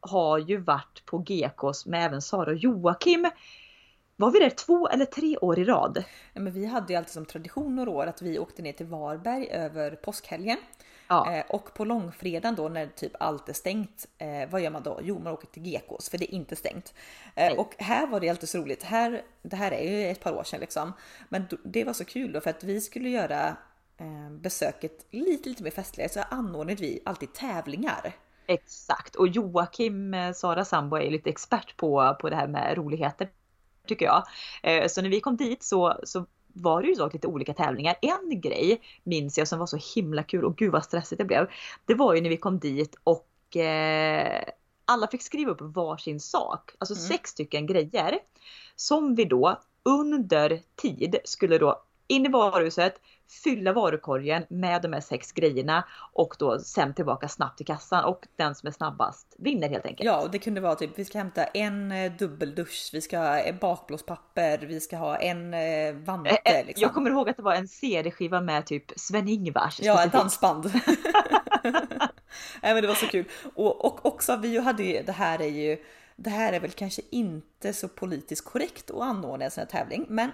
har 0.00 0.38
ju 0.38 0.56
varit 0.56 1.02
på 1.06 1.18
GKs 1.18 1.86
med 1.86 2.06
även 2.06 2.22
Sara 2.22 2.50
och 2.50 2.56
Joakim. 2.56 3.30
Var 4.22 4.30
vi 4.30 4.38
där 4.38 4.50
två 4.50 4.88
eller 4.88 5.04
tre 5.04 5.36
år 5.36 5.58
i 5.58 5.64
rad? 5.64 6.04
Nej, 6.32 6.44
men 6.44 6.52
vi 6.52 6.66
hade 6.66 6.92
ju 6.92 6.96
alltid 6.96 7.12
som 7.12 7.26
tradition 7.26 7.76
några 7.76 7.90
år 7.90 8.06
att 8.06 8.22
vi 8.22 8.38
åkte 8.38 8.62
ner 8.62 8.72
till 8.72 8.86
Varberg 8.86 9.48
över 9.50 9.90
påskhelgen. 9.90 10.56
Ja. 11.08 11.32
Eh, 11.32 11.44
och 11.48 11.74
på 11.74 11.84
långfredagen 11.84 12.54
då 12.54 12.68
när 12.68 12.86
typ 12.86 13.12
allt 13.20 13.48
är 13.48 13.52
stängt, 13.52 14.06
eh, 14.18 14.50
vad 14.50 14.60
gör 14.60 14.70
man 14.70 14.82
då? 14.82 15.00
Jo, 15.02 15.18
man 15.18 15.32
åker 15.32 15.46
till 15.46 15.66
Gekås 15.66 16.08
för 16.08 16.18
det 16.18 16.34
är 16.34 16.34
inte 16.34 16.56
stängt. 16.56 16.94
Eh, 17.34 17.52
och 17.52 17.74
här 17.78 18.06
var 18.06 18.20
det 18.20 18.28
alltid 18.28 18.48
så 18.48 18.58
roligt. 18.58 18.82
Här, 18.82 19.22
det 19.42 19.56
här 19.56 19.72
är 19.72 19.90
ju 19.90 20.10
ett 20.10 20.20
par 20.20 20.32
år 20.32 20.44
sedan 20.44 20.60
liksom. 20.60 20.92
Men 21.28 21.44
det 21.64 21.84
var 21.84 21.92
så 21.92 22.04
kul 22.04 22.32
då 22.32 22.40
för 22.40 22.50
att 22.50 22.64
vi 22.64 22.80
skulle 22.80 23.08
göra 23.08 23.56
eh, 23.96 24.30
besöket 24.30 25.06
lite, 25.10 25.48
lite 25.48 25.62
mer 25.62 25.70
festligare 25.70 26.12
så 26.12 26.20
anordnade 26.20 26.82
vi 26.82 27.02
alltid 27.04 27.32
tävlingar. 27.32 28.12
Exakt 28.46 29.14
och 29.14 29.28
Joakim, 29.28 30.14
eh, 30.14 30.32
Sara 30.32 30.64
sambo, 30.64 30.96
är 30.96 31.10
lite 31.10 31.30
expert 31.30 31.76
på, 31.76 32.16
på 32.20 32.30
det 32.30 32.36
här 32.36 32.48
med 32.48 32.76
roligheter. 32.76 33.28
Tycker 33.86 34.06
jag. 34.06 34.24
Eh, 34.62 34.88
Så 34.88 35.02
när 35.02 35.08
vi 35.08 35.20
kom 35.20 35.36
dit 35.36 35.62
så, 35.62 35.98
så 36.04 36.26
var 36.54 36.82
det 36.82 36.88
ju 36.88 36.94
så 36.94 37.10
lite 37.12 37.26
olika 37.26 37.54
tävlingar. 37.54 37.96
En 38.02 38.40
grej 38.40 38.80
minns 39.04 39.38
jag 39.38 39.48
som 39.48 39.58
var 39.58 39.66
så 39.66 39.78
himla 39.94 40.22
kul 40.22 40.44
och 40.44 40.56
gud 40.56 40.72
vad 40.72 40.84
stressigt 40.84 41.18
det 41.18 41.24
blev. 41.24 41.50
Det 41.86 41.94
var 41.94 42.14
ju 42.14 42.20
när 42.20 42.30
vi 42.30 42.36
kom 42.36 42.58
dit 42.58 42.96
och 43.04 43.56
eh, 43.56 44.44
alla 44.84 45.06
fick 45.08 45.22
skriva 45.22 45.50
upp 45.50 45.60
varsin 45.60 46.20
sak. 46.20 46.70
Alltså 46.78 46.94
Mm. 46.94 47.02
sex 47.08 47.30
stycken 47.30 47.66
grejer. 47.66 48.18
Som 48.76 49.14
vi 49.14 49.24
då 49.24 49.60
under 49.84 50.60
tid 50.76 51.16
skulle 51.24 51.58
då 51.58 51.82
in 52.12 52.26
i 52.26 52.28
varuhuset, 52.28 53.00
fylla 53.44 53.72
varukorgen 53.72 54.44
med 54.48 54.82
de 54.82 54.92
här 54.92 55.00
sex 55.00 55.32
grejerna 55.32 55.84
och 56.12 56.36
då 56.38 56.58
sen 56.58 56.94
tillbaka 56.94 57.28
snabbt 57.28 57.56
till 57.56 57.66
kassan 57.66 58.04
och 58.04 58.26
den 58.36 58.54
som 58.54 58.66
är 58.66 58.70
snabbast 58.72 59.36
vinner 59.38 59.68
helt 59.68 59.86
enkelt. 59.86 60.06
Ja, 60.06 60.22
och 60.22 60.30
det 60.30 60.38
kunde 60.38 60.60
vara 60.60 60.74
typ 60.74 60.90
vi 60.98 61.04
ska 61.04 61.18
hämta 61.18 61.44
en 61.44 61.92
eh, 61.92 62.12
dubbeldusch, 62.12 62.90
vi 62.92 63.00
ska 63.00 63.18
ha 63.18 63.38
en 63.38 63.58
bakblåspapper, 63.58 64.58
vi 64.58 64.80
ska 64.80 64.96
ha 64.96 65.16
en 65.16 65.54
eh, 65.54 65.94
vante. 65.94 66.38
Eh, 66.44 66.58
eh, 66.58 66.66
Liksom. 66.66 66.82
Jag 66.82 66.94
kommer 66.94 67.10
ihåg 67.10 67.28
att 67.28 67.36
det 67.36 67.42
var 67.42 67.54
en 67.54 67.68
CD-skiva 67.68 68.40
med 68.40 68.66
typ 68.66 68.84
Sven-Ingvars. 68.96 69.80
Ja, 69.82 70.04
ett 70.04 70.12
dansband. 70.12 70.72
Nej, 72.62 72.74
men 72.74 72.82
det 72.82 72.88
var 72.88 72.94
så 72.94 73.06
kul. 73.06 73.24
Och, 73.54 73.84
och 73.84 74.06
också, 74.06 74.36
vi 74.36 74.58
hade 74.58 74.82
ju, 74.82 75.02
det 75.02 75.12
här 75.12 75.42
är 75.42 75.48
ju, 75.48 75.78
det 76.16 76.30
här 76.30 76.52
är 76.52 76.60
väl 76.60 76.70
kanske 76.70 77.02
inte 77.10 77.72
så 77.72 77.88
politiskt 77.88 78.44
korrekt 78.44 78.90
att 78.90 79.00
anordna 79.00 79.44
en 79.44 79.50
sån 79.50 79.60
här 79.60 79.68
tävling, 79.68 80.06
men 80.08 80.30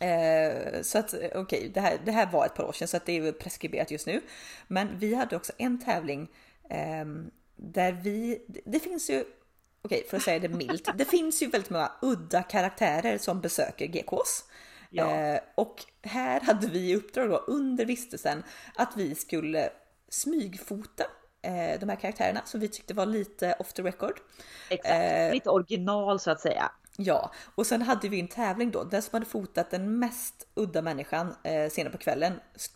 Eh, 0.00 0.82
så 0.82 0.98
att 0.98 1.14
eh, 1.14 1.28
okej, 1.34 1.70
det, 1.74 1.80
här, 1.80 1.98
det 2.04 2.12
här 2.12 2.26
var 2.32 2.46
ett 2.46 2.54
par 2.54 2.64
år 2.64 2.72
sedan 2.72 2.88
så 2.88 2.96
att 2.96 3.06
det 3.06 3.16
är 3.16 3.32
preskriberat 3.32 3.90
just 3.90 4.06
nu. 4.06 4.20
Men 4.68 4.98
vi 4.98 5.14
hade 5.14 5.36
också 5.36 5.52
en 5.58 5.84
tävling 5.84 6.28
ehm, 6.70 7.30
där 7.56 7.92
vi, 7.92 8.44
det, 8.64 8.80
finns 8.80 9.10
ju, 9.10 9.24
okej 9.82 10.06
för 10.10 10.16
att 10.16 10.22
säga 10.22 10.38
det 10.38 10.48
milt, 10.48 10.88
det 10.98 11.04
finns 11.04 11.42
ju 11.42 11.46
väldigt 11.46 11.70
många 11.70 11.92
udda 12.02 12.42
karaktärer 12.42 13.18
som 13.18 13.40
besöker 13.40 13.86
GKs. 13.86 14.44
Ja. 14.90 15.10
Eh, 15.10 15.40
och 15.54 15.84
här 16.02 16.40
hade 16.40 16.66
vi 16.66 16.90
i 16.90 16.96
uppdrag 16.96 17.30
då 17.30 17.36
under 17.36 17.84
vistelsen 17.84 18.42
att 18.74 18.92
vi 18.96 19.14
skulle 19.14 19.70
smygfota 20.08 21.04
eh, 21.42 21.80
de 21.80 21.88
här 21.88 21.96
karaktärerna 21.96 22.40
som 22.44 22.60
vi 22.60 22.68
tyckte 22.68 22.94
var 22.94 23.06
lite 23.06 23.56
off 23.58 23.72
the 23.72 23.82
record. 23.82 24.20
Exakt. 24.70 24.94
Eh, 24.94 25.32
Lite 25.32 25.50
original 25.50 26.20
så 26.20 26.30
att 26.30 26.40
säga. 26.40 26.70
Ja, 26.98 27.32
och 27.54 27.66
sen 27.66 27.82
hade 27.82 28.08
vi 28.08 28.20
en 28.20 28.28
tävling 28.28 28.70
då. 28.70 28.84
Den 28.84 29.02
som 29.02 29.10
hade 29.12 29.26
fotat 29.26 29.70
den 29.70 29.98
mest 29.98 30.46
udda 30.54 30.82
människan 30.82 31.34
eh, 31.42 31.70
senare 31.70 31.92
på 31.92 31.98
kvällen 31.98 32.32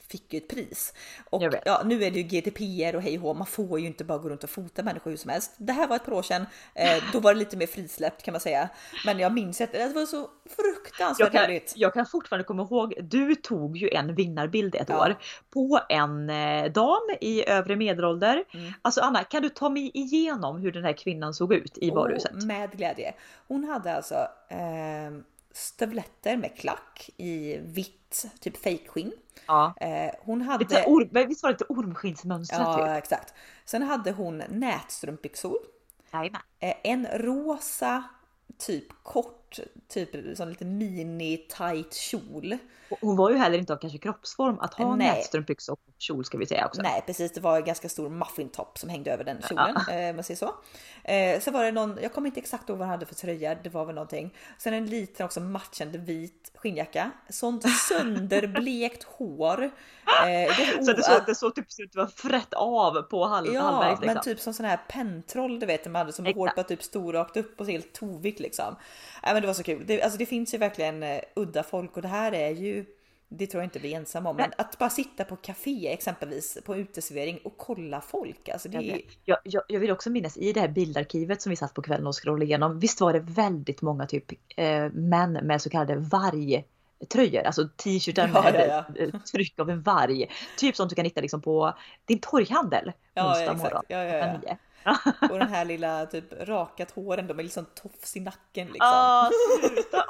fick 0.09 0.33
ju 0.33 0.37
ett 0.37 0.49
pris. 0.49 0.95
Och 1.31 1.43
ja, 1.65 1.83
nu 1.85 2.05
är 2.05 2.11
det 2.11 2.21
ju 2.21 2.23
GDPR 2.23 2.97
och 2.97 3.03
hej 3.03 3.19
och 3.19 3.37
man 3.37 3.47
får 3.47 3.81
ju 3.81 3.87
inte 3.87 4.05
bara 4.05 4.19
gå 4.19 4.29
runt 4.29 4.45
och 4.45 4.51
fota 4.51 4.83
människor 4.83 5.11
hur 5.11 5.17
som 5.19 5.31
helst. 5.31 5.53
Det 5.57 5.73
här 5.73 5.87
var 5.89 5.97
ett 5.97 6.05
par 6.05 6.13
år 6.13 6.23
sedan, 6.23 6.47
eh, 6.75 7.03
då 7.13 7.21
var 7.21 7.35
det 7.35 7.39
lite 7.41 7.57
mer 7.57 7.67
frisläppt 7.67 8.23
kan 8.23 8.33
man 8.33 8.41
säga. 8.41 8.69
Men 9.07 9.19
jag 9.19 9.33
minns 9.33 9.61
att 9.61 9.73
det 9.73 9.93
var 9.95 10.07
så 10.07 10.31
fruktansvärt 10.57 11.19
Jag 11.21 11.33
kan, 11.33 11.47
roligt. 11.51 11.73
jag 11.77 11.95
kan 11.95 12.07
fortfarande 12.07 12.45
komma 12.45 12.63
ihåg, 12.63 12.95
du 13.03 13.35
tog 13.35 13.77
ju 13.77 13.89
en 13.89 14.15
vinnarbild 14.15 14.75
ett 14.75 14.89
Ja. 14.89 14.99
år 15.07 15.19
på 15.51 15.81
en 15.89 16.31
eh, 16.31 16.73
dam 16.73 17.01
i 17.21 17.49
övre 17.49 17.77
medelålder. 17.77 18.45
Mm. 18.55 18.73
Alltså 18.83 19.01
Anna, 19.01 19.25
kan 19.25 19.43
du 19.43 19.49
ta 19.49 19.69
mig 19.69 19.91
igenom 19.95 20.61
hur 20.61 20.73
den 20.73 20.85
här 20.85 20.93
kvinnan 20.93 21.35
såg 21.35 21.53
ut 21.53 21.79
i 21.79 21.91
varuhuset? 21.91 22.33
Och 22.33 22.43
med 22.43 22.71
glädje. 22.73 23.15
Hon 23.49 23.65
hade 23.65 23.95
alltså 23.97 24.10
eh, 24.49 25.11
stövletter 25.53 26.37
med 26.37 26.57
klack 26.57 27.11
i 27.17 27.59
vitt, 27.59 28.27
typ 28.41 28.57
fejkskinn. 28.57 29.13
Ja. 29.47 29.75
Eh, 29.81 30.15
hon 30.21 30.43
hade... 30.43 30.65
Lite 30.65 30.85
or, 30.87 31.27
visst 31.27 31.43
var 31.43 31.51
det 31.51 31.55
lite 31.55 31.73
ormskinnsmönstrat? 31.73 32.79
Ja, 32.79 32.87
typ? 32.87 33.05
exakt. 33.05 33.35
Sen 33.65 33.83
hade 33.83 34.13
hon 34.13 34.43
nätstrumpbyxor. 34.49 35.59
Jajamän. 36.13 36.41
Eh, 36.61 36.75
En 36.83 37.07
rosa, 37.07 38.05
typ 38.59 39.03
kort, 39.03 39.59
typ 39.89 40.37
som 40.37 40.49
lite 40.49 40.65
mini 40.65 41.37
tight 41.37 41.95
kjol. 41.95 42.59
Hon 43.01 43.17
var 43.17 43.31
ju 43.31 43.37
heller 43.37 43.59
inte 43.59 43.73
av 43.73 43.77
kanske 43.77 43.99
kroppsform 43.99 44.59
att 44.59 44.75
ha 44.75 44.97
Nej. 44.97 45.09
nätstrumpbyxor 45.09 45.77
kjol 46.03 46.25
ska 46.25 46.39
vi 46.39 46.47
säga 46.47 46.67
också. 46.67 46.83
Nej 46.83 47.03
precis, 47.07 47.33
det 47.33 47.41
var 47.41 47.57
en 47.57 47.65
ganska 47.65 47.89
stor 47.89 48.09
muffintopp 48.09 48.79
som 48.79 48.89
hängde 48.89 49.13
över 49.13 49.25
den 49.25 49.43
kjolen. 49.49 49.77
Eh, 49.91 50.11
om 50.11 50.17
man 50.17 50.25
säger 50.25 50.39
så. 50.39 50.55
Eh, 51.05 51.41
så 51.41 51.51
var 51.51 51.65
det 51.65 51.73
någon, 51.73 51.99
jag 52.03 52.13
kommer 52.13 52.27
inte 52.29 52.41
exakt 52.41 52.69
ihåg 52.69 52.79
vad 52.79 52.89
han 52.89 52.93
hade 52.99 53.07
för 53.07 53.15
tröja, 53.15 53.55
det 53.55 53.69
var 53.71 53.85
väl 53.85 53.95
någonting. 53.95 54.35
Sen 54.59 54.75
en 54.75 54.87
liten 54.87 55.27
också 55.27 55.41
matchande 55.41 55.99
vit 55.99 56.53
skinnjacka. 56.55 57.11
Sånt 57.29 57.65
sönderblekt 57.89 59.03
hår. 59.03 59.63
Eh, 59.65 59.71
det, 60.57 60.85
Så 60.85 60.93
det 60.93 61.03
såg, 61.03 61.23
det 61.27 61.35
såg 61.35 61.55
typ 61.55 61.67
ut 61.79 61.97
var 61.97 62.07
frätt 62.07 62.55
av 62.55 63.03
på 63.03 63.25
halv, 63.25 63.55
Ja, 63.55 63.61
halvvägs. 63.63 64.01
men 64.01 64.09
Liksom. 64.09 64.23
typ 64.33 64.41
som 64.41 64.55
sån 64.55 64.67
här 64.67 64.81
pentroll 64.89 65.61
du 65.61 65.67
vet, 65.67 65.85
man 65.87 65.95
hade 65.95 66.13
som 66.13 66.27
håret 66.27 66.55
bara 66.57 66.63
typ 66.65 66.83
stod 66.83 67.15
rakt 67.15 67.37
upp 67.37 67.61
och 67.61 67.67
så 67.67 67.73
helt 67.73 67.93
tovigt 67.93 68.41
liksom. 68.41 68.77
Nej, 69.23 69.33
men 69.33 69.43
det 69.43 69.47
var 69.47 69.55
så 69.55 69.63
kul. 69.63 69.83
Det, 69.87 70.03
alltså, 70.03 70.19
det 70.19 70.27
finns 70.27 70.55
ju 70.55 70.59
verkligen 70.59 71.03
eh, 71.03 71.21
udda 71.37 71.63
folk 71.63 71.97
och 71.97 72.03
det 72.03 72.09
här 72.09 72.33
är 72.33 72.51
ju 72.51 72.85
det 73.33 73.47
tror 73.47 73.63
jag 73.63 73.67
inte 73.67 73.79
vi 73.79 73.95
är 73.95 73.97
ensamma 73.97 74.31
om, 74.31 74.37
men 74.37 74.53
att 74.59 74.79
bara 74.79 74.91
sitta 74.91 75.25
på 75.25 75.37
café 75.37 75.93
exempelvis 75.93 76.59
på 76.65 76.77
uteservering 76.77 77.39
och 77.45 77.57
kolla 77.57 78.01
folk. 78.01 78.49
Alltså 78.49 78.69
det 78.69 78.79
är, 78.79 79.01
Jag, 79.25 79.39
jag, 79.45 79.63
jag 79.69 79.81
vill 79.81 79.91
också 79.91 80.11
minnas 80.11 80.37
i 80.37 80.53
det 80.53 80.61
här 80.61 80.69
bildarkivet 80.69 81.43
som 81.43 81.51
vi 81.51 81.57
satt 81.57 81.75
på 81.75 81.83
kvällen 81.83 82.07
och 82.07 82.23
scrollade 82.23 82.45
igenom. 82.45 82.79
Visst 82.79 83.01
var 83.01 83.13
det 83.13 83.21
väldigt 83.21 83.83
många 83.83 84.07
typ 84.07 84.33
eh, 84.57 84.89
män 84.93 85.33
med 85.33 85.63
så 85.63 85.71
kallade 85.71 85.97
vargtröjor, 85.97 87.43
alltså 87.43 87.69
t-shirtar 87.69 88.31
Ja, 88.35 88.43
med 88.43 88.67
ja, 88.69 89.03
eh, 89.03 89.21
tryck 89.21 89.59
av 89.59 89.71
en 89.71 89.83
varg. 89.83 90.27
Typ 90.59 90.77
som 90.77 90.89
du 90.89 90.95
kan 90.95 91.05
hitta 91.05 91.21
liksom 91.21 91.41
på 91.41 91.75
din 92.05 92.19
torghandel 92.19 92.93
Ja, 93.15 93.31
onsdag 93.31 93.55
morgon. 93.55 93.83
Ja, 93.89 94.05
ja, 94.05 94.39
ja. 94.47 94.57
Och 95.31 95.39
den 95.39 95.49
här 95.49 95.65
lilla 95.65 96.07
typ 96.07 96.25
rakat 96.41 96.91
håren, 96.91 97.27
de 97.27 97.39
är 97.39 97.43
liksom 97.43 97.67
tofs 97.83 98.17
i 98.17 98.21
nacken 98.21 98.67
liksom. 98.67 98.89
Ah, 98.93 99.31
sluta! 99.61 100.01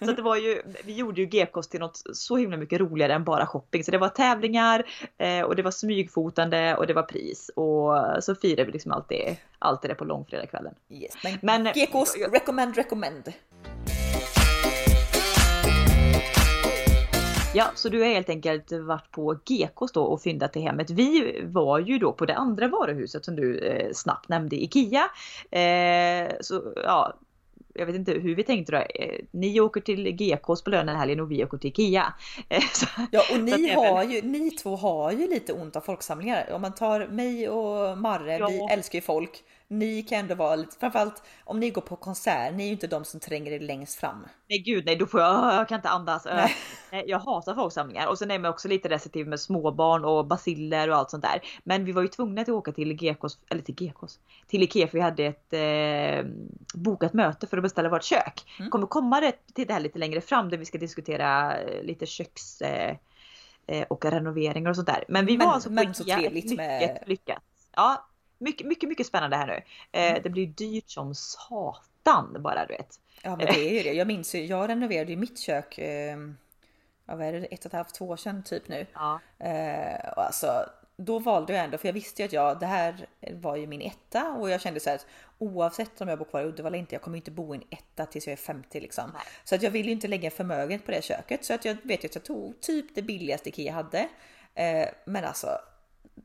Så 0.04 0.12
det 0.12 0.22
var 0.22 0.36
ju, 0.36 0.62
vi 0.84 0.94
gjorde 0.94 1.20
ju 1.20 1.26
GKs 1.26 1.68
till 1.68 1.80
något 1.80 2.02
så 2.12 2.36
himla 2.36 2.56
mycket 2.56 2.80
roligare 2.80 3.14
än 3.14 3.24
bara 3.24 3.46
shopping. 3.46 3.84
Så 3.84 3.90
det 3.90 3.98
var 3.98 4.08
tävlingar 4.08 4.84
eh, 5.18 5.40
och 5.42 5.56
det 5.56 5.62
var 5.62 5.70
smygfotande 5.70 6.76
och 6.76 6.86
det 6.86 6.94
var 6.94 7.02
pris. 7.02 7.50
Och 7.56 8.24
så 8.24 8.34
firade 8.34 8.64
vi 8.64 8.72
liksom 8.72 8.92
alltid, 8.92 9.36
alltid 9.58 9.90
det 9.90 9.94
på 9.94 10.04
långfredagskvällen. 10.04 10.74
yes. 10.90 11.12
Men, 11.22 11.38
Men- 11.62 11.72
Gekos, 11.74 12.16
recommend, 12.32 12.76
recommend. 12.76 13.32
Ja, 17.54 17.64
så 17.74 17.88
du 17.88 18.00
har 18.00 18.08
helt 18.08 18.28
enkelt 18.28 18.72
varit 18.72 19.10
på 19.10 19.38
GKs 19.44 19.92
då 19.92 20.02
och 20.02 20.22
fyndat 20.22 20.52
till 20.52 20.62
hemmet. 20.62 20.90
Vi 20.90 21.40
var 21.44 21.78
ju 21.78 21.98
då 21.98 22.12
på 22.12 22.26
det 22.26 22.34
andra 22.34 22.68
varuhuset 22.68 23.24
som 23.24 23.36
du 23.36 23.58
eh, 23.58 23.92
snabbt 23.92 24.28
nämnde, 24.28 24.56
IKEA. 24.56 25.08
Eh, 25.50 26.32
så 26.40 26.72
ja, 26.76 27.14
jag 27.74 27.86
vet 27.86 27.94
inte 27.94 28.12
hur 28.12 28.34
vi 28.34 28.42
tänkte 28.42 28.72
då. 28.72 28.78
Eh, 28.78 29.18
ni 29.30 29.60
åker 29.60 29.80
till 29.80 30.10
GKs 30.10 30.62
på 30.64 30.70
lönen 30.70 30.96
helgen 30.96 31.20
och 31.20 31.30
vi 31.30 31.44
åker 31.44 31.58
till 31.58 31.70
IKEA. 31.70 32.14
Eh, 32.48 32.62
så, 32.72 32.86
Ja, 33.10 33.22
och 33.32 33.40
ni, 33.40 33.74
har 33.74 34.04
ju, 34.04 34.22
ni 34.22 34.50
två 34.50 34.76
har 34.76 35.12
ju 35.12 35.26
lite 35.28 35.52
ont 35.52 35.76
av 35.76 35.80
folksamlingar. 35.80 36.52
Om 36.52 36.62
man 36.62 36.74
tar 36.74 37.06
mig 37.06 37.48
och 37.48 37.98
Marre, 37.98 38.38
Ja. 38.38 38.46
vi 38.46 38.66
älskar 38.72 38.96
ju 38.96 39.02
folk. 39.02 39.30
Ni 39.78 40.02
kan 40.02 40.18
ändå 40.18 40.34
vara 40.34 40.56
lite, 40.56 40.76
framförallt 40.80 41.22
om 41.44 41.60
ni 41.60 41.70
går 41.70 41.82
på 41.82 41.96
konsert, 41.96 42.54
ni 42.54 42.62
är 42.62 42.66
ju 42.66 42.72
inte 42.72 42.86
de 42.86 43.04
som 43.04 43.20
tränger 43.20 43.52
er 43.52 43.60
längst 43.60 43.94
fram. 43.94 44.26
Nej 44.48 44.58
gud 44.58 44.86
nej, 44.86 44.96
då 44.96 45.06
får 45.06 45.20
jag, 45.20 45.54
jag 45.54 45.68
kan 45.68 45.76
inte 45.76 45.88
andas. 45.88 46.24
Nej. 46.24 46.54
Jag 47.06 47.18
hatar 47.18 47.54
folksamlingar 47.54 48.06
och 48.06 48.18
sen 48.18 48.30
är 48.30 48.38
man 48.38 48.50
också 48.50 48.68
lite 48.68 48.88
restriktiv 48.88 49.26
med 49.26 49.40
småbarn 49.40 50.04
och 50.04 50.26
basiller 50.26 50.90
och 50.90 50.96
allt 50.96 51.10
sånt 51.10 51.22
där. 51.22 51.40
Men 51.64 51.84
vi 51.84 51.92
var 51.92 52.02
ju 52.02 52.08
tvungna 52.08 52.42
att 52.42 52.48
åka 52.48 52.72
till 52.72 53.02
Gekos, 53.02 53.38
eller 53.50 53.62
till 53.62 53.82
Gekos, 53.82 54.18
till 54.46 54.62
Ikea 54.62 54.86
för 54.86 54.98
vi 54.98 55.02
hade 55.02 55.24
ett 55.24 55.52
eh, 55.52 56.30
bokat 56.74 57.12
möte 57.12 57.46
för 57.46 57.56
att 57.56 57.62
beställa 57.62 57.88
vårt 57.88 58.04
kök. 58.04 58.44
Mm. 58.58 58.70
Kommer 58.70 58.86
komma 58.86 59.20
det, 59.20 59.32
till 59.54 59.66
det 59.66 59.72
här 59.72 59.80
lite 59.80 59.98
längre 59.98 60.20
fram 60.20 60.50
där 60.50 60.58
vi 60.58 60.64
ska 60.64 60.78
diskutera 60.78 61.58
eh, 61.58 61.82
lite 61.82 62.06
köks 62.06 62.60
eh, 62.60 62.96
eh, 63.66 63.82
och 63.82 64.04
renoveringar 64.04 64.70
och 64.70 64.76
sånt 64.76 64.88
där. 64.88 65.04
Men 65.08 65.26
vi 65.26 65.38
men, 65.38 65.46
var 65.46 65.54
alltså 65.54 65.68
på 65.68 65.74
men 65.74 65.90
Ikea, 65.90 66.30
mycket 66.30 66.56
med... 66.56 67.04
lyckat. 67.06 67.42
Ja, 67.76 68.06
mycket, 68.44 68.66
mycket, 68.66 68.88
mycket 68.88 69.06
spännande 69.06 69.36
här 69.36 69.46
nu. 69.46 69.62
Eh, 69.92 70.10
mm. 70.10 70.22
Det 70.22 70.30
blir 70.30 70.46
dyrt 70.46 70.90
som 70.90 71.14
satan 71.14 72.36
bara 72.38 72.66
du 72.66 72.74
vet. 72.74 73.00
Ja 73.22 73.36
men 73.36 73.46
det 73.46 73.70
är 73.70 73.72
ju 73.72 73.82
det. 73.82 73.92
Jag 73.98 74.06
minns 74.06 74.34
ju, 74.34 74.44
jag 74.44 74.68
renoverade 74.68 75.10
ju 75.10 75.16
mitt 75.16 75.38
kök 75.38 75.78
eh, 75.78 76.18
ja, 77.06 77.16
vad 77.16 77.26
är 77.26 77.32
det, 77.32 77.38
ett 77.38 77.60
och 77.60 77.66
ett 77.66 77.72
halvt, 77.72 77.94
två 77.94 78.08
år 78.08 78.16
sedan 78.16 78.42
typ 78.42 78.68
nu. 78.68 78.86
Ja. 78.94 79.20
Eh, 79.38 80.08
och 80.16 80.24
alltså, 80.24 80.66
då 80.96 81.18
valde 81.18 81.52
jag 81.52 81.64
ändå, 81.64 81.78
för 81.78 81.88
jag 81.88 81.92
visste 81.92 82.22
ju 82.22 82.26
att 82.26 82.32
jag, 82.32 82.60
det 82.60 82.66
här 82.66 83.06
var 83.32 83.56
ju 83.56 83.66
min 83.66 83.80
etta 83.80 84.32
och 84.32 84.50
jag 84.50 84.60
kände 84.60 84.80
så 84.80 84.90
här 84.90 84.96
att 84.96 85.06
oavsett 85.38 86.00
om 86.00 86.08
jag 86.08 86.18
bor 86.18 86.26
kvar 86.26 86.40
i 86.40 86.44
Uddevalla 86.44 86.68
eller 86.68 86.78
inte, 86.78 86.94
jag 86.94 87.02
kommer 87.02 87.16
inte 87.16 87.30
bo 87.30 87.54
i 87.54 87.58
en 87.58 87.64
etta 87.70 88.06
tills 88.06 88.26
jag 88.26 88.32
är 88.32 88.36
50 88.36 88.80
liksom. 88.80 89.10
Nej. 89.14 89.22
Så 89.44 89.54
att 89.54 89.62
jag 89.62 89.70
ville 89.70 89.86
ju 89.86 89.92
inte 89.92 90.08
lägga 90.08 90.30
förmögenhet 90.30 90.84
på 90.84 90.90
det 90.90 91.04
köket 91.04 91.44
så 91.44 91.54
att 91.54 91.64
jag 91.64 91.76
vet 91.82 92.04
ju 92.04 92.08
att 92.08 92.14
jag 92.14 92.24
tog 92.24 92.60
typ 92.60 92.94
det 92.94 93.02
billigaste 93.02 93.48
Ikea 93.48 93.72
hade. 93.72 94.08
Eh, 94.54 94.88
men 95.04 95.24
alltså, 95.24 95.48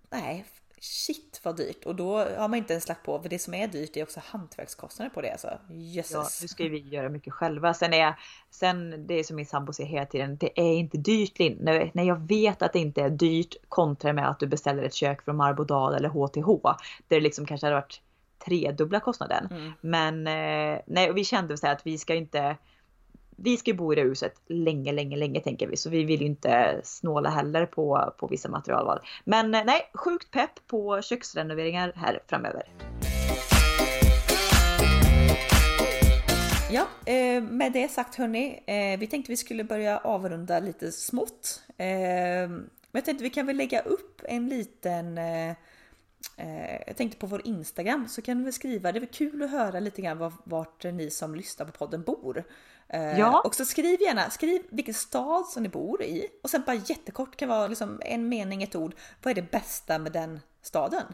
nej, 0.10 0.46
shit 0.82 1.42
vad 1.44 1.58
dyrt 1.58 1.86
och 1.86 1.96
då 1.96 2.18
har 2.18 2.48
man 2.48 2.56
inte 2.56 2.74
ens 2.74 2.88
lagt 2.88 3.06
på, 3.06 3.22
för 3.22 3.30
det 3.30 3.40
som 3.40 3.54
är 3.54 3.68
dyrt 3.68 3.98
är 3.98 4.04
också 4.04 4.22
hantverkskostnader 4.24 5.10
på 5.10 5.22
det 5.22 5.32
alltså. 5.32 5.60
Jösses. 5.70 6.14
Ja, 6.14 6.28
nu 6.42 6.48
ska 6.48 6.64
vi 6.64 6.80
göra 6.80 7.10
mycket 7.10 7.34
själva. 7.34 7.74
Sen 7.74 7.94
är 7.94 8.20
sen 8.50 9.08
det 9.08 9.24
som 9.24 9.36
min 9.36 9.46
sambo 9.46 9.74
säger 9.74 9.90
hela 9.90 10.06
tiden, 10.06 10.38
det 10.38 10.60
är 10.60 10.74
inte 10.74 10.98
dyrt 10.98 11.40
Linn. 11.40 11.58
När 11.94 12.04
jag 12.04 12.28
vet 12.28 12.62
att 12.62 12.74
det 12.74 12.80
inte 12.80 13.02
är 13.02 13.10
dyrt 13.10 13.56
kontra 13.70 14.14
med 14.14 14.30
att 14.30 14.40
du 14.40 14.48
beställer 14.48 14.84
ett 14.84 14.94
kök 14.94 15.22
från 15.22 15.36
Marbodal 15.36 15.94
eller 15.94 16.10
HTH. 16.10 16.80
Där 17.08 17.16
det 17.16 17.20
liksom 17.20 17.46
kanske 17.46 17.68
hade 17.68 17.76
varit 17.76 18.02
tredubbla 18.46 19.00
kostnaden. 19.00 19.48
Mm. 19.52 19.72
Men 19.82 20.28
eh, 20.28 20.82
nej, 20.88 21.14
vi 21.14 21.24
kände 21.24 21.58
så 21.58 21.68
att 21.68 21.86
vi 21.86 21.98
ska 21.98 22.16
inte 22.16 22.58
vi 23.44 23.58
ska 23.58 23.72
ju 23.72 23.78
bo 23.78 23.94
i 23.94 23.96
det 23.96 24.02
huset 24.02 24.34
länge, 24.48 24.92
länge, 24.92 25.18
länge 25.18 25.42
tänker 25.42 25.68
vi. 25.68 25.78
Så 25.78 25.90
vi 25.90 26.04
vill 26.04 26.22
ju 26.22 26.26
inte 26.26 26.82
snåla 26.84 27.30
heller 27.30 27.66
på, 27.66 28.14
på 28.18 28.28
vissa 28.28 28.50
materialval. 28.50 29.00
Men 29.24 29.56
eh, 29.56 29.62
nej, 29.66 29.90
sjukt 29.94 30.32
pepp 30.32 30.68
på 30.68 31.02
köksrenoveringar 31.02 31.94
här 31.96 32.20
framöver. 32.28 32.64
Ja, 36.72 36.88
eh, 37.06 37.44
med 37.44 37.72
det 37.72 37.88
sagt 37.88 38.16
hörni, 38.16 38.64
eh, 38.66 39.00
vi 39.00 39.08
tänkte 39.08 39.32
vi 39.32 39.38
skulle 39.38 39.64
börja 39.64 39.98
avrunda 39.98 40.60
lite 40.60 40.92
smått. 40.92 41.64
Men 41.78 42.70
jag 42.92 43.06
tänkte 43.06 43.24
vi 43.24 43.30
kan 43.30 43.46
väl 43.46 43.58
lägga 43.58 43.82
upp 43.82 44.22
en 44.24 44.50
liten 44.50 45.20
jag 46.88 46.98
tänkte 46.98 47.18
på 47.18 47.28
vår 47.28 47.48
Instagram 47.48 48.08
så 48.08 48.22
kan 48.22 48.38
du 48.38 48.44
väl 48.44 48.54
skriva, 48.54 48.92
det 48.92 49.00
är 49.00 49.06
kul 49.06 49.44
att 49.44 49.52
höra 49.52 49.80
lite 49.80 50.02
grann 50.02 50.32
vart 50.44 50.84
ni 50.84 51.10
som 51.10 51.36
lyssnar 51.36 51.66
på 51.66 51.72
podden 51.72 52.04
bor. 52.04 52.44
Eh, 52.90 53.20
ja. 53.20 53.42
Och 53.46 53.56
så 53.56 53.66
skriv 53.66 54.02
gärna, 54.02 54.30
skriv 54.30 54.62
vilken 54.70 54.94
stad 54.94 55.46
som 55.48 55.64
ni 55.64 55.70
bor 55.70 56.04
i 56.04 56.28
och 56.44 56.50
sen 56.50 56.64
bara 56.66 56.76
jättekort 56.76 57.36
kan 57.36 57.50
vara 57.50 57.68
liksom 57.68 58.02
en 58.06 58.30
mening, 58.30 58.64
ett 58.64 58.76
ord. 58.76 58.96
Vad 59.24 59.32
är 59.32 59.36
det 59.36 59.52
bästa 59.52 60.00
med 60.00 60.12
den 60.12 60.40
staden? 60.62 61.14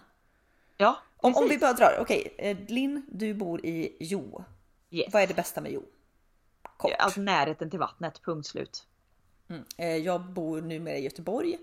Ja, 0.77 0.97
om, 1.17 1.35
om 1.35 1.49
vi 1.49 1.57
bara 1.57 1.73
drar, 1.73 1.97
okej, 1.99 2.31
okay, 2.33 2.51
eh, 2.51 2.57
Linn, 2.67 3.05
du 3.11 3.33
bor 3.33 3.65
i 3.65 3.97
Jo. 3.99 4.43
Yes. 4.89 5.13
Vad 5.13 5.21
är 5.21 5.27
det 5.27 5.33
bästa 5.33 5.61
med 5.61 5.71
Jo? 5.71 5.83
Kort. 6.77 6.91
Alltså 6.99 7.21
närheten 7.21 7.69
till 7.69 7.79
vattnet, 7.79 8.21
punkt 8.21 8.47
slut. 8.47 8.87
Mm. 9.49 9.63
Eh, 9.77 9.95
jag 9.95 10.21
bor 10.21 10.61
numera 10.61 10.95
i 10.95 11.03
Göteborg 11.03 11.57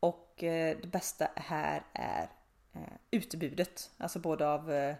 och 0.00 0.34
det 0.38 0.92
bästa 0.92 1.28
här 1.36 1.82
är 1.92 2.28
utbudet, 3.10 3.90
alltså 3.98 4.18
både 4.18 4.48
av 4.48 4.94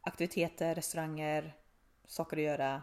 aktiviteter, 0.00 0.74
restauranger, 0.74 1.54
saker 2.06 2.36
att 2.36 2.42
göra, 2.42 2.82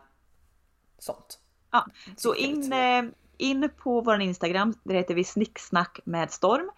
sånt. 1.03 1.39
Ja, 1.71 1.85
så 2.17 2.35
in, 2.35 2.73
eh, 2.73 3.03
in 3.37 3.69
på 3.77 4.01
vår 4.01 4.21
Instagram, 4.21 4.73
där 4.83 4.95
heter 4.95 5.15
vi 5.15 5.23
snicksnack 5.23 5.99
med 6.03 6.31
storm. 6.31 6.71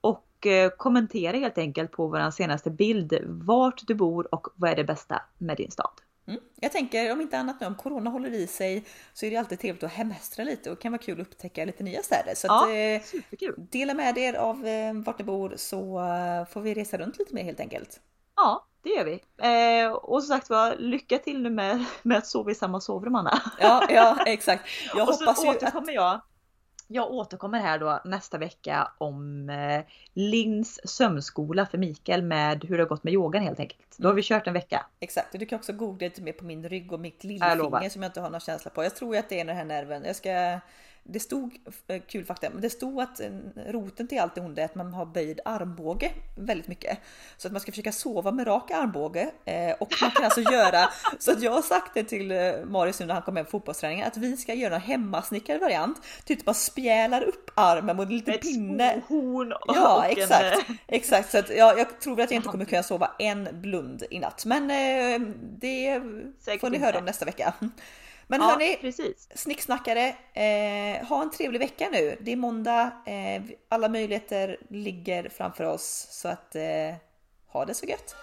Och 0.00 0.46
eh, 0.46 0.70
kommentera 0.70 1.36
helt 1.36 1.58
enkelt 1.58 1.92
på 1.92 2.06
vår 2.06 2.30
senaste 2.30 2.70
bild 2.70 3.18
vart 3.24 3.86
du 3.86 3.94
bor 3.94 4.34
och 4.34 4.48
vad 4.56 4.70
är 4.70 4.76
det 4.76 4.84
bästa 4.84 5.22
med 5.38 5.56
din 5.56 5.70
stad. 5.70 5.90
Mm. 6.26 6.40
Jag 6.60 6.72
tänker 6.72 7.12
om 7.12 7.20
inte 7.20 7.38
annat 7.38 7.60
nu 7.60 7.66
om 7.66 7.74
corona 7.74 8.10
håller 8.10 8.30
i 8.30 8.46
sig 8.46 8.84
så 9.12 9.26
är 9.26 9.30
det 9.30 9.36
alltid 9.36 9.60
trevligt 9.60 9.82
att 9.82 9.92
hemestra 9.92 10.44
lite 10.44 10.70
och 10.70 10.80
kan 10.80 10.92
vara 10.92 11.02
kul 11.02 11.20
att 11.20 11.26
upptäcka 11.26 11.64
lite 11.64 11.82
nya 11.82 12.02
städer. 12.02 12.34
Så 12.34 12.46
ja, 12.46 12.64
att, 12.64 13.02
eh, 13.02 13.06
superkul. 13.06 13.54
dela 13.70 13.94
med 13.94 14.18
er 14.18 14.34
av 14.34 14.66
eh, 14.66 14.94
vart 14.94 15.18
ni 15.18 15.24
bor 15.24 15.54
så 15.56 16.00
får 16.50 16.60
vi 16.60 16.74
resa 16.74 16.98
runt 16.98 17.18
lite 17.18 17.34
mer 17.34 17.44
helt 17.44 17.60
enkelt. 17.60 18.00
Ja, 18.36 18.66
det 18.82 18.90
gör 18.90 19.04
vi. 19.04 19.22
Eh, 19.82 19.92
och 19.92 20.22
som 20.22 20.36
sagt 20.36 20.50
var, 20.50 20.76
lycka 20.76 21.18
till 21.18 21.42
nu 21.42 21.50
med, 21.50 21.84
med 22.02 22.18
att 22.18 22.26
sova 22.26 22.50
i 22.50 22.54
samma 22.54 22.80
sovrum 22.80 23.14
Anna. 23.14 23.42
Ja, 23.60 23.86
ja 23.90 24.18
exakt. 24.26 24.64
Jag 24.94 25.02
och 25.08 25.14
hoppas 25.14 25.42
så 25.42 25.50
återkommer 25.50 25.88
att... 25.88 25.94
jag. 25.94 26.20
Jag 26.86 27.10
återkommer 27.10 27.60
här 27.60 27.78
då 27.78 28.00
nästa 28.04 28.38
vecka 28.38 28.92
om 28.98 29.50
eh, 29.50 29.80
Linns 30.12 30.80
sömnskola 30.84 31.66
för 31.66 31.78
Mikael 31.78 32.22
med 32.22 32.64
hur 32.64 32.76
det 32.76 32.82
har 32.82 32.88
gått 32.88 33.04
med 33.04 33.12
yogan 33.12 33.42
helt 33.42 33.60
enkelt. 33.60 33.96
Då 33.96 34.08
har 34.08 34.14
vi 34.14 34.22
kört 34.22 34.46
en 34.46 34.54
vecka. 34.54 34.86
Exakt, 35.00 35.34
och 35.34 35.40
du 35.40 35.46
kan 35.46 35.58
också 35.58 35.72
googla 35.72 36.06
lite 36.06 36.22
mer 36.22 36.32
på 36.32 36.44
min 36.44 36.68
rygg 36.68 36.92
och 36.92 37.00
mitt 37.00 37.24
lillfinger 37.24 37.88
som 37.88 38.02
jag 38.02 38.08
inte 38.08 38.20
har 38.20 38.30
någon 38.30 38.40
känsla 38.40 38.70
på. 38.70 38.84
Jag 38.84 38.96
tror 38.96 39.16
att 39.16 39.28
det 39.28 39.40
är 39.40 39.44
den 39.44 39.56
här 39.56 39.64
nerven. 39.64 40.04
Jag 40.04 40.16
ska 40.16 40.60
det 41.04 41.20
stod, 41.20 41.56
eh, 41.88 42.02
kul 42.08 42.24
fakta, 42.24 42.50
men 42.50 42.60
det 42.60 42.70
stod 42.70 43.00
att 43.00 43.20
eh, 43.20 43.30
roten 43.66 44.08
till 44.08 44.20
allt 44.20 44.34
det 44.34 44.40
onda 44.40 44.62
är 44.62 44.66
att 44.66 44.74
man 44.74 44.94
har 44.94 45.06
böjd 45.06 45.40
armbåge 45.44 46.10
väldigt 46.36 46.68
mycket. 46.68 46.98
Så 47.36 47.48
att 47.48 47.52
man 47.52 47.60
ska 47.60 47.72
försöka 47.72 47.92
sova 47.92 48.32
med 48.32 48.46
rak 48.46 48.70
armbåge 48.70 49.30
eh, 49.44 49.72
och 49.80 49.94
man 50.02 50.10
kan 50.10 50.24
alltså 50.24 50.40
göra 50.52 50.90
så 51.18 51.32
att 51.32 51.42
jag 51.42 51.52
har 51.52 51.62
sagt 51.62 51.94
det 51.94 52.04
till 52.04 52.32
Marius 52.66 53.00
nu 53.00 53.06
när 53.06 53.14
han 53.14 53.22
kom 53.22 53.36
hem 53.36 53.46
fotbollsträningen 53.46 54.06
att 54.06 54.16
vi 54.16 54.36
ska 54.36 54.54
göra 54.54 54.74
en 54.74 54.80
hemmasnickrad 54.80 55.60
variant. 55.60 56.02
Typ 56.24 56.44
bara 56.44 56.54
spjälar 56.54 57.22
upp 57.22 57.50
armen 57.54 57.96
mot 57.96 58.08
en 58.08 58.16
liten 58.16 58.38
pinne. 58.38 59.02
Horn 59.08 59.52
och 59.52 59.76
ja, 59.76 60.04
exakt, 60.08 60.66
exakt. 60.86 61.30
Så 61.30 61.38
att 61.38 61.50
jag, 61.50 61.78
jag 61.78 62.00
tror 62.00 62.20
att 62.20 62.30
jag 62.30 62.36
inte 62.36 62.48
kommer 62.52 62.64
kunna 62.64 62.82
sova 62.82 63.10
en 63.18 63.48
blund 63.52 64.02
i 64.10 64.18
natt, 64.18 64.44
men 64.44 64.68
det 65.58 66.02
Säkert 66.40 66.60
får 66.60 66.70
ni 66.70 66.78
höra 66.78 66.98
om 66.98 67.04
nästa 67.04 67.24
vecka. 67.24 67.54
Men 68.32 68.40
ja, 68.40 68.46
hörni, 68.46 68.76
precis. 68.80 69.28
snicksnackare, 69.34 70.08
eh, 70.32 71.06
ha 71.06 71.22
en 71.22 71.30
trevlig 71.30 71.58
vecka 71.58 71.88
nu. 71.92 72.16
Det 72.20 72.32
är 72.32 72.36
måndag, 72.36 72.90
eh, 73.06 73.42
alla 73.68 73.88
möjligheter 73.88 74.56
ligger 74.68 75.28
framför 75.28 75.64
oss 75.64 76.06
så 76.10 76.28
att 76.28 76.54
eh, 76.54 76.94
ha 77.46 77.64
det 77.64 77.74
så 77.74 77.86
gött. 77.86 78.14